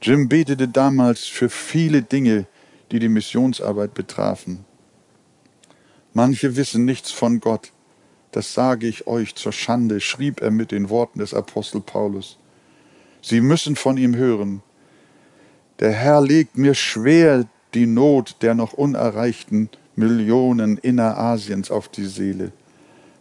Jim 0.01 0.29
betete 0.29 0.67
damals 0.67 1.25
für 1.25 1.49
viele 1.49 2.01
Dinge, 2.01 2.45
die 2.91 2.99
die 2.99 3.09
Missionsarbeit 3.09 3.93
betrafen. 3.93 4.65
Manche 6.13 6.55
wissen 6.55 6.85
nichts 6.85 7.11
von 7.11 7.39
Gott. 7.39 7.71
Das 8.31 8.53
sage 8.53 8.87
ich 8.87 9.07
euch 9.07 9.35
zur 9.35 9.51
Schande, 9.51 9.99
schrieb 9.99 10.41
er 10.41 10.51
mit 10.51 10.71
den 10.71 10.89
Worten 10.89 11.19
des 11.19 11.33
Apostel 11.33 11.81
Paulus. 11.81 12.37
Sie 13.21 13.41
müssen 13.41 13.75
von 13.75 13.97
ihm 13.97 14.15
hören. 14.15 14.61
Der 15.79 15.91
Herr 15.91 16.21
legt 16.21 16.57
mir 16.57 16.73
schwer 16.73 17.45
die 17.73 17.85
Not 17.85 18.37
der 18.41 18.55
noch 18.55 18.73
unerreichten 18.73 19.69
Millionen 19.95 20.77
Innerasiens 20.77 21.71
auf 21.71 21.89
die 21.89 22.05
Seele. 22.05 22.51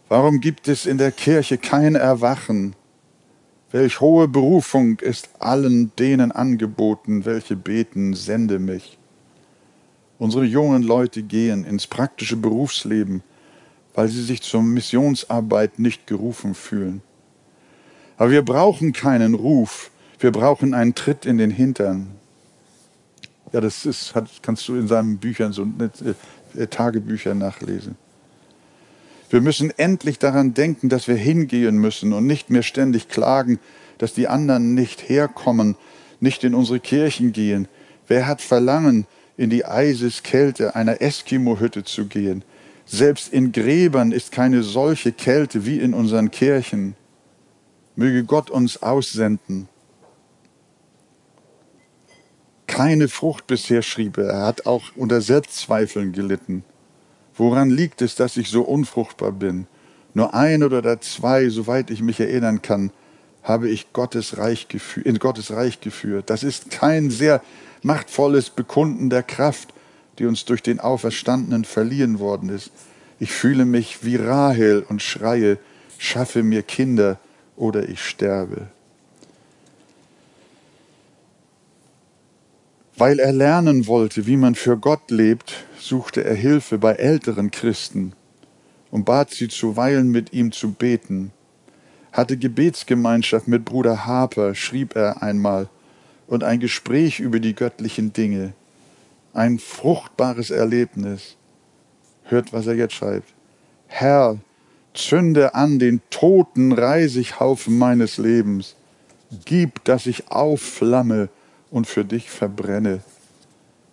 Warum 0.09 0.39
gibt 0.39 0.67
es 0.67 0.85
in 0.85 0.97
der 0.97 1.11
Kirche 1.11 1.57
kein 1.57 1.95
Erwachen? 1.95 2.75
Welch 3.71 3.99
hohe 3.99 4.27
Berufung 4.27 4.99
ist 4.99 5.29
allen 5.39 5.91
denen 5.99 6.31
angeboten, 6.31 7.25
welche 7.25 7.55
beten, 7.57 8.13
sende 8.13 8.59
mich. 8.59 8.97
Unsere 10.19 10.45
jungen 10.45 10.83
Leute 10.83 11.21
gehen 11.21 11.65
ins 11.65 11.85
praktische 11.85 12.37
Berufsleben, 12.37 13.21
weil 13.93 14.07
sie 14.07 14.23
sich 14.23 14.41
zur 14.41 14.63
Missionsarbeit 14.63 15.79
nicht 15.79 16.07
gerufen 16.07 16.55
fühlen. 16.55 17.01
Aber 18.17 18.31
wir 18.31 18.43
brauchen 18.43 18.93
keinen 18.93 19.35
Ruf, 19.35 19.91
wir 20.19 20.31
brauchen 20.31 20.73
einen 20.73 20.95
Tritt 20.95 21.25
in 21.25 21.37
den 21.37 21.51
Hintern. 21.51 22.11
Ja, 23.53 23.61
das 23.61 23.85
ist, 23.85 24.15
hat, 24.15 24.27
kannst 24.41 24.67
du 24.67 24.75
in 24.75 24.87
seinen 24.87 25.17
Büchern, 25.19 25.53
so 25.53 25.63
äh, 25.63 26.59
äh, 26.59 26.67
Tagebüchern 26.67 27.37
nachlesen. 27.37 27.95
Wir 29.29 29.41
müssen 29.41 29.71
endlich 29.77 30.19
daran 30.19 30.53
denken, 30.53 30.89
dass 30.89 31.07
wir 31.07 31.15
hingehen 31.15 31.77
müssen 31.77 32.13
und 32.13 32.25
nicht 32.25 32.49
mehr 32.49 32.63
ständig 32.63 33.09
klagen, 33.09 33.59
dass 33.97 34.13
die 34.13 34.27
anderen 34.27 34.73
nicht 34.73 35.09
herkommen, 35.09 35.75
nicht 36.19 36.43
in 36.43 36.55
unsere 36.55 36.79
Kirchen 36.79 37.33
gehen. 37.33 37.67
Wer 38.07 38.27
hat 38.27 38.41
Verlangen, 38.41 39.05
in 39.35 39.49
die 39.49 39.65
Eiseskälte 39.65 40.75
einer 40.75 41.01
Eskimo-Hütte 41.01 41.83
zu 41.83 42.05
gehen? 42.05 42.43
Selbst 42.85 43.31
in 43.31 43.51
Gräbern 43.51 44.11
ist 44.11 44.31
keine 44.31 44.63
solche 44.63 45.11
Kälte 45.11 45.65
wie 45.65 45.79
in 45.79 45.93
unseren 45.93 46.31
Kirchen. 46.31 46.95
Möge 47.97 48.23
Gott 48.23 48.51
uns 48.51 48.83
aussenden. 48.83 49.67
Keine 52.67 53.07
Frucht 53.07 53.47
bisher, 53.47 53.81
schrieb 53.81 54.19
er. 54.19 54.29
Er 54.29 54.45
hat 54.45 54.67
auch 54.67 54.83
unter 54.95 55.19
Selbstzweifeln 55.19 56.13
gelitten. 56.13 56.63
Woran 57.35 57.71
liegt 57.71 58.03
es, 58.03 58.13
dass 58.13 58.37
ich 58.37 58.49
so 58.49 58.61
unfruchtbar 58.61 59.31
bin? 59.31 59.65
Nur 60.13 60.35
ein 60.35 60.61
oder 60.61 61.01
zwei, 61.01 61.49
soweit 61.49 61.89
ich 61.89 62.03
mich 62.03 62.19
erinnern 62.19 62.61
kann, 62.61 62.91
habe 63.41 63.67
ich 63.67 63.93
Gottes 63.93 64.37
Reich 64.37 64.67
in 65.03 65.17
Gottes 65.17 65.51
Reich 65.51 65.81
geführt. 65.81 66.29
Das 66.29 66.43
ist 66.43 66.69
kein 66.69 67.09
sehr 67.09 67.41
machtvolles 67.81 68.51
Bekunden 68.51 69.09
der 69.09 69.23
Kraft, 69.23 69.73
die 70.19 70.27
uns 70.27 70.45
durch 70.45 70.61
den 70.61 70.79
Auferstandenen 70.79 71.65
verliehen 71.65 72.19
worden 72.19 72.49
ist. 72.49 72.71
Ich 73.19 73.31
fühle 73.31 73.65
mich 73.65 74.05
wie 74.05 74.17
Rahel 74.17 74.85
und 74.87 75.01
schreie, 75.01 75.57
schaffe 75.97 76.43
mir 76.43 76.61
Kinder 76.61 77.19
oder 77.57 77.89
ich 77.89 78.01
sterbe. 78.01 78.67
Weil 82.95 83.19
er 83.19 83.33
lernen 83.33 83.85
wollte, 83.85 84.25
wie 84.25 84.37
man 84.37 84.55
für 84.55 84.77
Gott 84.77 85.11
lebt, 85.11 85.65
suchte 85.79 86.23
er 86.23 86.33
Hilfe 86.33 86.77
bei 86.77 86.93
älteren 86.93 87.51
Christen 87.51 88.13
und 88.89 89.05
bat 89.05 89.31
sie 89.31 89.49
zuweilen 89.49 90.09
mit 90.09 90.33
ihm 90.33 90.51
zu 90.51 90.71
beten. 90.71 91.31
Hatte 92.11 92.37
Gebetsgemeinschaft 92.37 93.47
mit 93.47 93.65
Bruder 93.65 94.05
Harper, 94.05 94.55
schrieb 94.55 94.95
er 94.95 95.21
einmal, 95.21 95.69
und 96.25 96.43
ein 96.43 96.59
Gespräch 96.59 97.19
über 97.19 97.39
die 97.39 97.53
göttlichen 97.53 98.13
Dinge. 98.13 98.53
Ein 99.33 99.59
fruchtbares 99.59 100.49
Erlebnis. 100.49 101.35
Hört, 102.23 102.51
was 102.51 102.65
er 102.65 102.75
jetzt 102.75 102.95
schreibt. 102.95 103.33
Herr, 103.85 104.39
zünde 104.97 105.55
an 105.55 105.79
den 105.79 106.01
toten 106.09 106.71
Reisighaufen 106.71 107.77
meines 107.77 108.17
Lebens. 108.17 108.75
Gib, 109.45 109.83
dass 109.85 110.05
ich 110.05 110.31
aufflamme 110.31 111.29
und 111.71 111.87
für 111.87 112.05
dich 112.05 112.29
verbrenne. 112.29 113.01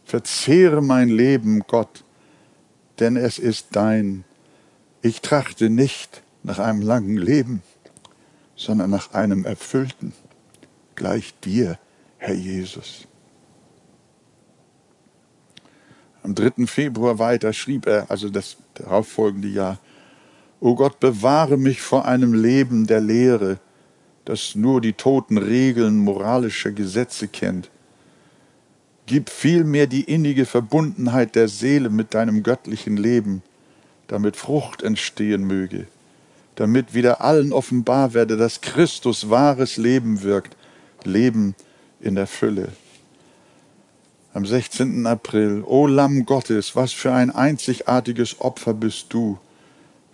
Verzehre 0.04 0.82
mein 0.82 1.08
Leben, 1.08 1.60
Gott, 1.66 2.04
denn 3.00 3.16
es 3.16 3.38
ist 3.38 3.68
dein. 3.72 4.24
Ich 5.02 5.20
trachte 5.20 5.70
nicht 5.70 6.22
nach 6.42 6.58
einem 6.58 6.82
langen 6.82 7.16
Leben, 7.16 7.62
sondern 8.56 8.90
nach 8.90 9.12
einem 9.12 9.44
erfüllten, 9.44 10.12
gleich 10.94 11.34
dir, 11.40 11.78
Herr 12.18 12.34
Jesus. 12.34 13.06
Am 16.22 16.34
3. 16.34 16.66
Februar 16.66 17.18
weiter 17.18 17.52
schrieb 17.52 17.86
er, 17.86 18.10
also 18.10 18.30
das 18.30 18.56
darauffolgende 18.74 19.48
Jahr, 19.48 19.78
O 20.60 20.74
Gott, 20.74 21.00
bewahre 21.00 21.56
mich 21.56 21.82
vor 21.82 22.06
einem 22.06 22.32
Leben 22.32 22.86
der 22.86 23.00
Lehre, 23.00 23.58
das 24.24 24.54
nur 24.54 24.80
die 24.80 24.94
toten 24.94 25.38
Regeln 25.38 25.98
moralischer 25.98 26.72
Gesetze 26.72 27.28
kennt. 27.28 27.70
Gib 29.06 29.28
vielmehr 29.28 29.86
die 29.86 30.04
innige 30.04 30.46
Verbundenheit 30.46 31.34
der 31.34 31.48
Seele 31.48 31.90
mit 31.90 32.14
deinem 32.14 32.42
göttlichen 32.42 32.96
Leben, 32.96 33.42
damit 34.06 34.36
Frucht 34.36 34.82
entstehen 34.82 35.44
möge, 35.44 35.86
damit 36.54 36.94
wieder 36.94 37.20
allen 37.20 37.52
offenbar 37.52 38.14
werde, 38.14 38.36
dass 38.36 38.62
Christus 38.62 39.28
wahres 39.28 39.76
Leben 39.76 40.22
wirkt, 40.22 40.56
Leben 41.04 41.54
in 42.00 42.14
der 42.14 42.26
Fülle. 42.26 42.68
Am 44.32 44.46
16. 44.46 45.06
April, 45.06 45.62
O 45.66 45.86
Lamm 45.86 46.24
Gottes, 46.24 46.74
was 46.74 46.92
für 46.92 47.12
ein 47.12 47.30
einzigartiges 47.30 48.40
Opfer 48.40 48.72
bist 48.72 49.12
du, 49.12 49.38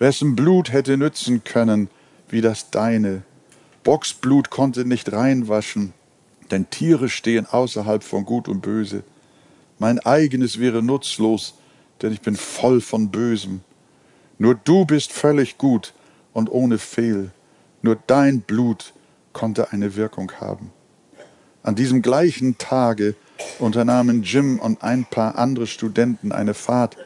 wessen 0.01 0.35
Blut 0.35 0.73
hätte 0.73 0.97
nützen 0.97 1.45
können 1.45 1.89
wie 2.29 2.41
das 2.41 2.71
deine, 2.71 3.23
Boxblut 3.85 4.51
konnte 4.51 4.85
nicht 4.85 5.13
reinwaschen, 5.13 5.93
denn 6.51 6.69
Tiere 6.71 7.09
stehen 7.09 7.47
außerhalb 7.47 8.03
von 8.03 8.25
Gut 8.25 8.49
und 8.49 8.61
Böse. 8.61 9.05
Mein 9.79 9.99
eigenes 10.01 10.59
wäre 10.59 10.83
nutzlos, 10.83 11.55
denn 12.03 12.13
ich 12.13 12.21
bin 12.21 12.37
voll 12.37 12.81
von 12.81 13.11
Bösem. 13.11 13.61
Nur 14.39 14.55
du 14.55 14.85
bist 14.85 15.13
völlig 15.13 15.59
gut 15.59 15.93
und 16.33 16.51
ohne 16.51 16.79
Fehl. 16.79 17.31
Nur 17.83 17.99
dein 18.07 18.41
Blut 18.41 18.93
konnte 19.33 19.73
eine 19.73 19.97
Wirkung 19.97 20.33
haben. 20.41 20.73
An 21.63 21.75
diesem 21.75 22.01
gleichen 22.03 22.59
Tage 22.59 23.15
unternahmen 23.59 24.23
Jim 24.23 24.59
und 24.59 24.83
ein 24.83 25.05
paar 25.05 25.37
andere 25.37 25.67
Studenten 25.67 26.33
eine 26.33 26.55
Fahrt 26.55 26.97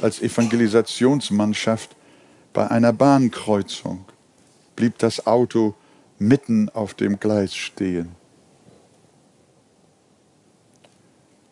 als 0.00 0.22
Evangelisationsmannschaft 0.22 1.96
bei 2.54 2.70
einer 2.70 2.94
Bahnkreuzung. 2.94 4.06
Blieb 4.76 4.96
das 4.98 5.26
Auto 5.26 5.74
mitten 6.18 6.70
auf 6.70 6.94
dem 6.94 7.20
Gleis 7.20 7.54
stehen 7.54 8.12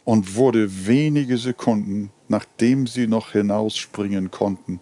und 0.05 0.35
wurde 0.35 0.87
wenige 0.87 1.37
Sekunden, 1.37 2.11
nachdem 2.29 2.87
sie 2.87 3.07
noch 3.07 3.33
hinausspringen 3.33 4.31
konnten, 4.31 4.81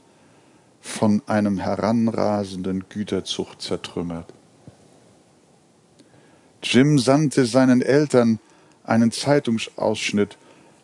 von 0.81 1.23
einem 1.27 1.59
heranrasenden 1.59 2.85
Güterzug 2.89 3.61
zertrümmert. 3.61 4.33
Jim 6.63 6.99
sandte 6.99 7.45
seinen 7.47 7.83
Eltern 7.83 8.39
einen 8.85 9.13
Zeitungsausschnitt 9.13 10.39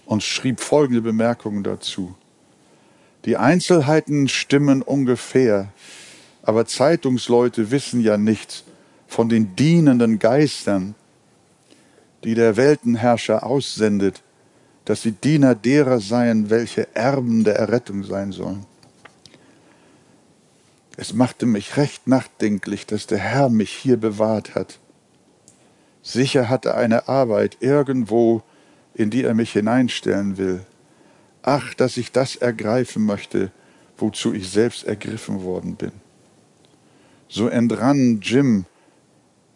und 0.05 0.23
schrieb 0.23 0.61
folgende 0.61 1.03
Bemerkungen 1.03 1.63
dazu. 1.63 2.15
Die 3.27 3.37
Einzelheiten 3.37 4.29
stimmen 4.29 4.83
ungefähr, 4.83 5.69
aber 6.43 6.65
Zeitungsleute 6.65 7.73
wissen 7.73 8.01
ja 8.01 8.17
nichts 8.17 8.63
von 9.09 9.29
den 9.29 9.57
dienenden 9.57 10.21
Geistern, 10.21 10.95
die 12.23 12.35
der 12.35 12.57
Weltenherrscher 12.57 13.45
aussendet, 13.45 14.23
dass 14.85 15.03
sie 15.03 15.11
Diener 15.11 15.57
derer 15.57 15.99
seien, 15.99 16.51
welche 16.51 16.95
Erben 16.95 17.43
der 17.43 17.57
Errettung 17.57 18.05
sein 18.05 18.31
sollen. 18.31 18.65
Es 20.97 21.13
machte 21.13 21.47
mich 21.47 21.77
recht 21.77 22.07
nachdenklich, 22.07 22.87
dass 22.87 23.09
der 23.09 23.19
Herr 23.19 23.49
mich 23.49 23.73
hier 23.73 23.97
bewahrt 23.97 24.55
hat. 24.55 24.79
Sicher 26.03 26.49
hat 26.49 26.65
er 26.65 26.77
eine 26.77 27.09
Arbeit 27.09 27.57
irgendwo, 27.59 28.43
in 28.95 29.11
die 29.11 29.25
er 29.25 29.35
mich 29.35 29.53
hineinstellen 29.53 30.39
will. 30.39 30.65
Ach, 31.47 31.75
dass 31.75 31.97
ich 31.97 32.11
das 32.11 32.35
ergreifen 32.35 33.07
möchte, 33.07 33.53
wozu 33.99 34.35
ich 34.35 34.51
selbst 34.51 34.83
ergriffen 34.83 35.45
worden 35.45 35.77
bin. 35.77 35.93
So 37.29 37.47
entrann 37.47 38.19
Jim 38.21 38.65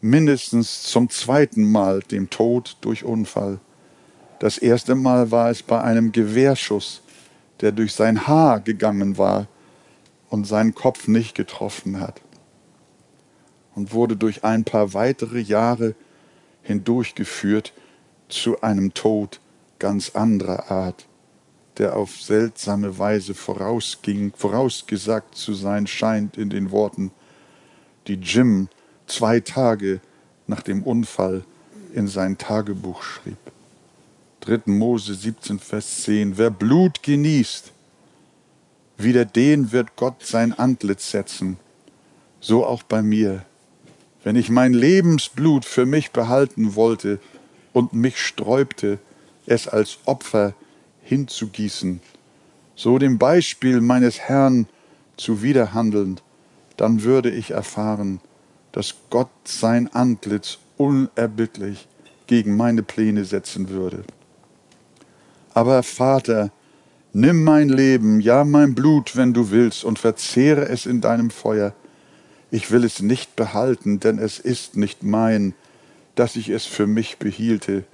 mindestens 0.01 0.85
zum 0.85 1.11
zweiten 1.11 1.69
Mal 1.69 1.99
dem 2.01 2.31
Tod 2.31 2.77
durch 2.81 3.03
Unfall. 3.03 3.59
Das 4.39 4.57
erste 4.57 4.95
Mal 4.95 5.33
war 5.33 5.51
es 5.51 5.65
bei 5.65 5.81
einem 5.81 6.13
Gewehrschuss, 6.13 7.03
der 7.61 7.73
durch 7.73 7.93
sein 7.93 8.29
Haar 8.29 8.61
gegangen 8.61 9.19
war 9.19 9.49
und 10.29 10.47
seinen 10.47 10.77
Kopf 10.77 11.09
nicht 11.09 11.35
getroffen 11.35 11.99
hat 11.99 12.21
und 13.75 13.93
wurde 13.93 14.17
durch 14.17 14.45
ein 14.45 14.63
paar 14.63 14.95
weitere 14.95 15.41
Jahre 15.41 15.97
hindurchgeführt 16.63 17.73
zu 18.29 18.61
einem 18.61 18.95
Tod 18.95 19.41
ganz 19.81 20.11
anderer 20.11 20.71
Art, 20.71 21.07
der 21.81 21.97
auf 21.97 22.21
seltsame 22.21 22.99
Weise 22.99 23.33
vorausging, 23.33 24.35
vorausgesagt 24.37 25.35
zu 25.35 25.55
sein 25.55 25.87
scheint 25.87 26.37
in 26.37 26.51
den 26.51 26.71
Worten, 26.73 27.11
die 28.07 28.17
Jim 28.17 28.69
zwei 29.07 29.41
Tage 29.41 30.01
nach 30.47 30.61
dem 30.61 30.83
Unfall 30.83 31.43
in 31.95 32.07
sein 32.07 32.37
Tagebuch 32.37 33.03
schrieb. 33.03 33.39
3. 34.41 34.61
Mose 34.67 35.15
17, 35.15 35.59
Vers 35.59 36.03
10. 36.03 36.37
Wer 36.37 36.51
Blut 36.51 37.03
genießt, 37.03 37.73
wieder 38.99 39.25
den 39.25 39.73
wird 39.73 39.97
Gott 39.97 40.23
sein 40.23 40.53
Antlitz 40.53 41.11
setzen. 41.11 41.57
So 42.41 42.67
auch 42.67 42.83
bei 42.83 43.01
mir. 43.01 43.47
Wenn 44.23 44.37
ich 44.37 44.51
mein 44.51 44.75
Lebensblut 44.75 45.65
für 45.65 45.87
mich 45.87 46.11
behalten 46.11 46.75
wollte 46.75 47.21
und 47.73 47.95
mich 47.95 48.19
sträubte, 48.19 48.99
es 49.47 49.67
als 49.67 49.99
Opfer 50.05 50.53
hinzugießen, 51.11 52.01
so 52.77 52.99
dem 52.99 53.19
Beispiel 53.19 53.81
meines 53.81 54.21
Herrn 54.21 54.69
zuwiderhandeln, 55.17 56.21
dann 56.77 57.03
würde 57.03 57.31
ich 57.31 57.51
erfahren, 57.51 58.21
dass 58.71 58.95
Gott 59.11 59.29
sein 59.45 59.93
Antlitz 59.93 60.59
unerbittlich 60.77 61.89
gegen 62.29 62.57
meine 62.57 62.85
Pläne 62.85 63.25
setzen 63.25 63.71
würde. 63.71 64.05
Aber 65.53 65.83
Vater, 65.83 66.53
nimm 67.13 67.43
mein 67.43 67.69
Leben, 67.69 68.21
ja 68.21 68.45
mein 68.45 68.77
Blut, 68.77 69.17
wenn 69.17 69.35
du 69.35 69.51
willst, 69.51 69.83
und 69.83 69.99
verzehre 69.99 70.69
es 70.69 70.87
in 70.87 71.01
deinem 71.01 71.31
Feuer. 71.31 71.75
Ich 72.53 72.71
will 72.71 72.85
es 72.85 73.03
nicht 73.03 73.35
behalten, 73.35 73.99
denn 73.99 74.21
es 74.21 74.39
ist 74.39 74.77
nicht 74.77 75.03
mein, 75.03 75.55
dass 76.15 76.37
ich 76.37 76.51
es 76.51 76.67
für 76.67 76.87
mich 76.87 77.19
behielte. 77.19 77.85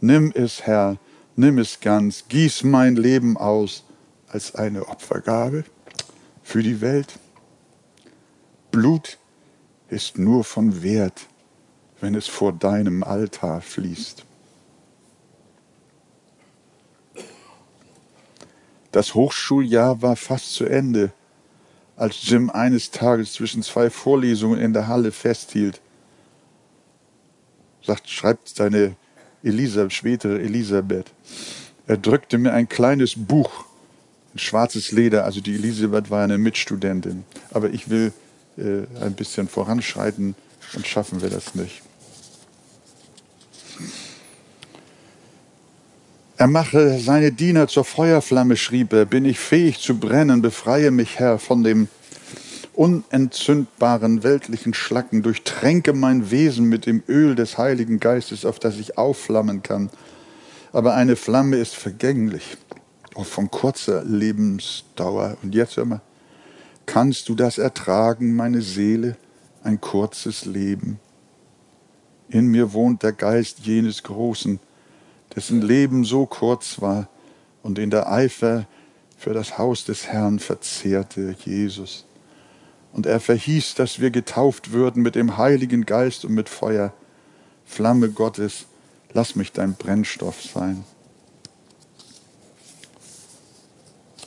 Nimm 0.00 0.32
es, 0.34 0.62
Herr, 0.62 0.96
nimm 1.36 1.58
es 1.58 1.80
ganz, 1.80 2.24
gieß 2.28 2.64
mein 2.64 2.96
Leben 2.96 3.36
aus 3.36 3.84
als 4.28 4.54
eine 4.54 4.88
Opfergabe 4.88 5.64
für 6.42 6.62
die 6.62 6.80
Welt. 6.80 7.18
Blut 8.70 9.18
ist 9.88 10.18
nur 10.18 10.44
von 10.44 10.82
Wert, 10.82 11.26
wenn 12.00 12.14
es 12.14 12.26
vor 12.26 12.52
deinem 12.52 13.02
Altar 13.02 13.60
fließt. 13.60 14.24
Das 18.90 19.14
Hochschuljahr 19.14 20.02
war 20.02 20.16
fast 20.16 20.54
zu 20.54 20.66
Ende, 20.66 21.12
als 21.96 22.28
Jim 22.28 22.50
eines 22.50 22.90
Tages 22.90 23.32
zwischen 23.32 23.62
zwei 23.62 23.90
Vorlesungen 23.90 24.60
in 24.60 24.72
der 24.72 24.88
Halle 24.88 25.12
festhielt. 25.12 25.80
Sagt, 27.82 28.08
schreibt 28.08 28.48
seine 28.48 28.96
Elisabeth, 29.42 29.92
spätere 29.92 30.40
Elisabeth. 30.40 31.13
Er 31.86 31.96
drückte 31.96 32.38
mir 32.38 32.52
ein 32.52 32.68
kleines 32.68 33.14
Buch, 33.16 33.66
ein 34.34 34.38
schwarzes 34.38 34.92
Leder, 34.92 35.24
also 35.24 35.40
die 35.40 35.54
Elisabeth 35.54 36.10
war 36.10 36.24
eine 36.24 36.38
Mitstudentin. 36.38 37.24
Aber 37.50 37.70
ich 37.70 37.90
will 37.90 38.12
äh, 38.56 38.86
ein 39.00 39.14
bisschen 39.14 39.48
voranschreiten 39.48 40.34
und 40.74 40.86
schaffen 40.86 41.22
wir 41.22 41.30
das 41.30 41.54
nicht. 41.54 41.82
Er 46.36 46.48
mache 46.48 46.98
seine 46.98 47.30
Diener 47.30 47.68
zur 47.68 47.84
Feuerflamme, 47.84 48.56
schrieb 48.56 48.92
er, 48.92 49.04
bin 49.04 49.24
ich 49.24 49.38
fähig 49.38 49.78
zu 49.78 49.98
brennen, 49.98 50.42
befreie 50.42 50.90
mich, 50.90 51.18
Herr, 51.18 51.38
von 51.38 51.62
dem 51.62 51.88
unentzündbaren 52.74 54.24
weltlichen 54.24 54.74
Schlacken, 54.74 55.22
durchtränke 55.22 55.92
mein 55.92 56.32
Wesen 56.32 56.68
mit 56.68 56.86
dem 56.86 57.04
Öl 57.08 57.36
des 57.36 57.56
Heiligen 57.56 58.00
Geistes, 58.00 58.44
auf 58.44 58.58
das 58.58 58.78
ich 58.78 58.98
aufflammen 58.98 59.62
kann. 59.62 59.90
Aber 60.74 60.94
eine 60.94 61.14
Flamme 61.14 61.58
ist 61.58 61.76
vergänglich, 61.76 62.56
auch 63.14 63.26
von 63.26 63.48
kurzer 63.48 64.02
Lebensdauer. 64.02 65.36
Und 65.40 65.54
jetzt 65.54 65.76
hör 65.76 65.84
mal, 65.84 66.00
kannst 66.84 67.28
du 67.28 67.36
das 67.36 67.58
ertragen, 67.58 68.34
meine 68.34 68.60
Seele, 68.60 69.16
ein 69.62 69.80
kurzes 69.80 70.46
Leben? 70.46 70.98
In 72.28 72.48
mir 72.48 72.72
wohnt 72.72 73.04
der 73.04 73.12
Geist 73.12 73.60
jenes 73.60 74.02
Großen, 74.02 74.58
dessen 75.36 75.62
Leben 75.62 76.04
so 76.04 76.26
kurz 76.26 76.80
war 76.80 77.08
und 77.62 77.78
in 77.78 77.90
der 77.90 78.10
Eifer 78.10 78.66
für 79.16 79.32
das 79.32 79.56
Haus 79.58 79.84
des 79.84 80.08
Herrn 80.08 80.40
verzehrte 80.40 81.36
Jesus. 81.44 82.04
Und 82.92 83.06
er 83.06 83.20
verhieß, 83.20 83.76
dass 83.76 84.00
wir 84.00 84.10
getauft 84.10 84.72
würden 84.72 85.04
mit 85.04 85.14
dem 85.14 85.36
Heiligen 85.36 85.86
Geist 85.86 86.24
und 86.24 86.34
mit 86.34 86.48
Feuer. 86.48 86.92
Flamme 87.64 88.10
Gottes, 88.10 88.66
lass 89.14 89.36
mich 89.36 89.52
dein 89.52 89.74
Brennstoff 89.74 90.42
sein. 90.42 90.84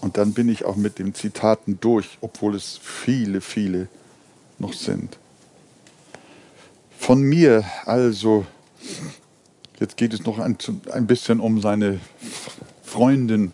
Und 0.02 0.18
dann 0.18 0.34
bin 0.34 0.50
ich 0.50 0.66
auch 0.66 0.76
mit 0.76 1.00
den 1.00 1.14
Zitaten 1.14 1.80
durch, 1.80 2.18
obwohl 2.22 2.56
es 2.56 2.80
viele, 2.82 3.42
viele 3.42 3.88
noch 4.58 4.74
sind. 4.74 5.18
Von 6.98 7.22
mir 7.22 7.64
also 7.86 8.46
Jetzt 9.80 9.96
geht 9.96 10.14
es 10.14 10.26
noch 10.26 10.40
ein, 10.40 10.58
ein 10.92 11.06
bisschen 11.06 11.40
um 11.40 11.62
seine 11.62 12.00
Freundin. 12.82 13.54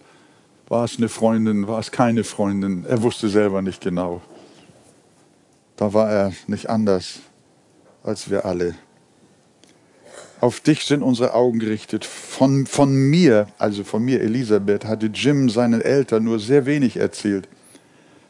War 0.69 0.85
es 0.85 0.97
eine 0.97 1.09
Freundin, 1.09 1.67
war 1.67 1.79
es 1.79 1.91
keine 1.91 2.23
Freundin? 2.23 2.85
Er 2.85 3.03
wusste 3.03 3.27
selber 3.27 3.61
nicht 3.61 3.81
genau. 3.81 4.21
Da 5.75 5.93
war 5.93 6.09
er 6.09 6.33
nicht 6.47 6.69
anders 6.69 7.19
als 8.03 8.29
wir 8.29 8.45
alle. 8.45 8.75
Auf 10.43 10.59
dich 10.59 10.83
sind 10.83 11.03
unsere 11.03 11.35
Augen 11.35 11.59
gerichtet. 11.59 12.03
Von, 12.03 12.65
von 12.65 12.93
mir, 12.93 13.47
also 13.59 13.85
von 13.85 14.03
mir, 14.03 14.19
Elisabeth, 14.19 14.83
hatte 14.83 15.05
Jim 15.05 15.47
seinen 15.47 15.79
Eltern 15.79 16.25
nur 16.25 16.37
sehr 16.37 16.65
wenig 16.65 16.97
erzählt. 16.97 17.47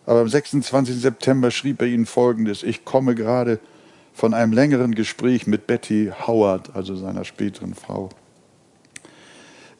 Aber 0.06 0.19
am 0.19 0.30
26. 0.30 1.02
September 1.02 1.49
schrieb 1.49 1.82
er 1.82 1.88
ihnen 1.88 2.06
Folgendes. 2.06 2.62
Ich 2.62 2.86
komme 2.86 3.15
gerade 3.15 3.60
von 4.13 4.36
einem 4.36 4.54
längeren 4.54 4.93
Gespräch 4.93 5.47
mit 5.47 5.65
Betty 5.65 6.12
Howard, 6.28 6.76
also 6.76 6.95
seiner 6.95 7.26
späteren 7.26 7.73
Frau. 7.73 8.10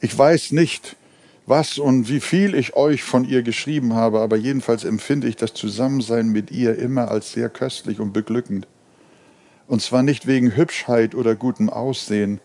Ich 0.02 0.18
weiß 0.18 0.54
nicht, 0.54 0.96
was 1.46 1.78
und 1.78 2.10
wie 2.10 2.20
viel 2.20 2.56
ich 2.56 2.76
euch 2.76 3.04
von 3.04 3.26
ihr 3.26 3.44
geschrieben 3.44 3.94
habe, 3.94 4.22
aber 4.22 4.38
jedenfalls 4.38 4.86
empfinde 4.86 5.28
ich 5.28 5.36
das 5.36 5.54
Zusammensein 5.54 6.30
mit 6.30 6.50
ihr 6.50 6.80
immer 6.80 7.12
als 7.12 7.32
sehr 7.32 7.50
köstlich 7.50 8.00
und 8.00 8.12
beglückend. 8.12 8.66
Und 9.68 9.82
zwar 9.82 10.04
nicht 10.04 10.28
wegen 10.28 10.56
Hübschheit 10.56 11.16
oder 11.16 11.36
gutem 11.36 11.70
Aussehen, 11.70 12.40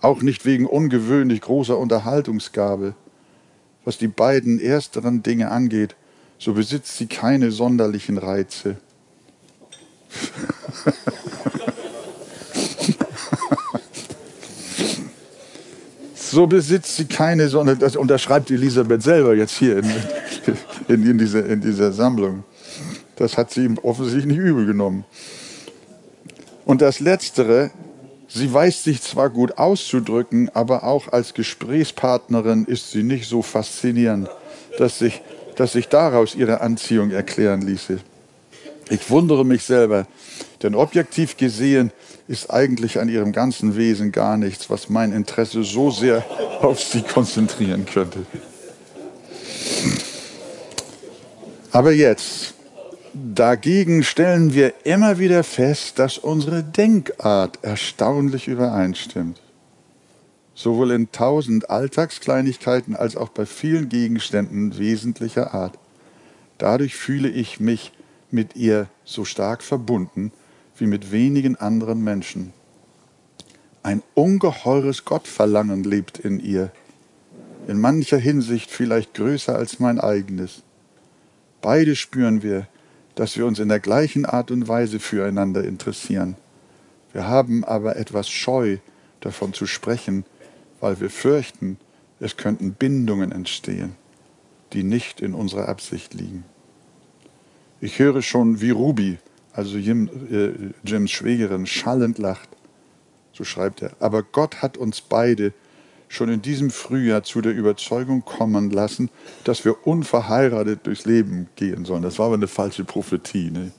auch 0.00 0.22
nicht 0.22 0.44
wegen 0.44 0.66
ungewöhnlich 0.66 1.40
großer 1.40 1.78
Unterhaltungsgabe. 1.78 2.94
Was 3.84 3.98
die 3.98 4.08
beiden 4.08 4.60
ersteren 4.60 5.22
Dinge 5.22 5.50
angeht, 5.50 5.96
so 6.38 6.52
besitzt 6.54 6.96
sie 6.98 7.06
keine 7.06 7.50
sonderlichen 7.52 8.18
Reize. 8.18 8.76
so 16.14 16.46
besitzt 16.46 16.96
sie 16.96 17.06
keine 17.06 17.48
Sonne. 17.48 17.76
Das 17.76 17.96
unterschreibt 17.96 18.50
Elisabeth 18.50 19.02
selber 19.02 19.34
jetzt 19.34 19.56
hier 19.56 19.78
in, 19.78 19.84
in, 20.88 21.06
in, 21.10 21.18
diese, 21.18 21.40
in 21.40 21.60
dieser 21.60 21.92
Sammlung. 21.92 22.44
Das 23.16 23.36
hat 23.36 23.50
sie 23.52 23.64
ihm 23.64 23.78
offensichtlich 23.78 24.26
nicht 24.26 24.38
übel 24.38 24.66
genommen. 24.66 25.04
Und 26.72 26.80
das 26.80 27.00
Letztere, 27.00 27.70
sie 28.28 28.50
weiß 28.50 28.84
sich 28.84 29.02
zwar 29.02 29.28
gut 29.28 29.58
auszudrücken, 29.58 30.48
aber 30.54 30.84
auch 30.84 31.12
als 31.12 31.34
Gesprächspartnerin 31.34 32.64
ist 32.64 32.92
sie 32.92 33.02
nicht 33.02 33.28
so 33.28 33.42
faszinierend, 33.42 34.30
dass 34.78 34.98
sich, 34.98 35.20
dass 35.56 35.72
sich 35.72 35.88
daraus 35.88 36.34
ihre 36.34 36.62
Anziehung 36.62 37.10
erklären 37.10 37.60
ließe. 37.60 37.98
Ich 38.88 39.10
wundere 39.10 39.44
mich 39.44 39.64
selber, 39.64 40.06
denn 40.62 40.74
objektiv 40.74 41.36
gesehen 41.36 41.92
ist 42.26 42.50
eigentlich 42.50 42.98
an 42.98 43.10
ihrem 43.10 43.32
ganzen 43.32 43.76
Wesen 43.76 44.10
gar 44.10 44.38
nichts, 44.38 44.70
was 44.70 44.88
mein 44.88 45.12
Interesse 45.12 45.64
so 45.64 45.90
sehr 45.90 46.24
auf 46.62 46.80
sie 46.80 47.02
konzentrieren 47.02 47.84
könnte. 47.84 48.24
Aber 51.70 51.92
jetzt, 51.92 52.51
dagegen 53.14 54.02
stellen 54.02 54.54
wir 54.54 54.72
immer 54.84 55.18
wieder 55.18 55.44
fest, 55.44 55.98
dass 55.98 56.18
unsere 56.18 56.62
Denkart 56.62 57.58
erstaunlich 57.62 58.48
übereinstimmt. 58.48 59.40
Sowohl 60.54 60.92
in 60.92 61.10
tausend 61.12 61.70
Alltagskleinigkeiten 61.70 62.94
als 62.94 63.16
auch 63.16 63.30
bei 63.30 63.46
vielen 63.46 63.88
Gegenständen 63.88 64.78
wesentlicher 64.78 65.54
Art. 65.54 65.78
Dadurch 66.58 66.94
fühle 66.94 67.28
ich 67.28 67.58
mich 67.58 67.92
mit 68.30 68.56
ihr 68.56 68.88
so 69.04 69.24
stark 69.24 69.62
verbunden 69.62 70.32
wie 70.76 70.86
mit 70.86 71.12
wenigen 71.12 71.56
anderen 71.56 72.02
Menschen. 72.02 72.52
Ein 73.82 74.02
ungeheures 74.14 75.04
Gottverlangen 75.04 75.84
lebt 75.84 76.18
in 76.18 76.38
ihr, 76.40 76.70
in 77.66 77.80
mancher 77.80 78.18
Hinsicht 78.18 78.70
vielleicht 78.70 79.14
größer 79.14 79.56
als 79.56 79.80
mein 79.80 79.98
eigenes. 79.98 80.62
Beide 81.60 81.96
spüren 81.96 82.42
wir, 82.42 82.66
dass 83.14 83.36
wir 83.36 83.46
uns 83.46 83.58
in 83.58 83.68
der 83.68 83.80
gleichen 83.80 84.24
Art 84.24 84.50
und 84.50 84.68
Weise 84.68 85.00
füreinander 85.00 85.64
interessieren. 85.64 86.36
Wir 87.12 87.28
haben 87.28 87.64
aber 87.64 87.96
etwas 87.96 88.28
Scheu 88.28 88.78
davon 89.20 89.52
zu 89.52 89.66
sprechen, 89.66 90.24
weil 90.80 91.00
wir 91.00 91.10
fürchten, 91.10 91.78
Es 92.18 92.36
könnten 92.36 92.74
Bindungen 92.74 93.32
entstehen, 93.32 93.96
die 94.72 94.84
nicht 94.84 95.20
in 95.20 95.34
unserer 95.34 95.68
Absicht 95.68 96.14
liegen. 96.14 96.44
Ich 97.80 97.98
höre 97.98 98.22
schon, 98.22 98.60
wie 98.60 98.70
Ruby, 98.70 99.18
also 99.52 99.76
Jim, 99.76 100.08
äh, 100.30 100.88
Jims 100.88 101.10
Schwägerin, 101.10 101.66
schallend 101.66 102.18
lacht. 102.18 102.48
So 103.32 103.42
schreibt 103.42 103.82
er. 103.82 103.90
Aber 103.98 104.22
Gott 104.22 104.62
hat 104.62 104.76
uns 104.76 105.00
beide 105.00 105.52
schon 106.12 106.28
in 106.28 106.42
diesem 106.42 106.70
Frühjahr 106.70 107.22
zu 107.22 107.40
der 107.40 107.52
Überzeugung 107.54 108.22
kommen 108.22 108.70
lassen, 108.70 109.08
dass 109.44 109.64
wir 109.64 109.86
unverheiratet 109.86 110.86
durchs 110.86 111.06
Leben 111.06 111.48
gehen 111.56 111.86
sollen. 111.86 112.02
Das 112.02 112.18
war 112.18 112.26
aber 112.26 112.34
eine 112.34 112.48
falsche 112.48 112.84
Prophetie. 112.84 113.50
Ne? 113.50 113.72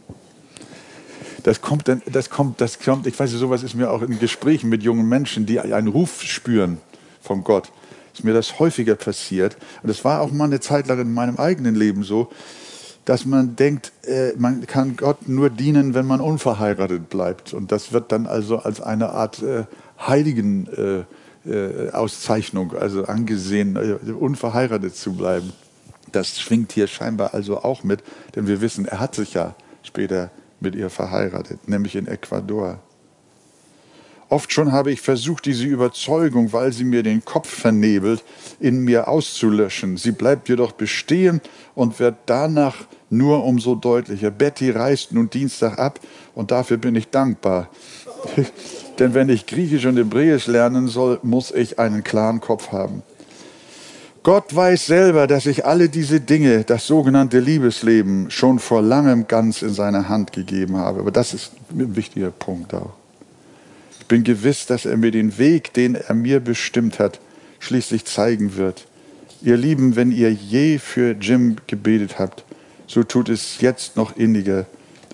Das 1.44 1.62
kommt, 1.62 1.88
dann, 1.88 2.02
das 2.12 2.32
kommt, 2.32 2.60
das 2.60 2.80
kommt, 2.80 3.06
ich 3.06 3.20
weiß 3.20 3.30
nicht, 3.30 3.40
sowas 3.40 3.62
ist 3.62 3.76
mir 3.76 3.92
auch 3.92 4.02
in 4.02 4.18
Gesprächen 4.18 4.70
mit 4.70 4.82
jungen 4.82 5.08
Menschen, 5.08 5.46
die 5.46 5.60
einen 5.60 5.90
Ruf 5.90 6.24
spüren 6.24 6.80
von 7.22 7.44
Gott, 7.44 7.72
ist 8.16 8.24
mir 8.24 8.34
das 8.34 8.58
häufiger 8.58 8.96
passiert. 8.96 9.56
Und 9.84 9.90
das 9.90 10.04
war 10.04 10.22
auch 10.22 10.32
mal 10.32 10.46
eine 10.46 10.60
Zeit 10.60 10.88
lang 10.88 11.00
in 11.00 11.14
meinem 11.14 11.38
eigenen 11.38 11.76
Leben 11.76 12.02
so, 12.02 12.32
dass 13.06 13.26
man 13.26 13.56
denkt, 13.56 13.92
äh, 14.08 14.32
man 14.38 14.66
kann 14.66 14.96
Gott 14.96 15.30
nur 15.30 15.52
dienen, 15.52 15.94
wenn 15.94 16.08
man 16.08 16.20
unverheiratet 16.20 17.10
bleibt. 17.12 17.54
Und 17.54 17.72
das 17.72 17.94
wird 17.94 18.12
dann 18.12 18.26
also 18.26 18.58
als 18.58 18.82
eine 18.82 19.10
Art 19.10 19.44
äh, 19.44 19.66
heiligen 20.00 20.68
äh, 21.46 21.90
Auszeichnung, 21.92 22.74
also 22.76 23.06
angesehen, 23.06 23.76
äh, 23.76 24.12
unverheiratet 24.12 24.96
zu 24.96 25.14
bleiben. 25.14 25.54
Das 26.12 26.40
schwingt 26.40 26.72
hier 26.72 26.88
scheinbar 26.88 27.34
also 27.34 27.64
auch 27.64 27.84
mit, 27.84 28.04
denn 28.36 28.48
wir 28.48 28.62
wissen, 28.62 28.86
er 28.86 29.00
hat 29.00 29.16
sich 29.16 29.34
ja 29.34 29.56
später 29.82 30.32
mit 30.60 30.76
ihr 30.76 30.90
verheiratet, 30.90 31.68
nämlich 31.68 31.96
in 31.96 32.08
Ecuador. 32.08 32.80
Oft 34.30 34.52
schon 34.52 34.72
habe 34.72 34.92
ich 34.92 35.02
versucht, 35.02 35.46
diese 35.46 35.66
Überzeugung, 35.66 36.54
weil 36.54 36.74
sie 36.74 36.86
mir 36.86 37.04
den 37.04 37.24
Kopf 37.24 37.48
vernebelt, 37.48 38.24
in 38.60 38.80
mir 38.80 39.08
auszulöschen. 39.08 39.98
Sie 39.98 40.12
bleibt 40.12 40.50
jedoch 40.50 40.72
bestehen 40.72 41.40
und 41.76 42.00
wird 42.00 42.16
danach 42.26 42.88
nur 43.12 43.44
umso 43.44 43.76
deutlicher. 43.76 44.32
Betty 44.32 44.72
reist 44.72 45.12
nun 45.12 45.30
Dienstag 45.30 45.78
ab 45.78 46.00
und 46.34 46.50
dafür 46.50 46.78
bin 46.78 46.96
ich 46.96 47.10
dankbar. 47.10 47.70
Denn 49.00 49.14
wenn 49.14 49.30
ich 49.30 49.46
Griechisch 49.46 49.86
und 49.86 49.98
Hebräisch 49.98 50.48
lernen 50.48 50.88
soll, 50.88 51.20
muss 51.24 51.52
ich 51.52 51.80
einen 51.80 52.04
klaren 52.04 52.42
Kopf 52.42 52.72
haben. 52.72 53.02
Gott 54.22 54.56
weiß 54.56 54.86
selber, 54.86 55.28
dass 55.28 55.46
ich 55.46 55.66
alle 55.66 55.90
diese 55.90 56.22
Dinge, 56.22 56.64
das 56.64 56.88
sogenannte 56.88 57.40
Liebesleben, 57.40 58.32
schon 58.32 58.60
vor 58.60 58.82
langem 58.82 59.28
ganz 59.28 59.62
in 59.62 59.74
seine 59.74 60.08
Hand 60.08 60.32
gegeben 60.32 60.78
habe. 60.78 61.02
Aber 61.02 61.12
das 61.12 61.34
ist 61.34 61.52
ein 61.72 61.96
wichtiger 61.98 62.32
Punkt 62.32 62.74
auch. 62.74 62.94
Ich 64.00 64.06
bin 64.06 64.24
gewiss, 64.24 64.66
dass 64.66 64.86
er 64.86 64.96
mir 64.96 65.12
den 65.12 65.38
Weg, 65.38 65.74
den 65.74 65.96
er 65.96 66.14
mir 66.14 66.40
bestimmt 66.40 67.00
hat, 67.00 67.20
schließlich 67.60 68.06
zeigen 68.06 68.56
wird. 68.56 68.86
Ihr 69.42 69.58
Lieben, 69.58 69.98
wenn 69.98 70.12
ihr 70.12 70.32
je 70.32 70.78
für 70.78 71.12
Jim 71.20 71.58
gebetet 71.68 72.18
habt, 72.18 72.46
so 72.88 73.04
tut 73.04 73.28
es 73.28 73.60
jetzt 73.60 73.98
noch 73.98 74.16
inniger. 74.16 74.66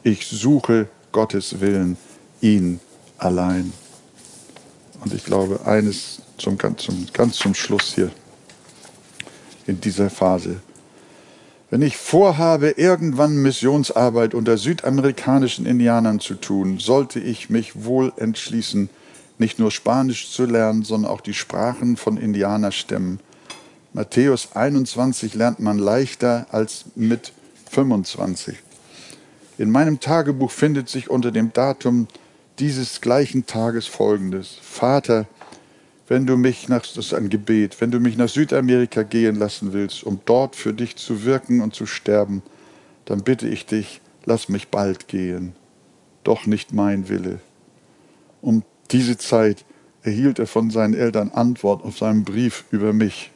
Ich 0.03 0.27
suche 0.27 0.87
Gottes 1.11 1.61
Willen, 1.61 1.97
ihn 2.41 2.79
allein. 3.19 3.73
Und 5.01 5.13
ich 5.13 5.23
glaube, 5.23 5.61
eines 5.65 6.21
zum, 6.37 6.57
ganz, 6.57 6.83
zum, 6.83 7.07
ganz 7.13 7.37
zum 7.37 7.53
Schluss 7.53 7.93
hier 7.95 8.11
in 9.67 9.79
dieser 9.79 10.09
Phase. 10.09 10.61
Wenn 11.69 11.83
ich 11.83 11.97
vorhabe, 11.97 12.71
irgendwann 12.71 13.35
Missionsarbeit 13.35 14.33
unter 14.33 14.57
südamerikanischen 14.57 15.67
Indianern 15.67 16.19
zu 16.19 16.33
tun, 16.33 16.79
sollte 16.79 17.19
ich 17.19 17.51
mich 17.51 17.83
wohl 17.83 18.11
entschließen, 18.17 18.89
nicht 19.37 19.59
nur 19.59 19.69
Spanisch 19.69 20.31
zu 20.31 20.45
lernen, 20.45 20.83
sondern 20.83 21.11
auch 21.11 21.21
die 21.21 21.35
Sprachen 21.35 21.95
von 21.95 22.17
Indianerstämmen. 22.17 23.19
Matthäus 23.93 24.49
21 24.55 25.35
lernt 25.35 25.59
man 25.59 25.77
leichter 25.77 26.47
als 26.51 26.85
mit 26.95 27.33
25. 27.69 28.57
In 29.59 29.69
meinem 29.69 29.99
Tagebuch 29.99 30.51
findet 30.51 30.89
sich 30.89 31.09
unter 31.09 31.31
dem 31.31 31.53
Datum 31.53 32.07
dieses 32.59 33.01
gleichen 33.01 33.45
Tages 33.45 33.87
folgendes. 33.87 34.57
Vater, 34.61 35.27
wenn 36.07 36.25
du 36.25 36.37
mich 36.37 36.67
nach, 36.69 36.81
das 36.81 36.97
ist 36.97 37.13
ein 37.13 37.29
Gebet, 37.29 37.79
wenn 37.81 37.91
du 37.91 37.99
mich 37.99 38.17
nach 38.17 38.29
Südamerika 38.29 39.03
gehen 39.03 39.35
lassen 39.35 39.73
willst, 39.73 40.03
um 40.03 40.19
dort 40.25 40.55
für 40.55 40.73
dich 40.73 40.95
zu 40.95 41.23
wirken 41.23 41.61
und 41.61 41.73
zu 41.73 41.85
sterben, 41.85 42.41
dann 43.05 43.23
bitte 43.23 43.47
ich 43.47 43.65
dich, 43.65 44.01
lass 44.25 44.49
mich 44.49 44.69
bald 44.69 45.07
gehen. 45.07 45.53
Doch 46.23 46.45
nicht 46.45 46.73
mein 46.73 47.09
Wille. 47.09 47.39
Um 48.41 48.63
diese 48.91 49.17
Zeit 49.17 49.65
erhielt 50.03 50.39
er 50.39 50.47
von 50.47 50.69
seinen 50.69 50.93
Eltern 50.93 51.29
Antwort 51.29 51.83
auf 51.83 51.97
seinen 51.97 52.23
Brief 52.23 52.65
über 52.71 52.93
mich, 52.93 53.31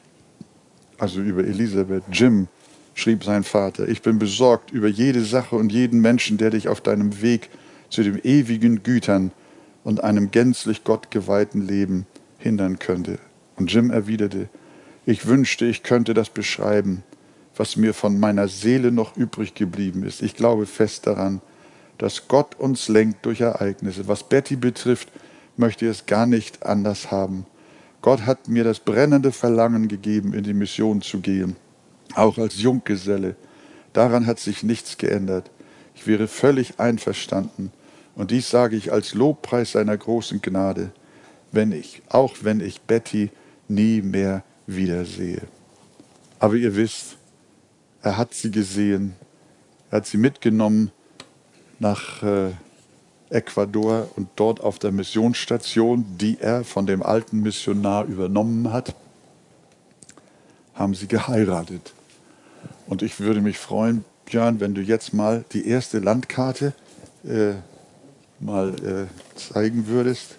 also 0.98 1.22
über 1.22 1.44
Elisabeth. 1.44 2.04
Jim, 2.12 2.48
schrieb 2.94 3.24
sein 3.24 3.44
Vater, 3.44 3.88
ich 3.88 4.02
bin 4.02 4.20
besorgt 4.20 4.72
über 4.72 4.88
jede 4.88 5.24
Sache 5.24 5.56
und 5.56 5.72
jeden 5.72 6.02
Menschen, 6.02 6.38
der 6.38 6.50
dich 6.50 6.68
auf 6.68 6.82
deinem 6.82 7.22
Weg 7.22 7.50
zu 7.94 8.04
den 8.04 8.20
ewigen 8.24 8.84
Gütern 8.84 9.32
und 9.84 10.04
einem 10.04 10.32
gänzlich 10.32 10.84
gottgeweihten 10.84 11.66
Leben 11.66 12.08
hindern 12.40 12.80
könnte. 12.80 13.20
Und 13.56 13.72
Jim 13.72 13.92
erwiderte, 13.92 14.50
ich 15.06 15.28
wünschte, 15.28 15.66
ich 15.66 15.84
könnte 15.84 16.14
das 16.14 16.30
beschreiben, 16.30 17.04
was 17.56 17.76
mir 17.76 17.94
von 17.94 18.20
meiner 18.20 18.48
Seele 18.48 18.92
noch 18.92 19.16
übrig 19.16 19.54
geblieben 19.54 20.04
ist. 20.04 20.24
Ich 20.24 20.36
glaube 20.36 20.66
fest 20.66 21.06
daran, 21.06 21.42
dass 22.00 22.28
Gott 22.28 22.56
uns 22.60 22.88
lenkt 22.88 23.26
durch 23.26 23.42
Ereignisse. 23.42 24.08
Was 24.08 24.28
Betty 24.28 24.56
betrifft, 24.56 25.10
möchte 25.56 25.86
ich 25.86 25.92
es 25.92 26.06
gar 26.08 26.26
nicht 26.26 26.66
anders 26.66 27.12
haben. 27.12 27.46
Gott 28.02 28.26
hat 28.26 28.48
mir 28.48 28.64
das 28.64 28.80
brennende 28.80 29.32
Verlangen 29.32 29.88
gegeben, 29.88 30.34
in 30.34 30.44
die 30.44 30.54
Mission 30.54 31.02
zu 31.02 31.20
gehen, 31.20 31.56
auch 32.16 32.40
als 32.40 32.60
Junggeselle. 32.60 33.36
Daran 33.94 34.26
hat 34.26 34.40
sich 34.40 34.64
nichts 34.64 34.98
geändert. 34.98 35.52
Ich 35.96 36.08
wäre 36.08 36.28
völlig 36.28 36.80
einverstanden, 36.80 37.72
und 38.16 38.32
dies 38.32 38.50
sage 38.50 38.76
ich 38.76 38.92
als 38.92 39.14
Lobpreis 39.14 39.72
seiner 39.72 39.98
großen 39.98 40.42
Gnade, 40.42 40.92
wenn 41.52 41.72
ich, 41.72 42.02
auch 42.10 42.36
wenn 42.42 42.60
ich 42.60 42.82
Betty 42.82 43.32
nie 43.68 44.02
mehr 44.02 44.44
wiedersehe. 44.68 45.42
Aber 46.40 46.56
ihr 46.56 46.76
wisst, 46.76 47.18
er 48.02 48.18
hat 48.18 48.34
sie 48.34 48.52
gesehen, 48.52 49.16
er 49.90 49.98
hat 49.98 50.06
sie 50.06 50.18
mitgenommen 50.18 50.92
nach 51.80 52.22
äh, 52.22 52.52
Ecuador 53.30 54.10
und 54.16 54.30
dort 54.36 54.62
auf 54.62 54.78
der 54.78 54.92
Missionsstation, 54.92 56.06
die 56.18 56.40
er 56.40 56.64
von 56.64 56.86
dem 56.86 57.02
alten 57.02 57.42
Missionar 57.42 58.06
übernommen 58.06 58.72
hat, 58.72 58.96
haben 60.76 60.94
sie 60.94 61.08
geheiratet. 61.08 61.94
Und 62.88 63.02
ich 63.02 63.20
würde 63.20 63.42
mich 63.42 63.58
freuen, 63.58 64.06
Björn, 64.26 64.60
wenn 64.60 64.76
du 64.76 64.82
jetzt 64.82 65.14
mal 65.14 65.46
die 65.52 65.68
erste 65.68 66.00
Landkarte 66.00 66.74
äh, 67.24 67.54
mal 68.46 68.70
äh, 68.70 69.40
zeigen 69.40 69.88
würdest. 69.88 70.36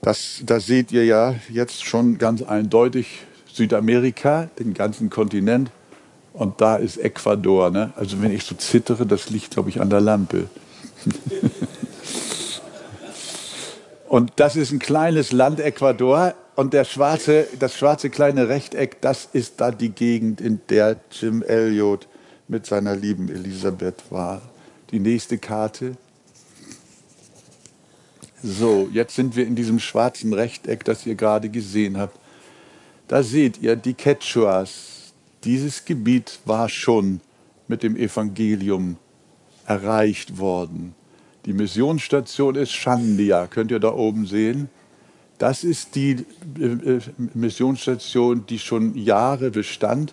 Das, 0.00 0.42
da 0.44 0.58
seht 0.58 0.90
ihr 0.90 1.04
ja 1.04 1.36
jetzt 1.48 1.84
schon 1.84 2.18
ganz 2.18 2.42
eindeutig 2.42 3.22
Südamerika, 3.52 4.50
den 4.58 4.74
ganzen 4.74 5.10
Kontinent. 5.10 5.70
Und 6.32 6.60
da 6.60 6.76
ist 6.76 6.96
Ecuador. 6.96 7.70
Ne? 7.70 7.92
Also 7.94 8.20
wenn 8.20 8.32
ich 8.32 8.44
so 8.44 8.54
zittere, 8.54 9.06
das 9.06 9.30
liegt, 9.30 9.52
glaube 9.52 9.68
ich, 9.68 9.80
an 9.80 9.90
der 9.90 10.00
Lampe. 10.00 10.48
und 14.08 14.32
das 14.36 14.56
ist 14.56 14.72
ein 14.72 14.78
kleines 14.78 15.30
Land 15.30 15.60
Ecuador. 15.60 16.34
Und 16.56 16.72
der 16.74 16.84
schwarze, 16.84 17.46
das 17.58 17.76
schwarze 17.76 18.10
kleine 18.10 18.48
Rechteck, 18.48 19.00
das 19.00 19.28
ist 19.32 19.60
da 19.60 19.70
die 19.70 19.90
Gegend, 19.90 20.40
in 20.40 20.60
der 20.68 20.96
Jim 21.10 21.42
Elliot 21.42 22.08
mit 22.48 22.66
seiner 22.66 22.94
lieben 22.94 23.28
Elisabeth 23.28 24.02
war. 24.10 24.42
Die 24.92 25.00
nächste 25.00 25.38
Karte. 25.38 25.96
So, 28.42 28.90
jetzt 28.92 29.14
sind 29.14 29.36
wir 29.36 29.46
in 29.46 29.56
diesem 29.56 29.78
schwarzen 29.78 30.34
Rechteck, 30.34 30.84
das 30.84 31.06
ihr 31.06 31.14
gerade 31.14 31.48
gesehen 31.48 31.96
habt. 31.96 32.18
Da 33.08 33.22
seht 33.22 33.62
ihr 33.62 33.74
die 33.74 33.94
Quechuas. 33.94 35.14
Dieses 35.44 35.86
Gebiet 35.86 36.40
war 36.44 36.68
schon 36.68 37.20
mit 37.68 37.82
dem 37.82 37.96
Evangelium 37.96 38.96
erreicht 39.64 40.38
worden. 40.38 40.94
Die 41.46 41.54
Missionsstation 41.54 42.54
ist 42.54 42.72
Shandia, 42.72 43.46
könnt 43.46 43.70
ihr 43.70 43.80
da 43.80 43.94
oben 43.94 44.26
sehen. 44.26 44.68
Das 45.38 45.64
ist 45.64 45.94
die 45.94 46.26
äh, 46.60 46.64
äh, 46.64 47.00
Missionsstation, 47.32 48.44
die 48.46 48.58
schon 48.58 48.94
Jahre 48.94 49.50
bestand, 49.50 50.12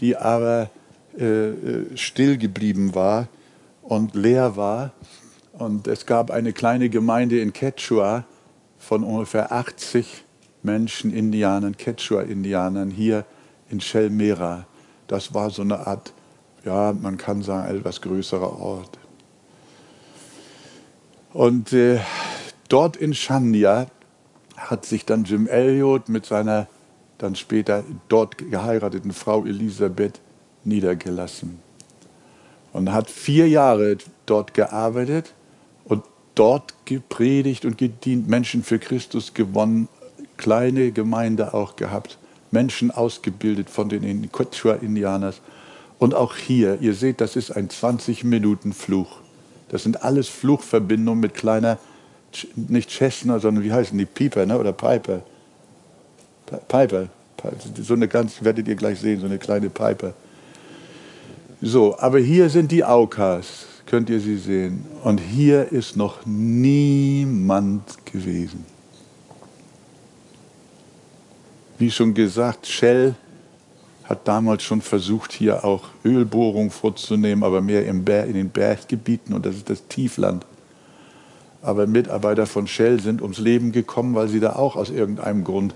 die 0.00 0.16
aber 0.16 0.70
äh, 1.18 1.96
still 1.96 2.38
geblieben 2.38 2.94
war 2.94 3.28
und 3.88 4.14
leer 4.14 4.56
war. 4.56 4.92
Und 5.52 5.86
es 5.86 6.06
gab 6.06 6.30
eine 6.30 6.52
kleine 6.52 6.90
Gemeinde 6.90 7.40
in 7.40 7.52
Quechua 7.52 8.24
von 8.78 9.04
ungefähr 9.04 9.52
80 9.52 10.24
Menschen, 10.62 11.12
Indianern, 11.12 11.76
Quechua-Indianern 11.76 12.90
hier 12.90 13.24
in 13.70 13.80
Shelmera. 13.80 14.66
Das 15.06 15.32
war 15.32 15.50
so 15.50 15.62
eine 15.62 15.86
Art, 15.86 16.12
ja, 16.64 16.92
man 16.92 17.16
kann 17.16 17.42
sagen, 17.42 17.74
etwas 17.74 18.00
größerer 18.00 18.60
Ort. 18.60 18.98
Und 21.32 21.72
äh, 21.72 22.00
dort 22.68 22.96
in 22.96 23.14
Shandia 23.14 23.86
hat 24.56 24.84
sich 24.84 25.04
dann 25.04 25.24
Jim 25.24 25.46
Elliot 25.46 26.08
mit 26.08 26.26
seiner 26.26 26.66
dann 27.18 27.34
später 27.34 27.82
dort 28.08 28.36
geheirateten 28.36 29.12
Frau 29.12 29.44
Elisabeth 29.44 30.20
niedergelassen 30.64 31.65
und 32.76 32.92
hat 32.92 33.10
vier 33.10 33.48
Jahre 33.48 33.96
dort 34.26 34.52
gearbeitet 34.52 35.32
und 35.86 36.02
dort 36.34 36.74
gepredigt 36.84 37.64
und 37.64 37.78
gedient, 37.78 38.28
Menschen 38.28 38.62
für 38.62 38.78
Christus 38.78 39.32
gewonnen, 39.32 39.88
kleine 40.36 40.92
Gemeinde 40.92 41.54
auch 41.54 41.76
gehabt, 41.76 42.18
Menschen 42.50 42.90
ausgebildet 42.90 43.70
von 43.70 43.88
den 43.88 44.30
Quechua-Indianers. 44.30 45.40
Und 45.98 46.14
auch 46.14 46.36
hier, 46.36 46.78
ihr 46.82 46.92
seht, 46.92 47.22
das 47.22 47.34
ist 47.34 47.50
ein 47.50 47.68
20-Minuten-Fluch. 47.68 49.20
Das 49.70 49.82
sind 49.82 50.02
alles 50.02 50.28
Fluchverbindungen 50.28 51.20
mit 51.20 51.32
kleiner, 51.32 51.78
nicht 52.54 52.90
Cessna, 52.90 53.38
sondern 53.38 53.64
wie 53.64 53.72
heißen 53.72 53.96
die? 53.96 54.04
Pieper 54.04 54.44
ne? 54.44 54.58
oder 54.58 54.74
Piper? 54.74 55.22
Piper. 56.68 57.08
So 57.82 57.94
eine 57.94 58.06
ganz, 58.06 58.44
werdet 58.44 58.68
ihr 58.68 58.76
gleich 58.76 59.00
sehen, 59.00 59.20
so 59.20 59.26
eine 59.26 59.38
kleine 59.38 59.70
Piper. 59.70 60.12
So, 61.62 61.98
aber 61.98 62.18
hier 62.18 62.50
sind 62.50 62.70
die 62.70 62.84
Aukas, 62.84 63.64
könnt 63.86 64.10
ihr 64.10 64.20
sie 64.20 64.36
sehen. 64.36 64.84
Und 65.02 65.18
hier 65.18 65.72
ist 65.72 65.96
noch 65.96 66.26
niemand 66.26 68.04
gewesen. 68.04 68.66
Wie 71.78 71.90
schon 71.90 72.12
gesagt, 72.12 72.66
Shell 72.66 73.14
hat 74.04 74.28
damals 74.28 74.62
schon 74.62 74.82
versucht, 74.82 75.32
hier 75.32 75.64
auch 75.64 75.84
Ölbohrung 76.04 76.70
vorzunehmen, 76.70 77.42
aber 77.42 77.60
mehr 77.60 77.86
in 77.86 78.04
den 78.06 78.50
Berggebieten 78.50 79.34
und 79.34 79.44
das 79.44 79.56
ist 79.56 79.68
das 79.68 79.86
Tiefland. 79.88 80.46
Aber 81.62 81.86
Mitarbeiter 81.86 82.46
von 82.46 82.66
Shell 82.66 83.00
sind 83.00 83.20
ums 83.20 83.38
Leben 83.38 83.72
gekommen, 83.72 84.14
weil 84.14 84.28
sie 84.28 84.40
da 84.40 84.54
auch 84.54 84.76
aus 84.76 84.90
irgendeinem 84.90 85.42
Grund 85.42 85.74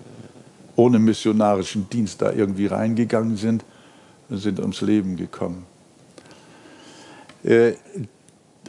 ohne 0.76 0.98
missionarischen 0.98 1.90
Dienst 1.90 2.22
da 2.22 2.32
irgendwie 2.32 2.66
reingegangen 2.66 3.36
sind 3.36 3.64
und 4.28 4.38
sind 4.38 4.60
ums 4.60 4.80
Leben 4.82 5.16
gekommen. 5.16 5.66
Äh, 7.44 7.72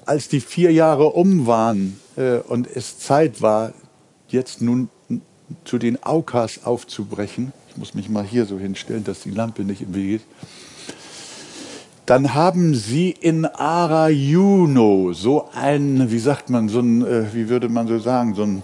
als 0.05 0.29
die 0.29 0.39
vier 0.39 0.71
Jahre 0.71 1.07
um 1.07 1.45
waren 1.47 1.99
äh, 2.17 2.37
und 2.37 2.67
es 2.73 2.99
Zeit 2.99 3.41
war, 3.41 3.73
jetzt 4.27 4.61
nun 4.61 4.89
zu 5.65 5.77
den 5.77 6.01
Aukas 6.03 6.63
aufzubrechen, 6.63 7.53
ich 7.69 7.77
muss 7.77 7.93
mich 7.93 8.09
mal 8.09 8.23
hier 8.23 8.45
so 8.45 8.57
hinstellen, 8.57 9.03
dass 9.03 9.21
die 9.21 9.31
Lampe 9.31 9.63
nicht 9.63 9.81
im 9.81 9.93
Weg 9.93 10.21
ist, 10.21 10.25
dann 12.05 12.33
haben 12.33 12.73
sie 12.75 13.11
in 13.11 13.45
Arayuno 13.45 15.13
so 15.13 15.49
ein, 15.53 16.11
wie 16.11 16.19
sagt 16.19 16.49
man, 16.49 16.67
so 16.67 16.79
ein, 16.79 17.05
äh, 17.05 17.33
wie 17.33 17.49
würde 17.49 17.69
man 17.69 17.87
so 17.87 17.99
sagen, 17.99 18.35
so 18.35 18.43
ein 18.43 18.63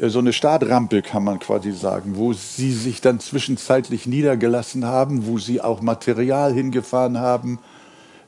äh, 0.00 0.08
so 0.08 0.18
eine 0.18 0.32
Startrampe 0.32 1.02
kann 1.02 1.24
man 1.24 1.38
quasi 1.38 1.72
sagen, 1.72 2.16
wo 2.16 2.32
sie 2.32 2.72
sich 2.72 3.00
dann 3.00 3.20
zwischenzeitlich 3.20 4.06
niedergelassen 4.06 4.84
haben, 4.86 5.26
wo 5.26 5.38
sie 5.38 5.60
auch 5.60 5.82
Material 5.82 6.52
hingefahren 6.52 7.18
haben, 7.18 7.58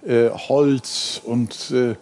äh, 0.04 0.30
Holz 0.30 1.20
und 1.24 1.70
äh, 1.70 1.96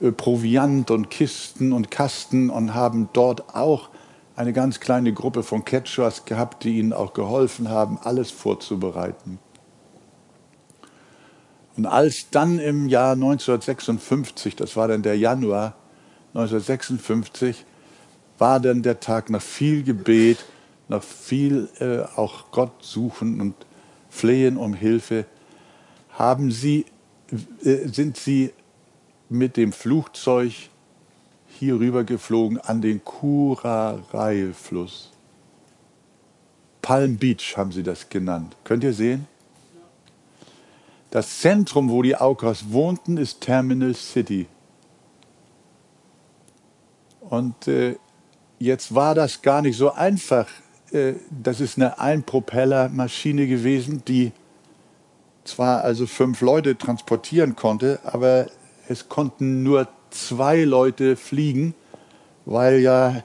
äh, 0.00 0.12
Proviant 0.12 0.90
und 0.90 1.10
Kisten 1.10 1.72
und 1.72 1.90
Kasten 1.90 2.50
und 2.50 2.74
haben 2.74 3.08
dort 3.12 3.54
auch 3.54 3.88
eine 4.34 4.52
ganz 4.52 4.80
kleine 4.80 5.12
Gruppe 5.12 5.42
von 5.42 5.64
Quechuas 5.64 6.26
gehabt, 6.26 6.64
die 6.64 6.78
ihnen 6.78 6.92
auch 6.92 7.14
geholfen 7.14 7.70
haben, 7.70 7.98
alles 8.02 8.30
vorzubereiten. 8.30 9.38
Und 11.76 11.86
als 11.86 12.30
dann 12.30 12.58
im 12.58 12.88
Jahr 12.88 13.12
1956, 13.12 14.56
das 14.56 14.76
war 14.76 14.88
dann 14.88 15.02
der 15.02 15.16
Januar 15.16 15.74
1956, 16.34 17.64
war 18.38 18.60
dann 18.60 18.82
der 18.82 19.00
Tag 19.00 19.30
nach 19.30 19.42
viel 19.42 19.82
Gebet, 19.82 20.44
nach 20.88 21.02
viel 21.02 21.68
äh, 21.80 22.00
auch 22.18 22.50
Gott 22.50 22.82
suchen 22.82 23.40
und 23.40 23.54
flehen 24.10 24.56
um 24.56 24.74
Hilfe, 24.74 25.24
haben 26.10 26.50
sie 26.50 26.86
sind 27.60 28.16
sie 28.16 28.52
mit 29.28 29.56
dem 29.56 29.72
Flugzeug 29.72 30.52
hier 31.58 31.80
rüber 31.80 32.04
geflogen 32.04 32.60
an 32.60 32.80
den 32.80 33.02
Kurarai-Fluss. 33.04 35.10
Palm 36.82 37.16
Beach 37.16 37.56
haben 37.56 37.72
sie 37.72 37.82
das 37.82 38.08
genannt. 38.08 38.56
Könnt 38.62 38.84
ihr 38.84 38.92
sehen? 38.92 39.26
Das 41.10 41.40
Zentrum, 41.40 41.90
wo 41.90 42.02
die 42.02 42.14
Aukas 42.14 42.70
wohnten, 42.70 43.16
ist 43.16 43.40
Terminal 43.40 43.94
City. 43.94 44.46
Und 47.20 47.66
äh, 47.66 47.96
jetzt 48.58 48.94
war 48.94 49.14
das 49.14 49.42
gar 49.42 49.62
nicht 49.62 49.76
so 49.76 49.92
einfach. 49.92 50.48
Äh, 50.92 51.14
das 51.30 51.60
ist 51.60 51.76
eine 51.76 51.98
Einpropellermaschine 51.98 53.46
gewesen, 53.46 54.02
die 54.06 54.32
zwar 55.48 55.82
also 55.82 56.06
fünf 56.06 56.40
Leute 56.40 56.76
transportieren 56.76 57.56
konnte, 57.56 58.00
aber 58.04 58.46
es 58.88 59.08
konnten 59.08 59.62
nur 59.62 59.88
zwei 60.10 60.64
Leute 60.64 61.16
fliegen, 61.16 61.74
weil 62.44 62.80
ja 62.80 63.22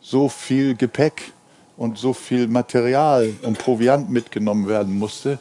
so 0.00 0.28
viel 0.28 0.74
Gepäck 0.74 1.32
und 1.76 1.98
so 1.98 2.12
viel 2.12 2.48
Material 2.48 3.32
und 3.42 3.58
Proviant 3.58 4.10
mitgenommen 4.10 4.68
werden 4.68 4.98
musste, 4.98 5.38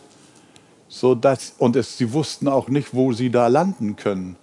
so 0.87 1.17
und 1.57 1.75
es, 1.75 1.97
sie 1.97 2.13
wussten 2.13 2.47
auch 2.47 2.67
nicht, 2.67 2.93
wo 2.93 3.13
sie 3.13 3.29
da 3.29 3.47
landen 3.47 3.95
können. 3.95 4.35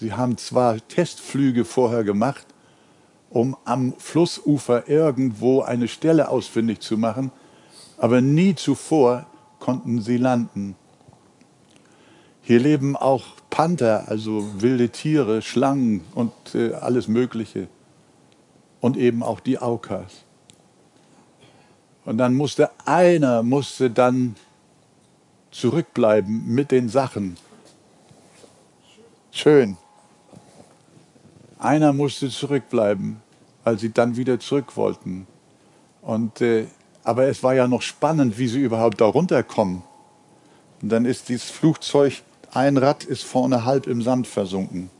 Sie 0.00 0.12
haben 0.12 0.36
zwar 0.36 0.76
Testflüge 0.88 1.64
vorher 1.64 2.02
gemacht, 2.02 2.46
um 3.30 3.56
am 3.64 3.94
Flussufer 3.98 4.88
irgendwo 4.88 5.62
eine 5.62 5.86
Stelle 5.86 6.28
ausfindig 6.28 6.80
zu 6.80 6.98
machen, 6.98 7.30
aber 7.96 8.20
nie 8.20 8.56
zuvor 8.56 9.26
konnten 9.62 10.02
sie 10.02 10.16
landen. 10.16 10.74
Hier 12.42 12.58
leben 12.58 12.96
auch 12.96 13.22
Panther, 13.48 14.08
also 14.08 14.60
wilde 14.60 14.88
Tiere, 14.88 15.40
Schlangen 15.40 16.02
und 16.16 16.32
äh, 16.56 16.74
alles 16.74 17.06
Mögliche. 17.06 17.68
Und 18.80 18.96
eben 18.96 19.22
auch 19.22 19.38
die 19.38 19.60
Aukas. 19.60 20.24
Und 22.04 22.18
dann 22.18 22.34
musste 22.34 22.72
einer 22.86 23.44
musste 23.44 23.88
dann 23.88 24.34
zurückbleiben 25.52 26.44
mit 26.52 26.72
den 26.72 26.88
Sachen. 26.88 27.36
Schön. 29.30 29.76
Einer 31.60 31.92
musste 31.92 32.30
zurückbleiben, 32.30 33.22
weil 33.62 33.78
sie 33.78 33.92
dann 33.92 34.16
wieder 34.16 34.40
zurück 34.40 34.76
wollten. 34.76 35.28
Und 36.00 36.40
äh, 36.40 36.66
aber 37.04 37.26
es 37.26 37.42
war 37.42 37.54
ja 37.54 37.66
noch 37.66 37.82
spannend, 37.82 38.38
wie 38.38 38.48
sie 38.48 38.60
überhaupt 38.60 39.00
da 39.00 39.06
runterkommen. 39.06 39.82
Und 40.80 40.88
dann 40.88 41.04
ist 41.04 41.28
dieses 41.28 41.50
Flugzeug, 41.50 42.22
ein 42.52 42.76
Rad 42.76 43.04
ist 43.04 43.24
vorne 43.24 43.64
halb 43.64 43.86
im 43.86 44.02
Sand 44.02 44.26
versunken. 44.26 44.90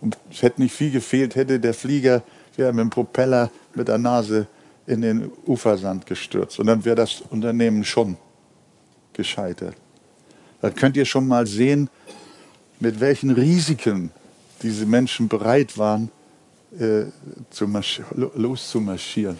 Und 0.00 0.18
es 0.30 0.42
hätte 0.42 0.62
nicht 0.62 0.74
viel 0.74 0.90
gefehlt, 0.90 1.34
hätte 1.34 1.60
der 1.60 1.74
Flieger 1.74 2.22
wäre 2.56 2.72
mit 2.72 2.80
dem 2.80 2.90
Propeller 2.90 3.50
mit 3.74 3.88
der 3.88 3.98
Nase 3.98 4.46
in 4.86 5.00
den 5.00 5.30
Ufersand 5.46 6.06
gestürzt. 6.06 6.58
Und 6.58 6.66
dann 6.66 6.84
wäre 6.84 6.96
das 6.96 7.22
Unternehmen 7.30 7.84
schon 7.84 8.16
gescheitert. 9.12 9.74
Da 10.60 10.70
könnt 10.70 10.96
ihr 10.96 11.04
schon 11.04 11.26
mal 11.26 11.46
sehen, 11.46 11.88
mit 12.80 13.00
welchen 13.00 13.30
Risiken 13.30 14.10
diese 14.62 14.86
Menschen 14.86 15.28
bereit 15.28 15.78
waren, 15.78 16.10
äh, 16.78 17.04
zu 17.50 17.66
loszumarschieren. 18.34 19.38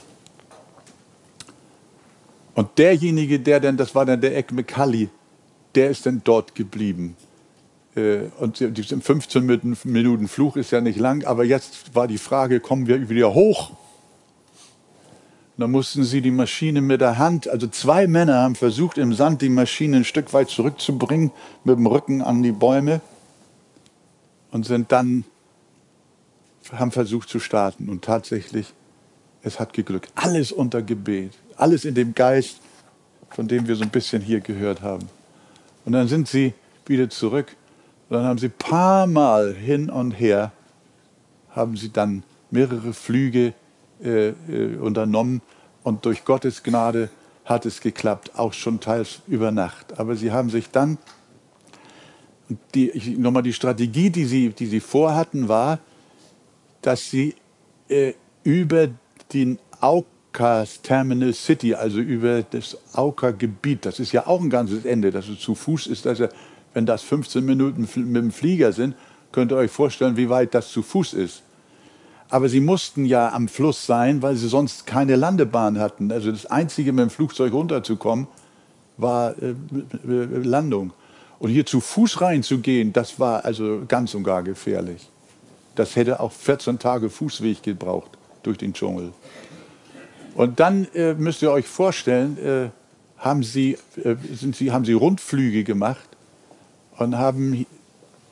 Und 2.55 2.79
derjenige, 2.79 3.41
der 3.41 3.61
dann, 3.61 3.77
das 3.77 3.95
war 3.95 4.05
dann 4.05 4.21
der 4.21 4.37
Eck 4.37 4.53
McCully, 4.53 5.09
der 5.75 5.91
ist 5.91 6.07
dann 6.07 6.21
dort 6.25 6.55
geblieben. 6.55 7.17
Äh, 7.95 8.25
und 8.39 8.61
die 8.61 8.83
15 8.83 9.77
Minuten 9.85 10.29
Fluch 10.29 10.57
ist 10.57 10.71
ja 10.71 10.81
nicht 10.81 10.99
lang, 10.99 11.25
aber 11.25 11.45
jetzt 11.45 11.95
war 11.95 12.07
die 12.07 12.19
Frage, 12.19 12.61
kommen 12.61 12.87
wir 12.87 13.09
wieder 13.09 13.35
hoch? 13.35 13.71
Und 15.57 15.61
dann 15.61 15.71
mussten 15.71 16.05
sie 16.05 16.23
die 16.23 16.31
Maschine 16.31 16.81
mit 16.81 17.03
der 17.03 17.19
Hand, 17.19 17.49
also 17.49 17.67
zwei 17.67 18.07
Männer 18.07 18.37
haben 18.37 18.55
versucht, 18.55 18.97
im 18.97 19.13
Sand 19.13 19.43
die 19.43 19.51
Maschine 19.51 19.99
ein 19.99 20.05
Stück 20.05 20.33
weit 20.33 20.49
zurückzubringen, 20.49 21.31
mit 21.65 21.77
dem 21.77 21.87
Rücken 21.87 22.23
an 22.23 22.43
die 22.43 22.53
Bäume 22.53 23.03
und 24.51 24.65
sind 24.65 24.93
dann, 24.93 25.25
haben 26.73 26.91
versucht 26.91 27.29
zu 27.29 27.39
starten. 27.39 27.91
Und 27.91 28.03
tatsächlich, 28.03 28.73
es 29.43 29.61
hat 29.61 29.75
geglückt. 29.75 30.11
Alles 30.15 30.53
unter 30.53 30.81
Gebet. 30.81 31.33
Alles 31.57 31.85
in 31.85 31.95
dem 31.95 32.15
Geist, 32.15 32.61
von 33.31 33.49
dem 33.49 33.67
wir 33.67 33.77
so 33.77 33.83
ein 33.83 33.91
bisschen 33.91 34.23
hier 34.23 34.41
gehört 34.41 34.83
haben. 34.83 35.09
Und 35.85 35.93
dann 35.93 36.09
sind 36.09 36.29
sie 36.29 36.55
wieder 36.87 37.11
zurück. 37.11 37.57
Und 38.09 38.17
dann 38.17 38.27
haben 38.27 38.39
sie 38.39 38.49
paar 38.49 39.07
Mal 39.07 39.55
hin 39.55 39.91
und 39.91 40.13
her, 40.13 40.53
haben 41.51 41.77
sie 41.77 41.91
dann 41.91 42.23
mehrere 42.51 42.93
Flüge 42.93 43.55
äh, 44.03 44.29
äh, 44.29 44.77
unternommen. 44.77 45.41
Und 45.83 46.05
durch 46.05 46.25
Gottes 46.25 46.63
Gnade 46.63 47.09
hat 47.45 47.67
es 47.67 47.81
geklappt, 47.81 48.33
auch 48.37 48.53
schon 48.53 48.81
teils 48.81 49.21
über 49.27 49.51
Nacht. 49.51 49.99
Aber 49.99 50.15
sie 50.17 50.31
haben 50.31 50.51
sich 50.51 50.71
dann, 50.71 50.99
die, 52.75 53.17
nochmal 53.19 53.43
die 53.43 53.53
Strategie, 53.53 54.11
die 54.11 54.25
sie, 54.25 54.51
die 54.51 54.67
sie 54.67 54.81
vorhatten, 54.81 55.49
war, 55.49 55.79
dass 56.83 57.11
sie 57.11 57.35
äh, 57.89 58.13
über 58.45 58.89
den 59.33 59.59
Aukas 60.33 60.81
Terminal 60.81 61.35
City, 61.35 61.75
also 61.75 61.99
über 61.99 62.43
das 62.43 62.79
Auka-Gebiet. 62.95 63.85
Das 63.85 64.01
ist 64.01 64.13
ja 64.13 64.27
auch 64.27 64.41
ein 64.41 64.49
ganzes 64.49 64.87
Ende, 64.87 65.11
dass 65.11 65.29
es 65.29 65.41
zu 65.41 65.55
Fuß 65.55 65.89
ist. 65.89 66.07
Dass 66.07 66.23
wenn 66.73 66.87
das 66.87 67.03
15 67.03 67.45
Minuten 67.45 67.87
mit 67.95 68.23
dem 68.23 68.33
Flieger 68.33 68.73
sind, 68.73 68.95
könnt 69.31 69.53
ihr 69.53 69.57
euch 69.57 69.71
vorstellen, 69.71 70.17
wie 70.17 70.31
weit 70.31 70.55
das 70.55 70.71
zu 70.71 70.83
Fuß 70.83 71.13
ist. 71.15 71.43
Aber 72.31 72.49
sie 72.49 72.61
mussten 72.61 73.05
ja 73.05 73.31
am 73.31 73.47
Fluss 73.47 73.85
sein, 73.85 74.23
weil 74.23 74.37
sie 74.37 74.49
sonst 74.49 74.87
keine 74.87 75.17
Landebahn 75.17 75.79
hatten. 75.79 76.11
Also 76.11 76.31
das 76.33 76.47
Einzige, 76.47 76.93
mit 76.93 77.03
dem 77.03 77.11
Flugzeug 77.11 77.53
runterzukommen, 77.53 78.27
war 78.97 79.35
äh, 79.43 79.51
äh, 79.51 80.39
Landung. 80.43 80.95
Und 81.41 81.51
hier 81.51 81.67
zu 81.67 81.81
Fuß 81.81 82.23
reinzugehen, 82.23 82.95
das 82.95 83.21
war 83.21 83.45
also 83.45 83.83
ganz 83.87 84.15
und 84.15 84.25
gar 84.25 84.43
gefährlich. 84.43 85.11
Das 85.75 85.95
hätte 85.95 86.21
auch 86.21 86.33
14 86.33 86.79
Tage 86.79 87.11
Fußweg 87.11 87.63
gebraucht 87.63 88.13
durch 88.43 88.57
den 88.57 88.73
Dschungel. 88.73 89.13
Und 90.35 90.61
dann 90.61 90.87
äh, 90.95 91.15
müsst 91.15 91.43
ihr 91.43 91.51
euch 91.51 91.67
vorstellen, 91.67 92.39
äh, 92.39 92.71
haben, 93.19 93.43
sie, 93.43 93.77
äh, 94.03 94.17
sind 94.33 94.57
sie, 94.57 94.73
haben 94.73 94.85
sie 94.85 94.95
Rundflüge 94.95 95.65
gemacht 95.65 96.09
und 96.97 97.19
haben 97.19 97.67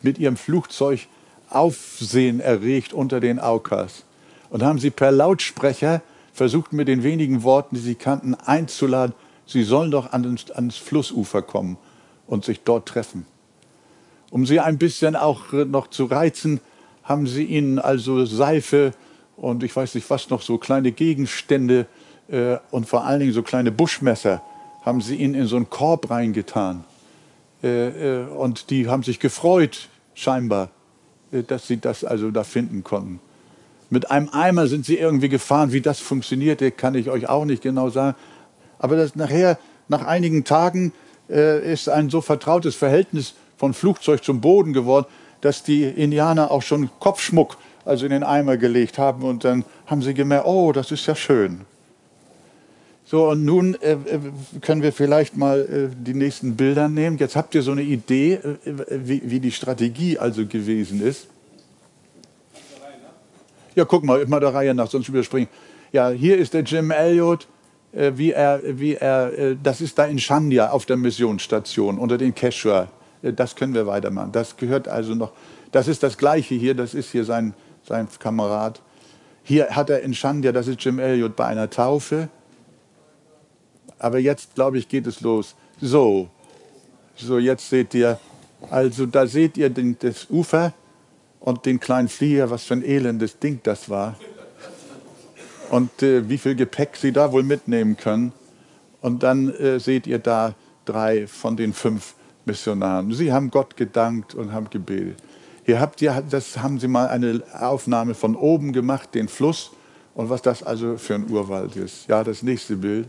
mit 0.03 0.19
ihrem 0.19 0.37
Flugzeug 0.37 1.07
Aufsehen 1.51 2.39
erregt 2.39 2.93
unter 2.93 3.19
den 3.19 3.41
Aukas. 3.41 4.05
Und 4.51 4.63
haben 4.63 4.79
sie 4.79 4.91
per 4.91 5.11
Lautsprecher 5.11 6.01
versucht, 6.33 6.73
mit 6.73 6.87
den 6.89 7.03
wenigen 7.03 7.43
Worten, 7.43 7.75
die 7.75 7.81
sie 7.81 7.97
kannten, 7.97 8.35
einzuladen, 8.35 9.15
sie 9.47 9.65
sollen 9.65 9.91
doch 9.91 10.13
ans, 10.13 10.51
ans 10.53 10.77
Flussufer 10.77 11.43
kommen 11.43 11.77
und 12.27 12.45
sich 12.45 12.61
dort 12.65 12.89
treffen. 12.89 13.27
Um 14.31 14.47
sie 14.47 14.61
ein 14.61 14.79
bisschen 14.79 15.17
auch 15.17 15.53
noch 15.53 15.89
zu 15.89 16.05
reizen, 16.05 16.61
haben 17.03 17.27
sie 17.27 17.45
ihnen 17.45 17.81
also 17.81 18.25
Seife 18.25 18.93
und 19.41 19.63
ich 19.63 19.75
weiß 19.75 19.95
nicht 19.95 20.09
was 20.11 20.29
noch, 20.31 20.43
so 20.43 20.59
kleine 20.59 20.93
Gegenstände 20.93 21.87
äh, 22.29 22.59
und 22.71 22.87
vor 22.87 23.05
allen 23.05 23.21
Dingen 23.21 23.33
so 23.33 23.43
kleine 23.43 23.73
Buschmesser 23.73 24.43
haben 24.83 25.01
sie 25.01 25.17
ihnen 25.17 25.35
in 25.35 25.47
so 25.47 25.57
einen 25.57 25.71
Korb 25.71 26.11
reingetan. 26.11 26.85
Äh, 27.63 28.21
äh, 28.21 28.27
und 28.27 28.71
die 28.71 28.89
haben 28.89 29.03
sich 29.03 29.19
gefreut, 29.19 29.89
scheinbar, 30.15 30.71
äh, 31.33 31.43
dass 31.43 31.67
sie 31.67 31.79
das 31.79 32.05
also 32.05 32.31
da 32.31 32.45
finden 32.45 32.85
konnten. 32.85 33.21
Mit 33.89 34.11
einem 34.11 34.29
Eimer 34.29 34.69
sind 34.69 34.85
sie 34.85 34.97
irgendwie 34.97 35.29
gefahren. 35.29 35.73
Wie 35.73 35.81
das 35.81 35.99
funktionierte, 35.99 36.71
kann 36.71 36.95
ich 36.95 37.11
euch 37.11 37.29
auch 37.29 37.45
nicht 37.45 37.63
genau 37.63 37.91
sagen. 37.91 38.17
Aber 38.79 38.97
das 38.97 39.17
nachher, 39.17 39.59
nach 39.89 40.07
einigen 40.07 40.45
Tagen, 40.45 40.93
äh, 41.29 41.73
ist 41.73 41.89
ein 41.89 42.11
so 42.11 42.21
vertrautes 42.21 42.75
Verhältnis 42.75 43.35
von 43.57 43.75
Flugzeug 43.75 44.23
zum 44.23 44.41
Boden 44.41 44.73
geworden, 44.73 45.07
dass 45.41 45.63
die 45.63 45.85
Indianer 45.85 46.51
auch 46.51 46.63
schon 46.63 46.91
Kopfschmuck 47.01 47.57
also 47.85 48.07
in 48.07 48.13
den 48.13 48.23
Eimer 48.23 48.57
gelegt 48.57 48.99
haben 48.99 49.23
und 49.23 49.45
dann 49.45 49.65
haben 49.87 50.03
sie 50.03 50.15
gemerkt, 50.15 50.47
oh, 50.47 50.73
das 50.73 50.91
ist 50.91 51.07
ja 51.07 51.15
schön. 51.15 51.63
So, 53.11 53.29
und 53.29 53.45
nun 53.45 53.75
äh, 53.83 53.95
äh 53.95 54.21
können 54.61 54.83
wir 54.83 54.93
vielleicht 54.93 55.37
mal 55.37 55.61
äh, 55.61 55.97
die 55.97 56.15
nächsten 56.15 56.55
Bilder 56.55 56.89
nehmen. 56.89 57.19
Jetzt 57.19 57.35
habt 57.35 57.57
ihr 57.57 57.63
so 57.63 57.73
eine 57.73 57.83
Idee, 57.83 58.35
äh, 58.35 58.75
wie, 58.89 59.23
wie, 59.25 59.41
die 59.41 59.51
Strategie 59.51 60.17
also 60.17 60.47
gewesen 60.47 61.03
ist. 61.03 61.27
Ja, 63.75 63.85
guck 63.85 64.05
mal, 64.05 64.21
immer 64.21 64.39
der 64.39 64.55
Reihe 64.55 64.75
nach, 64.75 64.89
sonst 64.89 65.09
überspringen. 65.09 65.49
Ja, 65.91 66.11
hier 66.11 66.39
ist 66.39 66.55
der 66.55 66.63
Jim 66.63 66.93
Elliot, 66.93 67.49
äh, 67.93 68.13
wie 68.15 68.31
er, 68.31 68.61
wie 68.65 68.95
er, 68.95 69.37
äh, 69.37 69.57
das 69.61 69.81
ist 69.81 69.99
da 69.99 70.05
in 70.05 70.21
Shandia 70.21 70.71
auf 70.71 70.87
der 70.87 70.97
Missionsstation 70.97 71.99
unter 71.99 72.17
den 72.17 72.33
Quechua. 72.33 72.87
das 73.23 73.57
können 73.57 73.75
wir 73.75 73.89
weitermachen. 73.89 74.31
Das 74.31 74.57
gehört 74.57 74.87
also 74.87 75.17
noch, 75.17 75.33
das 75.73 75.89
ist 75.89 76.05
das 76.05 76.17
Gleiche 76.17 76.55
hier, 76.55 76.75
das 76.75 76.95
ist 76.95 77.11
hier 77.11 77.25
sein, 77.25 77.55
sein 77.87 78.09
Kamerad. 78.19 78.81
Hier 79.43 79.71
hat 79.71 79.91
er 79.91 80.01
in 80.01 80.15
Shandia, 80.15 80.53
das 80.53 80.69
ist 80.69 80.85
Jim 80.85 80.99
Elliot, 80.99 81.37
bei 81.37 81.47
einer 81.47 81.71
Taufe 81.71 82.29
aber 84.01 84.19
jetzt, 84.19 84.55
glaube 84.55 84.79
ich, 84.79 84.89
geht 84.89 85.07
es 85.07 85.21
los. 85.21 85.55
So, 85.81 86.29
so 87.15 87.39
jetzt 87.39 87.69
seht 87.69 87.95
ihr, 87.95 88.19
also 88.71 89.07
da 89.07 89.27
seht 89.27 89.57
ihr 89.57 89.71
den, 89.71 89.97
das 90.01 90.29
Ufer 90.31 90.73
und 91.39 91.67
den 91.67 91.79
kleinen 91.79 92.09
Flieger, 92.09 92.51
was 92.51 92.65
für 92.65 92.75
ein 92.75 92.83
elendes 92.83 93.39
Ding 93.39 93.61
das 93.63 93.89
war. 93.89 94.17
Und 95.71 96.03
äh, 96.03 96.29
wie 96.29 96.39
viel 96.39 96.57
Gepäck 96.57 96.97
sie 96.97 97.13
da 97.13 97.31
wohl 97.31 97.45
mitnehmen 97.45 97.97
können. 97.97 98.33
Und 99.03 99.23
dann 99.23 99.55
äh, 99.55 99.79
seht 99.79 100.07
ihr 100.07 100.19
da 100.19 100.55
drei 100.85 101.27
von 101.27 101.57
den 101.57 101.73
fünf 101.73 102.15
Missionaren. 102.47 103.13
Sie 103.13 103.33
haben 103.33 103.51
Gott 103.51 103.77
gedankt 103.77 104.35
und 104.35 104.53
haben 104.53 104.69
gebetet. 104.71 105.23
Hier 105.71 105.79
habt 105.79 106.03
ihr, 106.03 106.21
das 106.29 106.59
haben 106.59 106.81
sie 106.81 106.89
mal 106.89 107.07
eine 107.07 107.45
Aufnahme 107.57 108.15
von 108.15 108.35
oben 108.35 108.73
gemacht, 108.73 109.15
den 109.15 109.29
Fluss 109.29 109.71
und 110.17 110.29
was 110.29 110.43
das 110.43 110.65
also 110.65 110.97
für 110.99 111.15
ein 111.15 111.31
Urwald 111.31 111.77
ist. 111.77 112.09
Ja, 112.09 112.25
das 112.25 112.43
nächste 112.43 112.75
Bild. 112.75 113.07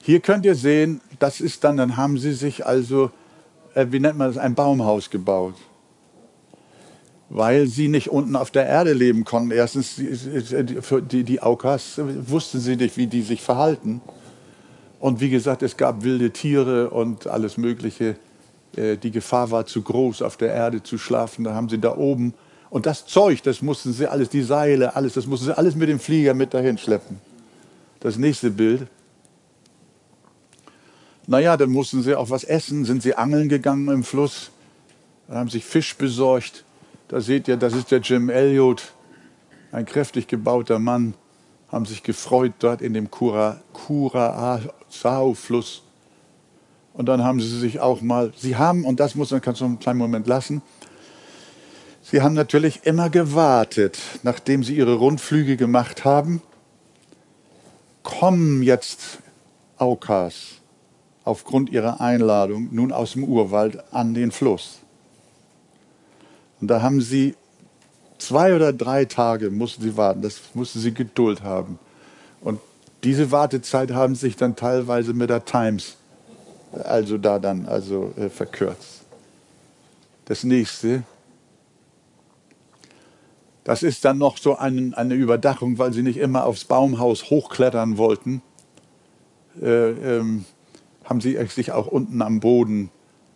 Hier 0.00 0.20
könnt 0.20 0.44
ihr 0.44 0.54
sehen, 0.54 1.00
das 1.18 1.40
ist 1.40 1.64
dann, 1.64 1.76
dann 1.76 1.96
haben 1.96 2.18
sie 2.18 2.34
sich 2.34 2.64
also, 2.64 3.10
äh, 3.74 3.86
wie 3.90 3.98
nennt 3.98 4.16
man 4.16 4.28
das, 4.28 4.38
ein 4.38 4.54
Baumhaus 4.54 5.10
gebaut. 5.10 5.54
Weil 7.30 7.66
sie 7.66 7.88
nicht 7.88 8.08
unten 8.08 8.36
auf 8.36 8.52
der 8.52 8.64
Erde 8.64 8.92
leben 8.92 9.24
konnten. 9.24 9.50
Erstens, 9.50 9.96
die, 9.96 11.00
die, 11.10 11.24
die 11.24 11.42
Aukas 11.42 11.94
wussten 11.98 12.60
sie 12.60 12.76
nicht, 12.76 12.96
wie 12.96 13.08
die 13.08 13.22
sich 13.22 13.42
verhalten. 13.42 14.02
Und 15.00 15.18
wie 15.18 15.30
gesagt, 15.30 15.64
es 15.64 15.76
gab 15.76 16.04
wilde 16.04 16.30
Tiere 16.30 16.90
und 16.90 17.26
alles 17.26 17.56
Mögliche. 17.56 18.14
Äh, 18.76 18.96
die 18.96 19.10
Gefahr 19.10 19.50
war 19.50 19.66
zu 19.66 19.82
groß, 19.82 20.22
auf 20.22 20.36
der 20.36 20.52
Erde 20.52 20.82
zu 20.82 20.98
schlafen. 20.98 21.44
Da 21.44 21.54
haben 21.54 21.68
sie 21.68 21.78
da 21.78 21.96
oben. 21.96 22.34
Und 22.70 22.86
das 22.86 23.06
Zeug, 23.06 23.42
das 23.42 23.62
mussten 23.62 23.92
sie 23.92 24.06
alles, 24.06 24.28
die 24.28 24.42
Seile, 24.42 24.94
alles, 24.94 25.14
das 25.14 25.26
mussten 25.26 25.46
sie 25.46 25.56
alles 25.56 25.74
mit 25.74 25.88
dem 25.88 25.98
Flieger 25.98 26.34
mit 26.34 26.52
dahin 26.52 26.76
schleppen. 26.76 27.18
Das 28.00 28.18
nächste 28.18 28.50
Bild. 28.50 28.86
Naja, 31.26 31.56
dann 31.56 31.70
mussten 31.70 32.02
sie 32.02 32.14
auch 32.14 32.30
was 32.30 32.44
essen, 32.44 32.84
sind 32.84 33.02
sie 33.02 33.14
angeln 33.14 33.48
gegangen 33.48 33.88
im 33.88 34.04
Fluss, 34.04 34.50
haben 35.28 35.50
sich 35.50 35.64
Fisch 35.64 35.96
besorgt. 35.96 36.64
Da 37.08 37.20
seht 37.20 37.48
ihr, 37.48 37.56
das 37.56 37.74
ist 37.74 37.90
der 37.90 38.00
Jim 38.00 38.30
Elliot, 38.30 38.92
ein 39.72 39.84
kräftig 39.84 40.26
gebauter 40.26 40.78
Mann, 40.78 41.14
haben 41.70 41.84
sich 41.84 42.02
gefreut 42.02 42.54
dort 42.60 42.80
in 42.80 42.94
dem 42.94 43.10
Curaçao-Fluss. 43.10 45.82
Und 46.98 47.06
dann 47.06 47.22
haben 47.22 47.40
sie 47.40 47.60
sich 47.60 47.78
auch 47.78 48.00
mal, 48.00 48.32
sie 48.36 48.56
haben, 48.56 48.84
und 48.84 48.98
das 48.98 49.14
muss 49.14 49.30
man, 49.30 49.40
kannst 49.40 49.60
du 49.60 49.66
einen 49.66 49.78
kleinen 49.78 50.00
Moment 50.00 50.26
lassen, 50.26 50.62
sie 52.02 52.22
haben 52.22 52.34
natürlich 52.34 52.80
immer 52.82 53.08
gewartet, 53.08 54.00
nachdem 54.24 54.64
sie 54.64 54.74
ihre 54.74 54.94
Rundflüge 54.94 55.56
gemacht 55.56 56.04
haben, 56.04 56.42
kommen 58.02 58.64
jetzt 58.64 59.20
Aukas 59.76 60.56
aufgrund 61.22 61.70
ihrer 61.70 62.00
Einladung 62.00 62.68
nun 62.72 62.90
aus 62.90 63.12
dem 63.12 63.22
Urwald 63.22 63.80
an 63.94 64.14
den 64.14 64.32
Fluss. 64.32 64.80
Und 66.60 66.66
da 66.66 66.82
haben 66.82 67.00
sie 67.00 67.36
zwei 68.18 68.56
oder 68.56 68.72
drei 68.72 69.04
Tage 69.04 69.50
mussten 69.50 69.82
sie 69.82 69.96
warten, 69.96 70.22
das 70.22 70.40
mussten 70.52 70.80
sie 70.80 70.92
Geduld 70.92 71.44
haben. 71.44 71.78
Und 72.40 72.58
diese 73.04 73.30
Wartezeit 73.30 73.92
haben 73.92 74.16
sich 74.16 74.34
dann 74.34 74.56
teilweise 74.56 75.14
mit 75.14 75.30
der 75.30 75.44
Times, 75.44 75.97
also 76.72 77.18
da 77.18 77.38
dann 77.38 77.66
also 77.66 78.12
äh, 78.16 78.28
verkürzt. 78.28 79.02
Das 80.24 80.44
nächste, 80.44 81.04
das 83.64 83.82
ist 83.82 84.04
dann 84.04 84.18
noch 84.18 84.38
so 84.38 84.56
ein, 84.56 84.94
eine 84.94 85.14
Überdachung, 85.14 85.78
weil 85.78 85.92
sie 85.92 86.02
nicht 86.02 86.18
immer 86.18 86.44
aufs 86.44 86.64
Baumhaus 86.64 87.30
hochklettern 87.30 87.98
wollten. 87.98 88.42
Äh, 89.60 89.90
ähm, 89.90 90.44
haben 91.04 91.20
sie 91.20 91.38
sich 91.46 91.72
auch 91.72 91.86
unten 91.86 92.20
am 92.20 92.40
Boden, 92.40 92.90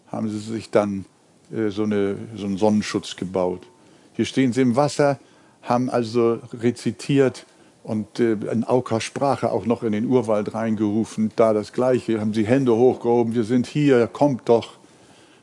haben 0.09 0.29
sie 0.29 0.39
sich 0.39 0.71
dann 0.71 1.07
äh, 1.51 1.69
so, 1.69 1.85
eine, 1.85 2.17
so 2.35 2.47
einen 2.47 2.59
Sonnenschutz 2.59 3.17
gebaut. 3.17 3.67
Hier 4.15 4.27
stehen 4.27 4.53
sie 4.53 4.61
im 4.61 4.77
Wasser, 4.77 5.19
haben 5.63 5.89
also 5.89 6.39
rezitiert 6.53 7.47
und 7.83 8.21
äh, 8.21 8.33
in 8.33 8.65
Auker 8.65 9.01
Sprache 9.01 9.51
auch 9.51 9.67
noch 9.67 9.83
in 9.83 9.93
den 9.93 10.07
Urwald 10.07 10.55
reingerufen. 10.55 11.33
Da 11.37 11.53
das 11.53 11.73
Gleiche, 11.73 12.21
haben 12.21 12.35
sie 12.35 12.47
Hände 12.47 12.77
hochgehoben, 12.77 13.35
wir 13.35 13.45
sind 13.45 13.67
hier, 13.67 14.07
kommt 14.07 14.49
doch. 14.49 14.79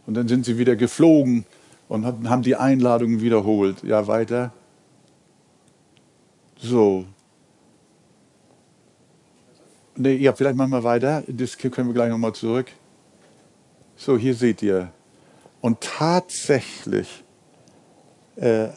Und 0.05 0.15
dann 0.15 0.27
sind 0.27 0.45
sie 0.45 0.57
wieder 0.57 0.75
geflogen 0.75 1.45
und 1.87 2.05
haben 2.05 2.41
die 2.41 2.55
Einladung 2.55 3.21
wiederholt. 3.21 3.83
Ja, 3.83 4.07
weiter. 4.07 4.51
So, 6.57 7.05
Nee, 10.01 10.15
ja, 10.15 10.31
vielleicht 10.31 10.55
machen 10.55 10.71
wir 10.71 10.85
weiter. 10.85 11.23
Das 11.27 11.57
können 11.57 11.89
wir 11.89 11.93
gleich 11.93 12.09
nochmal 12.09 12.31
zurück. 12.31 12.67
So, 13.97 14.17
hier 14.17 14.33
seht 14.33 14.63
ihr. 14.63 14.93
Und 15.59 15.81
tatsächlich 15.81 17.25
äh, 18.37 18.69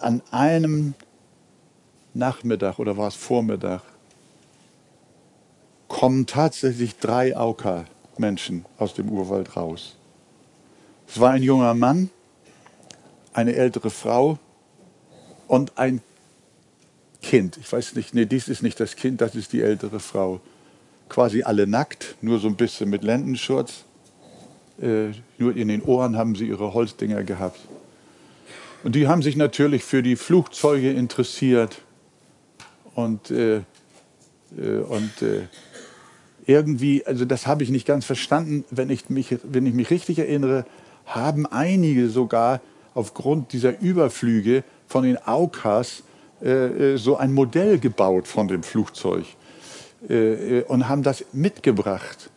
an 0.00 0.22
einem 0.32 0.94
Nachmittag 2.14 2.78
oder 2.78 2.96
war 2.96 3.08
es 3.08 3.14
Vormittag, 3.14 3.82
kommen 5.88 6.26
tatsächlich 6.26 6.96
drei 6.98 7.36
Auka-Menschen 7.36 8.64
aus 8.78 8.94
dem 8.94 9.08
Urwald 9.08 9.56
raus. 9.56 9.96
Es 11.06 11.20
war 11.20 11.30
ein 11.30 11.42
junger 11.42 11.74
Mann, 11.74 12.10
eine 13.32 13.54
ältere 13.54 13.90
Frau 13.90 14.38
und 15.48 15.76
ein 15.76 16.00
Kind. 17.22 17.56
Ich 17.56 17.72
weiß 17.72 17.94
nicht, 17.94 18.14
nee, 18.14 18.26
dies 18.26 18.48
ist 18.48 18.62
nicht 18.62 18.78
das 18.80 18.96
Kind, 18.96 19.20
das 19.20 19.34
ist 19.34 19.52
die 19.52 19.62
ältere 19.62 20.00
Frau. 20.00 20.40
Quasi 21.08 21.42
alle 21.42 21.66
nackt, 21.66 22.16
nur 22.22 22.38
so 22.38 22.48
ein 22.48 22.56
bisschen 22.56 22.90
mit 22.90 23.02
Lendenschurz. 23.02 23.84
Äh, 24.80 25.10
nur 25.38 25.56
in 25.56 25.68
den 25.68 25.82
Ohren 25.82 26.16
haben 26.16 26.34
sie 26.34 26.48
ihre 26.48 26.74
Holzdinger 26.74 27.22
gehabt. 27.22 27.60
Und 28.82 28.94
die 28.94 29.06
haben 29.06 29.22
sich 29.22 29.36
natürlich 29.36 29.84
für 29.84 30.02
die 30.02 30.16
Flugzeuge 30.16 30.92
interessiert. 30.92 31.80
Und, 32.94 33.30
äh, 33.30 33.56
äh, 33.56 34.78
und 34.88 35.22
äh, 35.22 35.42
irgendwie, 36.46 37.04
also 37.06 37.24
das 37.24 37.46
habe 37.46 37.62
ich 37.62 37.70
nicht 37.70 37.86
ganz 37.86 38.04
verstanden, 38.04 38.64
wenn 38.70 38.90
ich, 38.90 39.08
mich, 39.08 39.36
wenn 39.42 39.66
ich 39.66 39.74
mich 39.74 39.90
richtig 39.90 40.18
erinnere, 40.18 40.64
haben 41.06 41.46
einige 41.46 42.08
sogar 42.08 42.60
aufgrund 42.94 43.52
dieser 43.52 43.80
Überflüge 43.80 44.62
von 44.86 45.04
den 45.04 45.18
Aukas 45.18 46.02
äh, 46.42 46.92
äh, 46.92 46.96
so 46.98 47.16
ein 47.16 47.32
Modell 47.32 47.78
gebaut 47.78 48.28
von 48.28 48.48
dem 48.48 48.62
Flugzeug 48.62 49.24
äh, 50.08 50.62
und 50.62 50.88
haben 50.88 51.02
das 51.02 51.24
mitgebracht. 51.32 52.30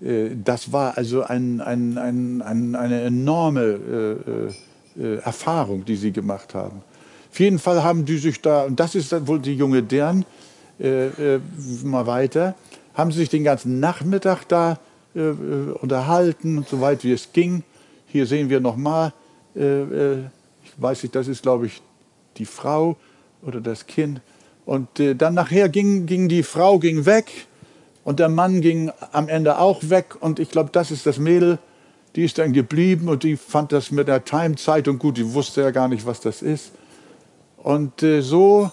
das 0.00 0.72
war 0.72 0.96
also 0.96 1.24
ein, 1.24 1.60
ein, 1.60 1.98
ein, 1.98 2.74
eine 2.74 3.02
enorme 3.02 4.54
Erfahrung, 5.22 5.84
die 5.84 5.96
sie 5.96 6.10
gemacht 6.10 6.54
haben. 6.54 6.82
Auf 7.30 7.40
jeden 7.40 7.58
Fall 7.58 7.82
haben 7.82 8.04
die 8.04 8.18
sich 8.18 8.40
da, 8.40 8.64
und 8.64 8.78
das 8.80 8.94
ist 8.94 9.26
wohl 9.26 9.38
die 9.38 9.54
junge 9.54 9.82
Dern, 9.82 10.24
mal 10.78 12.06
weiter, 12.06 12.54
haben 12.94 13.12
sie 13.12 13.18
sich 13.20 13.28
den 13.28 13.44
ganzen 13.44 13.80
Nachmittag 13.80 14.44
da 14.48 14.78
unterhalten, 15.14 16.66
soweit 16.68 17.04
wie 17.04 17.12
es 17.12 17.32
ging. 17.32 17.62
Hier 18.06 18.26
sehen 18.26 18.50
wir 18.50 18.60
nochmal, 18.60 19.12
ich 19.54 20.72
weiß 20.76 21.02
nicht, 21.02 21.14
das 21.14 21.28
ist 21.28 21.42
glaube 21.42 21.66
ich 21.66 21.80
die 22.36 22.46
Frau, 22.46 22.96
oder 23.42 23.60
das 23.60 23.86
Kind. 23.86 24.20
Und 24.66 25.00
äh, 25.00 25.14
dann 25.14 25.34
nachher 25.34 25.68
ging, 25.68 26.06
ging 26.06 26.28
die 26.28 26.42
Frau 26.42 26.78
ging 26.78 27.06
weg 27.06 27.46
und 28.04 28.20
der 28.20 28.28
Mann 28.28 28.60
ging 28.60 28.90
am 29.12 29.28
Ende 29.28 29.58
auch 29.58 29.82
weg. 29.88 30.16
Und 30.20 30.38
ich 30.38 30.50
glaube, 30.50 30.70
das 30.72 30.90
ist 30.90 31.06
das 31.06 31.18
Mädel, 31.18 31.58
die 32.16 32.24
ist 32.24 32.38
dann 32.38 32.52
geblieben 32.52 33.08
und 33.08 33.22
die 33.22 33.36
fand 33.36 33.72
das 33.72 33.90
mit 33.90 34.08
der 34.08 34.24
Time-Zeitung 34.24 34.98
gut. 34.98 35.16
Die 35.16 35.32
wusste 35.32 35.62
ja 35.62 35.70
gar 35.70 35.88
nicht, 35.88 36.06
was 36.06 36.20
das 36.20 36.42
ist. 36.42 36.72
Und 37.62 38.02
äh, 38.02 38.22
so 38.22 38.70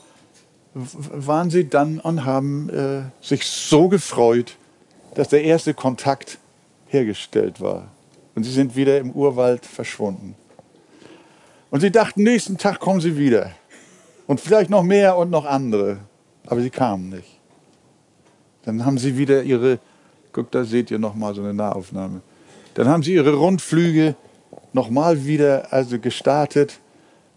waren 0.73 1.49
sie 1.49 1.67
dann 1.67 1.99
und 1.99 2.25
haben 2.25 2.69
äh, 2.69 3.01
sich 3.21 3.45
so 3.45 3.87
gefreut, 3.87 4.55
dass 5.15 5.29
der 5.29 5.43
erste 5.43 5.73
Kontakt 5.73 6.37
hergestellt 6.87 7.59
war. 7.59 7.89
Und 8.35 8.43
sie 8.43 8.51
sind 8.51 8.75
wieder 8.75 8.99
im 8.99 9.11
Urwald 9.11 9.65
verschwunden. 9.65 10.35
Und 11.71 11.81
sie 11.81 11.91
dachten, 11.91 12.23
nächsten 12.23 12.57
Tag 12.57 12.79
kommen 12.79 13.01
sie 13.01 13.17
wieder. 13.17 13.51
Und 14.27 14.39
vielleicht 14.39 14.69
noch 14.69 14.83
mehr 14.83 15.17
und 15.17 15.31
noch 15.31 15.45
andere. 15.45 15.97
Aber 16.45 16.61
sie 16.61 16.69
kamen 16.69 17.09
nicht. 17.09 17.39
Dann 18.63 18.85
haben 18.85 18.97
sie 18.97 19.17
wieder 19.17 19.43
ihre, 19.43 19.79
guck, 20.31 20.51
da 20.51 20.63
seht 20.63 20.91
ihr 20.91 20.99
nochmal 20.99 21.33
so 21.33 21.41
eine 21.41 21.53
Nahaufnahme. 21.53 22.21
Dann 22.75 22.87
haben 22.87 23.01
sie 23.03 23.13
ihre 23.13 23.33
Rundflüge 23.33 24.15
nochmal 24.71 25.25
wieder 25.25 25.73
also 25.73 25.99
gestartet, 25.99 26.79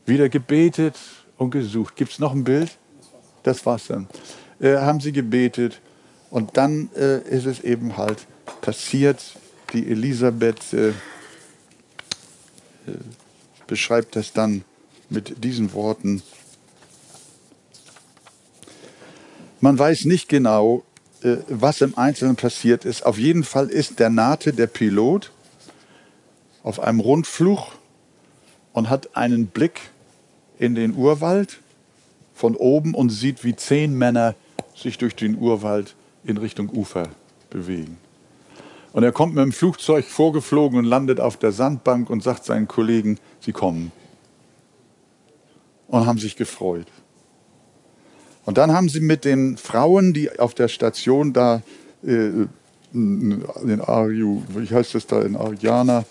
wieder 0.05 0.29
gebetet 0.29 0.97
und 1.41 1.51
gesucht. 1.51 1.97
Gibt 1.97 2.13
es 2.13 2.19
noch 2.19 2.33
ein 2.33 2.45
Bild? 2.45 2.77
Das 3.43 3.65
war's 3.65 3.87
dann. 3.87 4.07
Äh, 4.61 4.77
haben 4.77 5.01
sie 5.01 5.11
gebetet 5.11 5.81
und 6.29 6.59
dann 6.59 6.91
äh, 6.95 7.21
ist 7.23 7.47
es 7.47 7.61
eben 7.61 7.97
halt 7.97 8.27
passiert. 8.61 9.37
Die 9.73 9.91
Elisabeth 9.91 10.73
äh, 10.75 10.89
äh 10.89 10.93
beschreibt 13.67 14.17
das 14.17 14.33
dann 14.33 14.65
mit 15.09 15.43
diesen 15.43 15.73
Worten. 15.73 16.23
Man 19.61 19.79
weiß 19.79 20.05
nicht 20.05 20.29
genau, 20.29 20.85
äh, 21.23 21.37
was 21.49 21.81
im 21.81 21.97
Einzelnen 21.97 22.37
passiert 22.37 22.85
ist. 22.85 23.07
Auf 23.07 23.17
jeden 23.17 23.45
Fall 23.45 23.69
ist 23.69 23.99
der 23.99 24.11
Nate, 24.11 24.53
der 24.53 24.67
Pilot, 24.67 25.31
auf 26.63 26.81
einem 26.81 27.01
Rundflug 27.01 27.79
und 28.73 28.91
hat 28.91 29.17
einen 29.17 29.47
Blick 29.47 29.81
in 30.61 30.75
den 30.75 30.95
Urwald 30.95 31.59
von 32.35 32.55
oben 32.55 32.95
und 32.95 33.09
sieht, 33.09 33.45
wie 33.45 33.57
zehn 33.57 33.97
Männer 33.97 34.35
sich 34.77 34.99
durch 34.99 35.17
den 35.17 35.39
Urwald 35.39 35.95
in 36.23 36.37
Richtung 36.37 36.69
Ufer 36.69 37.09
bewegen. 37.49 37.97
Und 38.93 39.03
er 39.03 39.13
kommt 39.13 39.35
mit 39.35 39.43
dem 39.43 39.53
Flugzeug 39.53 40.05
vorgeflogen 40.05 40.79
und 40.79 40.85
landet 40.85 41.19
auf 41.19 41.39
der 41.39 41.53
Sandbank 41.53 42.11
und 42.11 42.23
sagt 42.23 42.45
seinen 42.45 42.69
Kollegen, 42.69 43.19
sie 43.41 43.53
kommen. 43.53 43.91
Und 45.89 46.07
haben 46.07 46.19
sich 46.19 46.37
gefreut. 46.37 46.87
Und 48.45 48.59
dann 48.59 48.73
haben 48.73 48.91
sie 48.91 49.01
mit 49.01 49.25
den 49.25 49.57
Frauen, 49.57 50.13
die 50.13 50.39
auf 50.39 50.53
der 50.53 50.69
Station 50.69 51.33
da 51.33 51.63
äh, 52.05 52.47
in 52.93 53.81
Ariu, 53.81 54.43
wie 54.49 54.67
heißt 54.67 54.95
das 54.95 55.07
da, 55.07 55.23
in 55.23 55.37
Ariana, 55.37 56.05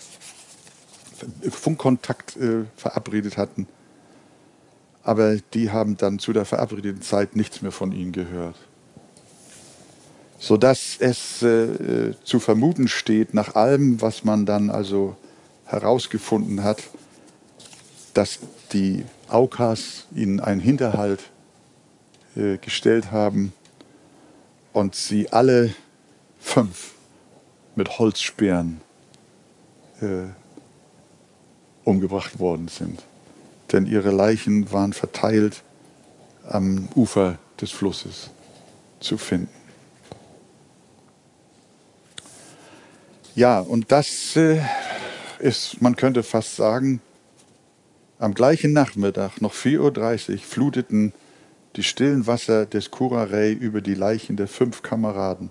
Funkkontakt 1.50 2.36
äh, 2.36 2.64
verabredet 2.76 3.36
hatten. 3.36 3.68
Aber 5.02 5.36
die 5.54 5.70
haben 5.70 5.96
dann 5.96 6.18
zu 6.18 6.32
der 6.32 6.44
verabredeten 6.44 7.02
Zeit 7.02 7.36
nichts 7.36 7.62
mehr 7.62 7.72
von 7.72 7.92
ihnen 7.92 8.12
gehört. 8.12 8.56
Sodass 10.38 10.96
es 10.98 11.42
äh, 11.42 12.14
zu 12.24 12.40
vermuten 12.40 12.88
steht, 12.88 13.34
nach 13.34 13.54
allem, 13.54 14.00
was 14.00 14.24
man 14.24 14.46
dann 14.46 14.70
also 14.70 15.16
herausgefunden 15.66 16.64
hat, 16.64 16.82
dass 18.14 18.40
die 18.72 19.04
Aukas 19.28 20.06
ihnen 20.14 20.40
einen 20.40 20.60
Hinterhalt 20.60 21.30
äh, 22.36 22.58
gestellt 22.58 23.12
haben 23.12 23.52
und 24.72 24.94
sie 24.94 25.32
alle 25.32 25.74
fünf 26.38 26.94
mit 27.76 27.98
Holzsperren 27.98 28.80
äh, 30.00 30.28
umgebracht 31.84 32.38
worden 32.38 32.68
sind. 32.68 33.02
Denn 33.72 33.86
ihre 33.86 34.10
Leichen 34.10 34.72
waren 34.72 34.92
verteilt 34.92 35.62
am 36.48 36.88
Ufer 36.94 37.38
des 37.60 37.70
Flusses 37.70 38.30
zu 38.98 39.16
finden. 39.18 39.48
Ja, 43.34 43.60
und 43.60 43.92
das 43.92 44.36
äh, 44.36 44.60
ist, 45.38 45.80
man 45.80 45.96
könnte 45.96 46.22
fast 46.22 46.56
sagen, 46.56 47.00
am 48.18 48.34
gleichen 48.34 48.72
Nachmittag, 48.72 49.40
noch 49.40 49.54
4.30 49.54 50.32
Uhr, 50.32 50.38
fluteten 50.40 51.12
die 51.76 51.82
stillen 51.82 52.26
Wasser 52.26 52.66
des 52.66 52.90
Kurarei 52.90 53.52
über 53.52 53.80
die 53.80 53.94
Leichen 53.94 54.36
der 54.36 54.48
fünf 54.48 54.82
Kameraden, 54.82 55.50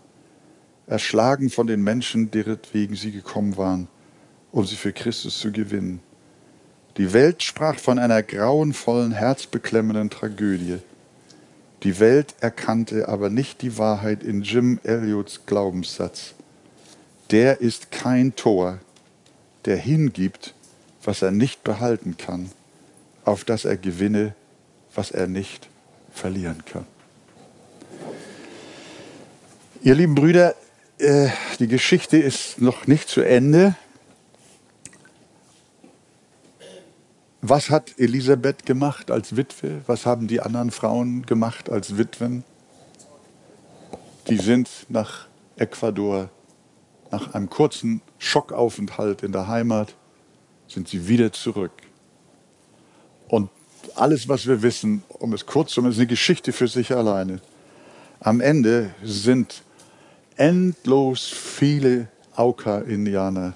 erschlagen 0.86 1.50
von 1.50 1.68
den 1.68 1.82
Menschen, 1.82 2.30
deretwegen 2.30 2.96
sie 2.96 3.12
gekommen 3.12 3.58
waren, 3.58 3.88
um 4.52 4.66
sie 4.66 4.76
für 4.76 4.92
Christus 4.92 5.40
zu 5.40 5.52
gewinnen. 5.52 6.02
Die 7.00 7.14
Welt 7.14 7.43
sprach 7.43 7.80
von 7.80 7.97
einer 7.97 8.22
grauenvollen, 8.22 9.14
herzbeklemmenden 9.14 10.10
Tragödie. 10.10 10.80
Die 11.84 11.97
Welt 12.02 12.36
erkannte 12.41 13.08
aber 13.08 13.30
nicht 13.30 13.62
die 13.62 13.78
Wahrheit 13.78 14.22
in 14.22 14.41
Jim 14.41 14.82
Elliots 14.84 15.45
Glaubenssatz. 15.45 16.34
Der 17.32 17.62
ist 17.62 17.89
kein 17.91 18.36
Tor, 18.36 18.80
der 19.64 19.78
hingibt, 19.78 20.54
was 21.02 21.22
er 21.22 21.32
nicht 21.32 21.64
behalten 21.64 22.18
kann, 22.18 22.52
auf 23.24 23.45
das 23.45 23.64
er 23.64 23.78
gewinne, 23.78 24.36
was 24.93 25.12
er 25.12 25.28
nicht 25.28 25.70
verlieren 26.12 26.66
kann. 26.66 26.86
Ihr 29.84 29.95
lieben 29.95 30.16
Brüder, 30.16 30.54
äh, 30.97 31.30
die 31.60 31.70
Geschichte 31.70 32.18
ist 32.18 32.60
noch 32.60 32.88
nicht 32.88 33.08
zu 33.08 33.22
Ende. 33.22 33.78
Was 37.42 37.70
hat 37.70 37.98
Elisabeth 37.98 38.66
gemacht 38.66 39.10
als 39.12 39.38
Witwe? 39.38 39.82
Was 39.88 40.06
haben 40.06 40.28
die 40.28 40.42
anderen 40.42 40.72
Frauen 40.72 41.26
gemacht 41.26 41.70
als 41.70 41.98
Witwen? 41.98 42.44
Die 44.28 44.36
sind 44.36 44.70
nach 44.90 45.28
Ecuador, 45.56 46.30
nach 47.12 47.34
einem 47.34 47.50
kurzen 47.50 48.02
Schockaufenthalt 48.18 49.24
in 49.24 49.32
der 49.32 49.48
Heimat, 49.48 49.96
sind 50.68 50.90
sie 50.90 51.08
wieder 51.08 51.32
zurück. 51.32 51.72
Und 53.30 53.50
alles, 53.96 54.28
was 54.28 54.46
wir 54.46 54.62
wissen, 54.62 55.04
um 55.08 55.32
es 55.32 55.46
kurz 55.46 55.72
zu 55.72 55.82
machen, 55.82 55.92
ist 55.92 55.98
eine 55.98 56.08
Geschichte 56.08 56.52
für 56.52 56.68
sich 56.68 56.94
alleine. 56.94 57.40
Am 58.20 58.42
Ende 58.42 58.94
sind 59.02 59.64
endlos 60.36 61.28
viele 61.28 62.10
Auka-Indianer 62.36 63.54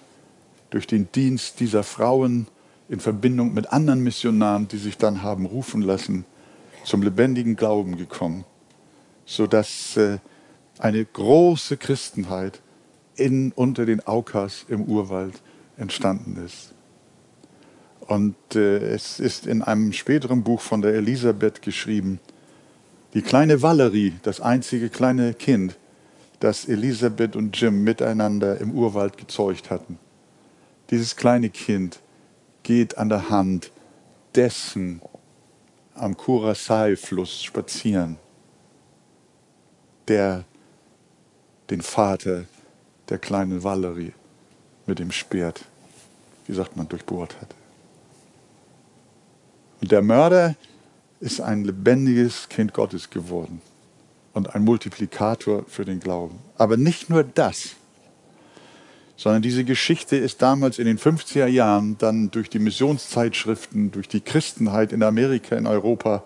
durch 0.70 0.88
den 0.88 1.12
Dienst 1.12 1.60
dieser 1.60 1.84
Frauen 1.84 2.48
in 2.94 3.00
Verbindung 3.00 3.56
mit 3.56 3.74
anderen 3.74 4.04
Missionaren, 4.04 4.68
die 4.68 4.78
sich 4.78 5.00
dann 5.00 5.24
haben 5.24 5.48
rufen 5.48 5.82
lassen, 5.82 6.26
zum 6.86 7.02
lebendigen 7.02 7.56
Glauben 7.56 7.98
gekommen, 7.98 8.46
sodass 9.26 9.98
äh, 9.98 10.20
eine 10.78 11.04
große 11.04 11.78
Christenheit 11.78 12.62
in, 13.16 13.52
unter 13.52 13.88
den 13.88 14.06
Aukas 14.06 14.66
im 14.70 14.84
Urwald 14.84 15.42
entstanden 15.76 16.46
ist. 16.46 16.74
Und 18.02 18.36
äh, 18.54 18.78
es 18.78 19.20
ist 19.20 19.48
in 19.48 19.64
einem 19.64 19.92
späteren 19.92 20.44
Buch 20.44 20.62
von 20.62 20.84
der 20.84 20.94
Elisabeth 20.94 21.64
geschrieben, 21.64 22.20
Die 23.16 23.24
kleine 23.24 23.64
Valerie, 23.64 24.14
das 24.22 24.40
einzige 24.40 24.90
kleine 24.90 25.34
Kind, 25.34 25.78
das 26.40 26.66
Elisabeth 26.66 27.36
und 27.36 27.60
Jim 27.60 27.84
miteinander 27.84 28.60
im 28.62 28.72
Urwald 28.72 29.18
gezeugt 29.18 29.72
hatten. 29.72 29.98
Dieses 30.92 31.16
kleine 31.16 31.50
Kind 31.50 32.03
geht 32.64 32.98
an 32.98 33.10
der 33.10 33.30
Hand 33.30 33.72
dessen 34.36 35.02
am 35.94 36.18
Kurasai-Fluss 36.18 37.44
spazieren, 37.44 38.18
der 40.08 40.46
den 41.70 41.82
Vater 41.82 42.46
der 43.10 43.20
kleinen 43.20 43.64
Valerie 43.64 44.14
mit 44.86 45.00
dem 45.00 45.12
Speert, 45.12 45.66
wie 46.48 46.54
sagt 46.54 46.76
man, 46.76 46.88
durchbohrt 46.88 47.40
hat. 47.40 47.54
Und 49.82 49.92
der 49.92 50.02
Mörder 50.02 50.56
ist 51.20 51.42
ein 51.42 51.64
lebendiges 51.64 52.50
Kind 52.50 52.74
Gottes 52.74 53.10
geworden 53.10 53.62
und 54.34 54.56
ein 54.56 54.64
Multiplikator 54.64 55.64
für 55.68 55.86
den 55.86 56.00
Glauben. 56.00 56.40
Aber 56.58 56.76
nicht 56.78 57.10
nur 57.10 57.24
das, 57.24 57.76
sondern 59.16 59.42
diese 59.42 59.64
Geschichte 59.64 60.16
ist 60.16 60.42
damals 60.42 60.80
in 60.80 60.86
den 60.86 60.98
50er 60.98 61.48
Jahren 61.48 61.98
dann 61.98 62.32
durch 62.32 62.50
die 62.50 62.60
Missionszeitschriften, 62.60 63.92
durch 63.92 64.08
die 64.08 64.22
Christenheit 64.22 64.92
in 64.92 65.04
Amerika, 65.04 65.56
in 65.56 65.68
Europa, 65.68 66.24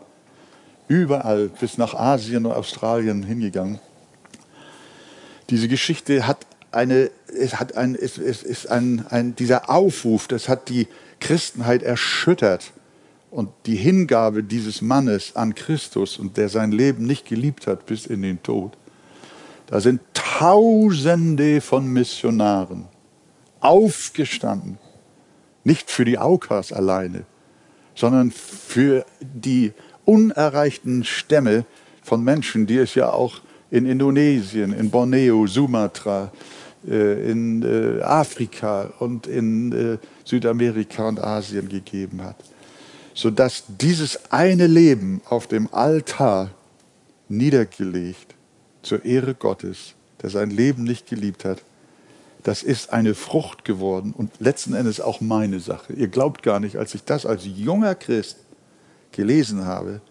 überall 0.87 1.49
bis 1.49 1.77
nach 1.77 1.93
Asien 1.93 2.45
und 2.45 2.53
Australien 2.53 3.23
hingegangen. 3.23 3.79
Diese 5.49 5.67
Geschichte 5.67 6.27
hat 6.27 6.45
eine, 6.71 7.09
es 7.27 7.59
hat 7.59 7.75
ein, 7.75 7.95
es, 7.95 8.17
es 8.17 8.43
ist 8.43 8.69
ein, 8.69 9.05
ein, 9.09 9.35
dieser 9.35 9.69
Aufruf, 9.69 10.27
das 10.27 10.49
hat 10.49 10.69
die 10.69 10.87
Christenheit 11.19 11.83
erschüttert 11.83 12.71
und 13.31 13.49
die 13.65 13.75
Hingabe 13.75 14.43
dieses 14.43 14.81
Mannes 14.81 15.35
an 15.35 15.55
Christus 15.55 16.17
und 16.17 16.37
der 16.37 16.49
sein 16.49 16.71
Leben 16.71 17.05
nicht 17.05 17.25
geliebt 17.25 17.67
hat 17.67 17.85
bis 17.85 18.05
in 18.05 18.21
den 18.21 18.41
Tod. 18.43 18.77
Da 19.67 19.81
sind 19.81 20.01
Tausende 20.13 21.61
von 21.61 21.87
Missionaren 21.87 22.85
aufgestanden, 23.59 24.77
nicht 25.63 25.89
für 25.89 26.05
die 26.05 26.17
Aukas 26.17 26.71
alleine, 26.71 27.25
sondern 27.95 28.31
für 28.31 29.05
die 29.19 29.73
unerreichten 30.05 31.03
Stämme 31.03 31.65
von 32.03 32.23
Menschen, 32.23 32.67
die 32.67 32.77
es 32.77 32.95
ja 32.95 33.11
auch 33.11 33.41
in 33.69 33.85
Indonesien, 33.85 34.73
in 34.73 34.89
Borneo, 34.89 35.47
Sumatra, 35.47 36.31
äh, 36.87 37.29
in 37.29 37.63
äh, 37.63 38.01
Afrika 38.03 38.93
und 38.99 39.27
in 39.27 39.71
äh, 39.73 39.97
Südamerika 40.23 41.07
und 41.07 41.19
Asien 41.19 41.67
gegeben 41.67 42.23
hat. 42.23 42.37
Sodass 43.13 43.63
dieses 43.67 44.31
eine 44.31 44.67
Leben 44.67 45.21
auf 45.25 45.47
dem 45.47 45.67
Altar 45.73 46.51
niedergelegt 47.27 48.36
zur 48.81 49.05
Ehre 49.05 49.33
Gottes, 49.33 49.95
der 50.21 50.29
sein 50.29 50.49
Leben 50.49 50.83
nicht 50.83 51.07
geliebt 51.07 51.45
hat, 51.45 51.61
das 52.43 52.63
ist 52.63 52.93
eine 52.93 53.13
Frucht 53.13 53.65
geworden 53.65 54.13
und 54.15 54.31
letzten 54.39 54.73
Endes 54.73 55.01
auch 55.01 55.19
meine 55.19 55.59
Sache. 55.59 55.93
Ihr 55.93 56.07
glaubt 56.07 56.43
gar 56.43 56.59
nicht, 56.59 56.77
als 56.77 56.95
ich 56.95 57.03
das 57.03 57.25
als 57.25 57.45
junger 57.45 57.93
Christ 57.95 58.37
gelesen 59.11 59.65
habe, 59.65 60.01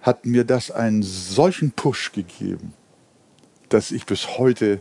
hat 0.00 0.24
mir 0.26 0.44
das 0.44 0.70
einen 0.70 1.02
solchen 1.02 1.72
Push 1.72 2.12
gegeben, 2.12 2.72
dass 3.68 3.90
ich 3.90 4.06
bis 4.06 4.38
heute 4.38 4.80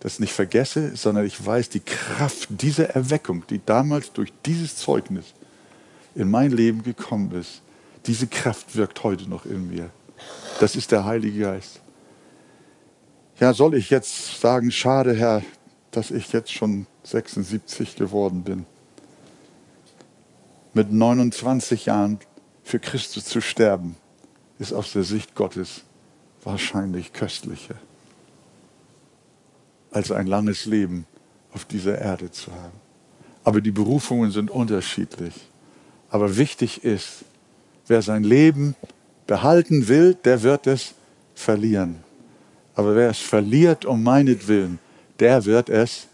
das 0.00 0.18
nicht 0.18 0.32
vergesse, 0.32 0.96
sondern 0.96 1.24
ich 1.24 1.44
weiß 1.44 1.68
die 1.68 1.80
Kraft 1.80 2.48
dieser 2.50 2.90
Erweckung, 2.90 3.44
die 3.48 3.60
damals 3.64 4.12
durch 4.12 4.32
dieses 4.44 4.76
Zeugnis 4.76 5.32
in 6.14 6.30
mein 6.30 6.50
Leben 6.50 6.82
gekommen 6.82 7.32
ist, 7.32 7.62
diese 8.06 8.26
Kraft 8.26 8.76
wirkt 8.76 9.02
heute 9.04 9.30
noch 9.30 9.46
in 9.46 9.68
mir. 9.68 9.90
Das 10.60 10.76
ist 10.76 10.92
der 10.92 11.04
Heilige 11.04 11.40
Geist. 11.40 11.80
Ja, 13.40 13.52
soll 13.52 13.74
ich 13.74 13.90
jetzt 13.90 14.40
sagen, 14.40 14.70
schade 14.70 15.14
Herr, 15.14 15.42
dass 15.90 16.10
ich 16.10 16.32
jetzt 16.32 16.52
schon 16.52 16.86
76 17.04 17.96
geworden 17.96 18.44
bin. 18.44 18.66
Mit 20.74 20.92
29 20.92 21.86
Jahren 21.86 22.18
für 22.62 22.78
Christus 22.78 23.24
zu 23.24 23.40
sterben, 23.40 23.96
ist 24.58 24.72
aus 24.72 24.92
der 24.92 25.02
Sicht 25.02 25.34
Gottes 25.34 25.82
wahrscheinlich 26.44 27.12
köstlicher, 27.12 27.74
als 29.90 30.10
ein 30.10 30.26
langes 30.26 30.64
Leben 30.64 31.06
auf 31.52 31.64
dieser 31.64 31.98
Erde 31.98 32.30
zu 32.30 32.52
haben. 32.52 32.80
Aber 33.44 33.60
die 33.60 33.70
Berufungen 33.70 34.30
sind 34.30 34.50
unterschiedlich. 34.50 35.34
Aber 36.10 36.36
wichtig 36.36 36.84
ist, 36.84 37.24
wer 37.86 38.02
sein 38.02 38.22
Leben 38.22 38.76
behalten 39.26 39.88
will, 39.88 40.14
der 40.14 40.42
wird 40.42 40.66
es 40.66 40.94
verlieren. 41.34 41.96
Aber 42.74 42.94
wer 42.96 43.10
es 43.10 43.18
verliert 43.18 43.84
um 43.84 44.02
meinetwillen, 44.02 44.78
der 45.20 45.44
wird 45.44 45.68
es 45.68 46.06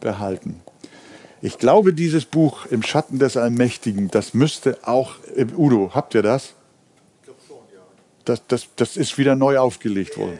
behalten. 0.00 0.60
Ich 1.42 1.58
glaube, 1.58 1.94
dieses 1.94 2.24
Buch 2.24 2.66
im 2.66 2.82
Schatten 2.82 3.18
des 3.18 3.36
Allmächtigen, 3.36 4.10
das 4.10 4.34
müsste 4.34 4.78
auch, 4.82 5.14
Udo, 5.56 5.90
habt 5.94 6.14
ihr 6.14 6.22
das? 6.22 6.54
Das, 8.24 8.42
das, 8.46 8.68
das 8.76 8.96
ist 8.96 9.16
wieder 9.16 9.34
neu 9.34 9.58
aufgelegt 9.58 10.18
worden. 10.18 10.38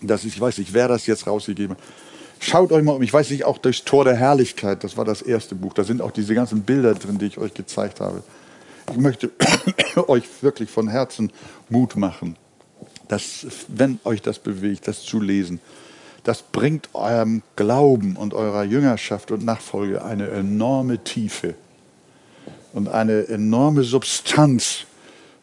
Das, 0.00 0.24
ich 0.24 0.40
weiß 0.40 0.58
nicht, 0.58 0.72
wer 0.72 0.86
das 0.86 1.06
jetzt 1.06 1.26
rausgegeben 1.26 1.76
hat. 1.76 1.82
Schaut 2.40 2.70
euch 2.70 2.84
mal 2.84 2.92
um. 2.92 3.02
Ich 3.02 3.12
weiß 3.12 3.30
nicht, 3.30 3.44
auch 3.44 3.58
durchs 3.58 3.84
Tor 3.84 4.04
der 4.04 4.14
Herrlichkeit, 4.14 4.84
das 4.84 4.96
war 4.96 5.04
das 5.04 5.22
erste 5.22 5.56
Buch. 5.56 5.72
Da 5.74 5.82
sind 5.82 6.00
auch 6.00 6.12
diese 6.12 6.34
ganzen 6.34 6.62
Bilder 6.62 6.94
drin, 6.94 7.18
die 7.18 7.26
ich 7.26 7.38
euch 7.38 7.52
gezeigt 7.52 8.00
habe. 8.00 8.22
Ich 8.90 8.96
möchte 8.96 9.30
euch 10.08 10.24
wirklich 10.40 10.70
von 10.70 10.88
Herzen 10.88 11.32
Mut 11.68 11.96
machen, 11.96 12.36
dass, 13.08 13.46
wenn 13.68 14.00
euch 14.04 14.22
das 14.22 14.38
bewegt, 14.38 14.88
das 14.88 15.02
zu 15.02 15.20
lesen. 15.20 15.60
Das 16.24 16.42
bringt 16.42 16.90
eurem 16.94 17.42
Glauben 17.56 18.16
und 18.16 18.34
eurer 18.34 18.64
Jüngerschaft 18.64 19.30
und 19.30 19.44
Nachfolge 19.44 20.04
eine 20.04 20.28
enorme 20.28 21.02
Tiefe 21.02 21.54
und 22.72 22.88
eine 22.88 23.28
enorme 23.28 23.82
Substanz 23.82 24.84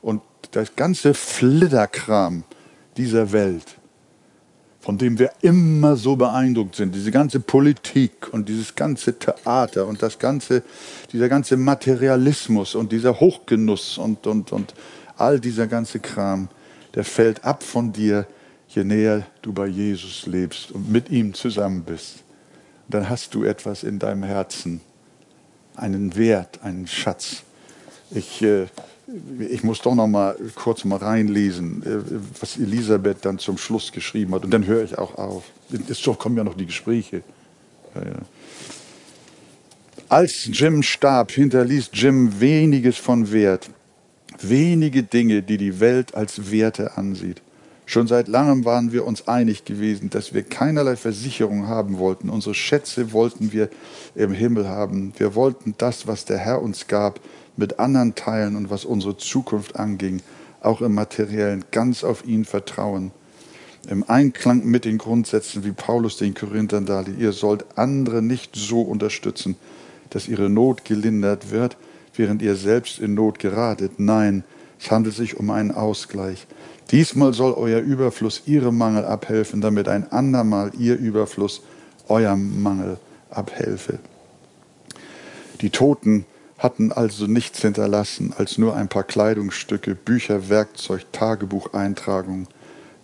und 0.02 0.22
das 0.52 0.76
ganze 0.76 1.14
Flitterkram 1.14 2.44
dieser 2.98 3.32
Welt, 3.32 3.66
von 4.86 5.00
dem 5.00 5.18
wir 5.18 5.32
immer 5.42 5.96
so 5.96 6.16
beeindruckt 6.16 6.76
sind, 6.76 6.94
diese 6.94 7.10
ganze 7.10 7.40
Politik 7.40 8.32
und 8.32 8.48
dieses 8.48 8.76
ganze 8.76 9.18
Theater 9.18 9.88
und 9.88 10.04
das 10.04 10.20
ganze, 10.20 10.62
dieser 11.12 11.28
ganze 11.28 11.58
Materialismus 11.58 12.76
und 12.76 12.92
dieser 12.92 13.20
Hochgenuss 13.20 13.98
und, 13.98 14.28
und, 14.28 14.52
und 14.52 14.76
all 15.18 15.40
dieser 15.40 15.66
ganze 15.66 16.00
Kram, 16.00 16.50
der 16.94 17.04
fällt 17.04 17.44
ab 17.44 17.64
von 17.64 17.94
dir, 17.94 18.28
je 18.68 18.84
näher 18.84 19.26
du 19.42 19.54
bei 19.54 19.66
Jesus 19.66 20.28
lebst 20.28 20.72
und 20.72 20.92
mit 20.92 21.10
ihm 21.10 21.34
zusammen 21.34 21.82
bist. 21.82 22.18
Dann 22.88 23.10
hast 23.10 23.34
du 23.34 23.44
etwas 23.44 23.82
in 23.82 23.98
deinem 23.98 24.22
Herzen, 24.22 24.82
einen 25.76 26.16
Wert, 26.16 26.60
einen 26.62 26.86
Schatz. 26.86 27.42
Ich 28.12 28.44
äh, 28.44 28.68
ich 29.40 29.64
muss 29.64 29.82
doch 29.82 29.96
noch 29.96 30.08
mal 30.08 30.36
kurz 30.56 30.84
mal 30.84 30.98
reinlesen, 30.98 31.84
äh, 31.84 32.20
was 32.40 32.58
Elisabeth 32.58 33.18
dann 33.22 33.38
zum 33.40 33.58
Schluss 33.58 33.92
geschrieben 33.92 34.34
hat. 34.34 34.46
Und 34.46 34.52
dann 34.52 34.66
höre 34.66 34.84
ich 34.84 34.98
auch 34.98 35.16
auf. 35.16 35.44
Jetzt 35.70 36.04
kommen 36.18 36.38
ja 36.38 36.44
noch 36.44 36.56
die 36.56 36.66
Gespräche. 36.66 37.22
Ja, 37.94 38.02
ja. 38.02 38.18
Als 40.10 40.50
Jim 40.52 40.84
starb, 40.84 41.32
hinterließ 41.32 41.90
Jim 41.94 42.40
weniges 42.40 42.98
von 42.98 43.32
Wert. 43.32 43.70
Wenige 44.42 45.04
Dinge, 45.04 45.42
die 45.42 45.58
die 45.58 45.80
Welt 45.80 46.14
als 46.14 46.52
Werte 46.52 46.98
ansieht. 46.98 47.42
Schon 47.88 48.08
seit 48.08 48.28
langem 48.28 48.66
waren 48.66 48.92
wir 48.92 49.06
uns 49.06 49.28
einig 49.28 49.66
gewesen, 49.66 50.10
dass 50.10 50.34
wir 50.34 50.44
keinerlei 50.44 50.96
Versicherung 50.96 51.68
haben 51.68 52.00
wollten. 52.00 52.30
Unsere 52.30 52.56
Schätze 52.56 53.14
wollten 53.14 53.54
wir 53.54 53.70
im 54.16 54.32
Himmel 54.34 54.68
haben. 54.68 55.14
Wir 55.18 55.36
wollten 55.36 55.76
das, 55.78 56.08
was 56.08 56.26
der 56.26 56.40
Herr 56.40 56.62
uns 56.62 56.88
gab, 56.88 57.20
mit 57.58 57.80
anderen 57.80 58.16
teilen 58.16 58.56
und 58.56 58.70
was 58.70 58.86
unsere 58.86 59.18
Zukunft 59.18 59.78
anging, 59.78 60.22
auch 60.62 60.82
im 60.82 60.94
materiellen, 60.94 61.66
ganz 61.72 62.04
auf 62.04 62.26
ihn 62.26 62.46
vertrauen. 62.46 63.12
Im 63.88 64.04
Einklang 64.08 64.66
mit 64.66 64.86
den 64.86 64.98
Grundsätzen, 64.98 65.64
wie 65.64 65.72
Paulus 65.72 66.18
den 66.18 66.34
Korinthern 66.34 66.86
dachte, 66.86 67.12
ihr 67.12 67.34
sollt 67.34 67.66
andere 67.78 68.22
nicht 68.22 68.56
so 68.56 68.82
unterstützen, 68.82 69.56
dass 70.10 70.28
ihre 70.28 70.50
Not 70.50 70.86
gelindert 70.86 71.52
wird, 71.52 71.78
während 72.16 72.42
ihr 72.42 72.56
selbst 72.56 73.00
in 73.00 73.14
Not 73.14 73.38
geratet. 73.38 73.94
Nein, 73.98 74.44
es 74.80 74.90
handelt 74.90 75.16
sich 75.16 75.38
um 75.38 75.52
einen 75.52 75.72
Ausgleich. 75.72 76.48
Diesmal 76.92 77.34
soll 77.34 77.54
euer 77.54 77.80
Überfluss 77.80 78.44
ihrem 78.46 78.78
Mangel 78.78 79.06
abhelfen, 79.06 79.62
damit 79.62 79.88
ein 79.88 80.12
andermal 80.12 80.72
ihr 80.78 80.98
Überfluss 80.98 81.62
eurem 82.08 82.62
Mangel 82.62 82.98
abhelfe. 83.30 84.00
Die 85.62 85.70
Toten 85.70 86.26
hatten 86.58 86.92
also 86.92 87.28
nichts 87.28 87.62
hinterlassen 87.62 88.34
als 88.38 88.58
nur 88.58 88.76
ein 88.76 88.88
paar 88.88 89.04
Kleidungsstücke, 89.04 89.96
Bücher, 89.96 90.50
Werkzeug, 90.50 91.06
Tagebucheintragungen. 91.12 92.48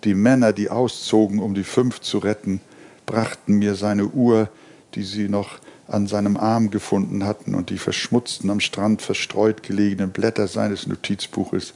Die 0.03 0.13
Männer, 0.13 0.53
die 0.53 0.69
auszogen, 0.69 1.39
um 1.39 1.53
die 1.53 1.63
fünf 1.63 1.99
zu 1.99 2.19
retten, 2.19 2.61
brachten 3.05 3.55
mir 3.55 3.75
seine 3.75 4.07
Uhr, 4.07 4.49
die 4.95 5.03
sie 5.03 5.27
noch 5.27 5.59
an 5.87 6.07
seinem 6.07 6.37
Arm 6.37 6.71
gefunden 6.71 7.25
hatten, 7.25 7.53
und 7.53 7.69
die 7.69 7.77
verschmutzten, 7.77 8.49
am 8.49 8.61
Strand 8.61 9.01
verstreut 9.01 9.63
gelegenen 9.63 10.11
Blätter 10.11 10.47
seines 10.47 10.87
Notizbuches. 10.87 11.73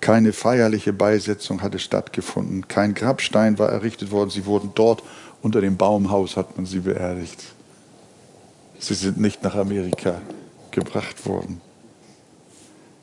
Keine 0.00 0.32
feierliche 0.32 0.92
Beisetzung 0.92 1.60
hatte 1.60 1.78
stattgefunden. 1.78 2.66
Kein 2.68 2.94
Grabstein 2.94 3.58
war 3.58 3.68
errichtet 3.68 4.10
worden. 4.10 4.30
Sie 4.30 4.46
wurden 4.46 4.70
dort 4.74 5.02
unter 5.42 5.60
dem 5.60 5.76
Baumhaus, 5.76 6.36
hat 6.36 6.56
man 6.56 6.66
sie 6.66 6.80
beerdigt. 6.80 7.42
Sie 8.78 8.94
sind 8.94 9.18
nicht 9.18 9.42
nach 9.42 9.56
Amerika 9.56 10.20
gebracht 10.72 11.26
worden. 11.26 11.60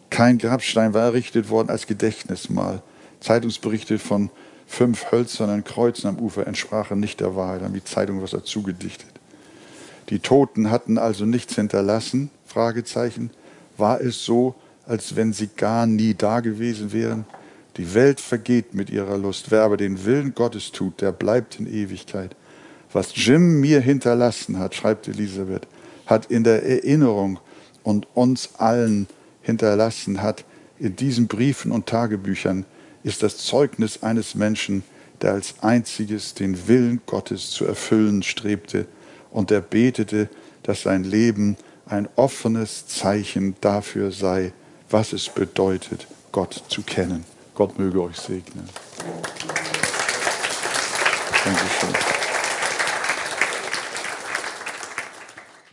Kein 0.09 0.37
Grabstein 0.37 0.93
war 0.93 1.03
errichtet 1.03 1.49
worden 1.49 1.69
als 1.69 1.87
Gedächtnismal. 1.87 2.81
Zeitungsberichte 3.19 3.99
von 3.99 4.29
fünf 4.67 5.11
hölzernen 5.11 5.63
Kreuzen 5.63 6.07
am 6.07 6.19
Ufer 6.19 6.47
entsprachen 6.47 6.99
nicht 6.99 7.19
der 7.19 7.35
Wahrheit, 7.35 7.61
haben 7.61 7.73
die 7.73 7.83
Zeitung 7.83 8.21
was 8.21 8.31
dazu 8.31 8.63
gedichtet. 8.63 9.09
Die 10.09 10.19
Toten 10.19 10.69
hatten 10.69 10.97
also 10.97 11.25
nichts 11.25 11.55
hinterlassen, 11.55 12.29
Fragezeichen. 12.45 13.31
War 13.77 13.99
es 13.99 14.23
so, 14.23 14.55
als 14.85 15.15
wenn 15.15 15.33
sie 15.33 15.47
gar 15.47 15.85
nie 15.87 16.13
da 16.13 16.39
gewesen 16.39 16.93
wären? 16.93 17.25
Die 17.77 17.93
Welt 17.93 18.21
vergeht 18.21 18.73
mit 18.73 18.89
ihrer 18.89 19.17
Lust. 19.17 19.51
Wer 19.51 19.63
aber 19.63 19.77
den 19.77 20.05
Willen 20.05 20.33
Gottes 20.33 20.71
tut, 20.71 21.01
der 21.01 21.11
bleibt 21.11 21.59
in 21.59 21.67
Ewigkeit. 21.67 22.35
Was 22.93 23.11
Jim 23.15 23.59
mir 23.59 23.81
hinterlassen 23.81 24.59
hat, 24.59 24.75
schreibt 24.75 25.07
Elisabeth, 25.07 25.67
hat 26.05 26.27
in 26.27 26.43
der 26.43 26.63
Erinnerung 26.63 27.39
und 27.85 28.07
uns 28.15 28.55
allen 28.57 29.07
hinterlassen 29.41 30.21
hat, 30.21 30.43
in 30.79 30.97
diesen 30.97 31.27
Briefen 31.27 31.71
und 31.71 31.85
Tagebüchern, 31.85 32.65
ist 33.03 33.23
das 33.23 33.37
Zeugnis 33.37 34.03
eines 34.03 34.35
Menschen, 34.35 34.83
der 35.21 35.33
als 35.33 35.55
einziges 35.61 36.33
den 36.33 36.67
Willen 36.67 37.01
Gottes 37.05 37.51
zu 37.51 37.63
erfüllen 37.65 38.23
strebte 38.23 38.87
und 39.31 39.51
der 39.51 39.61
betete, 39.61 40.27
dass 40.63 40.81
sein 40.81 41.03
Leben 41.03 41.55
ein 41.85 42.09
offenes 42.15 42.87
Zeichen 42.87 43.55
dafür 43.61 44.11
sei, 44.11 44.51
was 44.89 45.13
es 45.13 45.29
bedeutet, 45.29 46.07
Gott 46.31 46.63
zu 46.67 46.81
kennen. 46.81 47.23
Gott 47.53 47.77
möge 47.77 48.01
euch 48.01 48.17
segnen. 48.17 48.67
Dankeschön. 51.43 52.14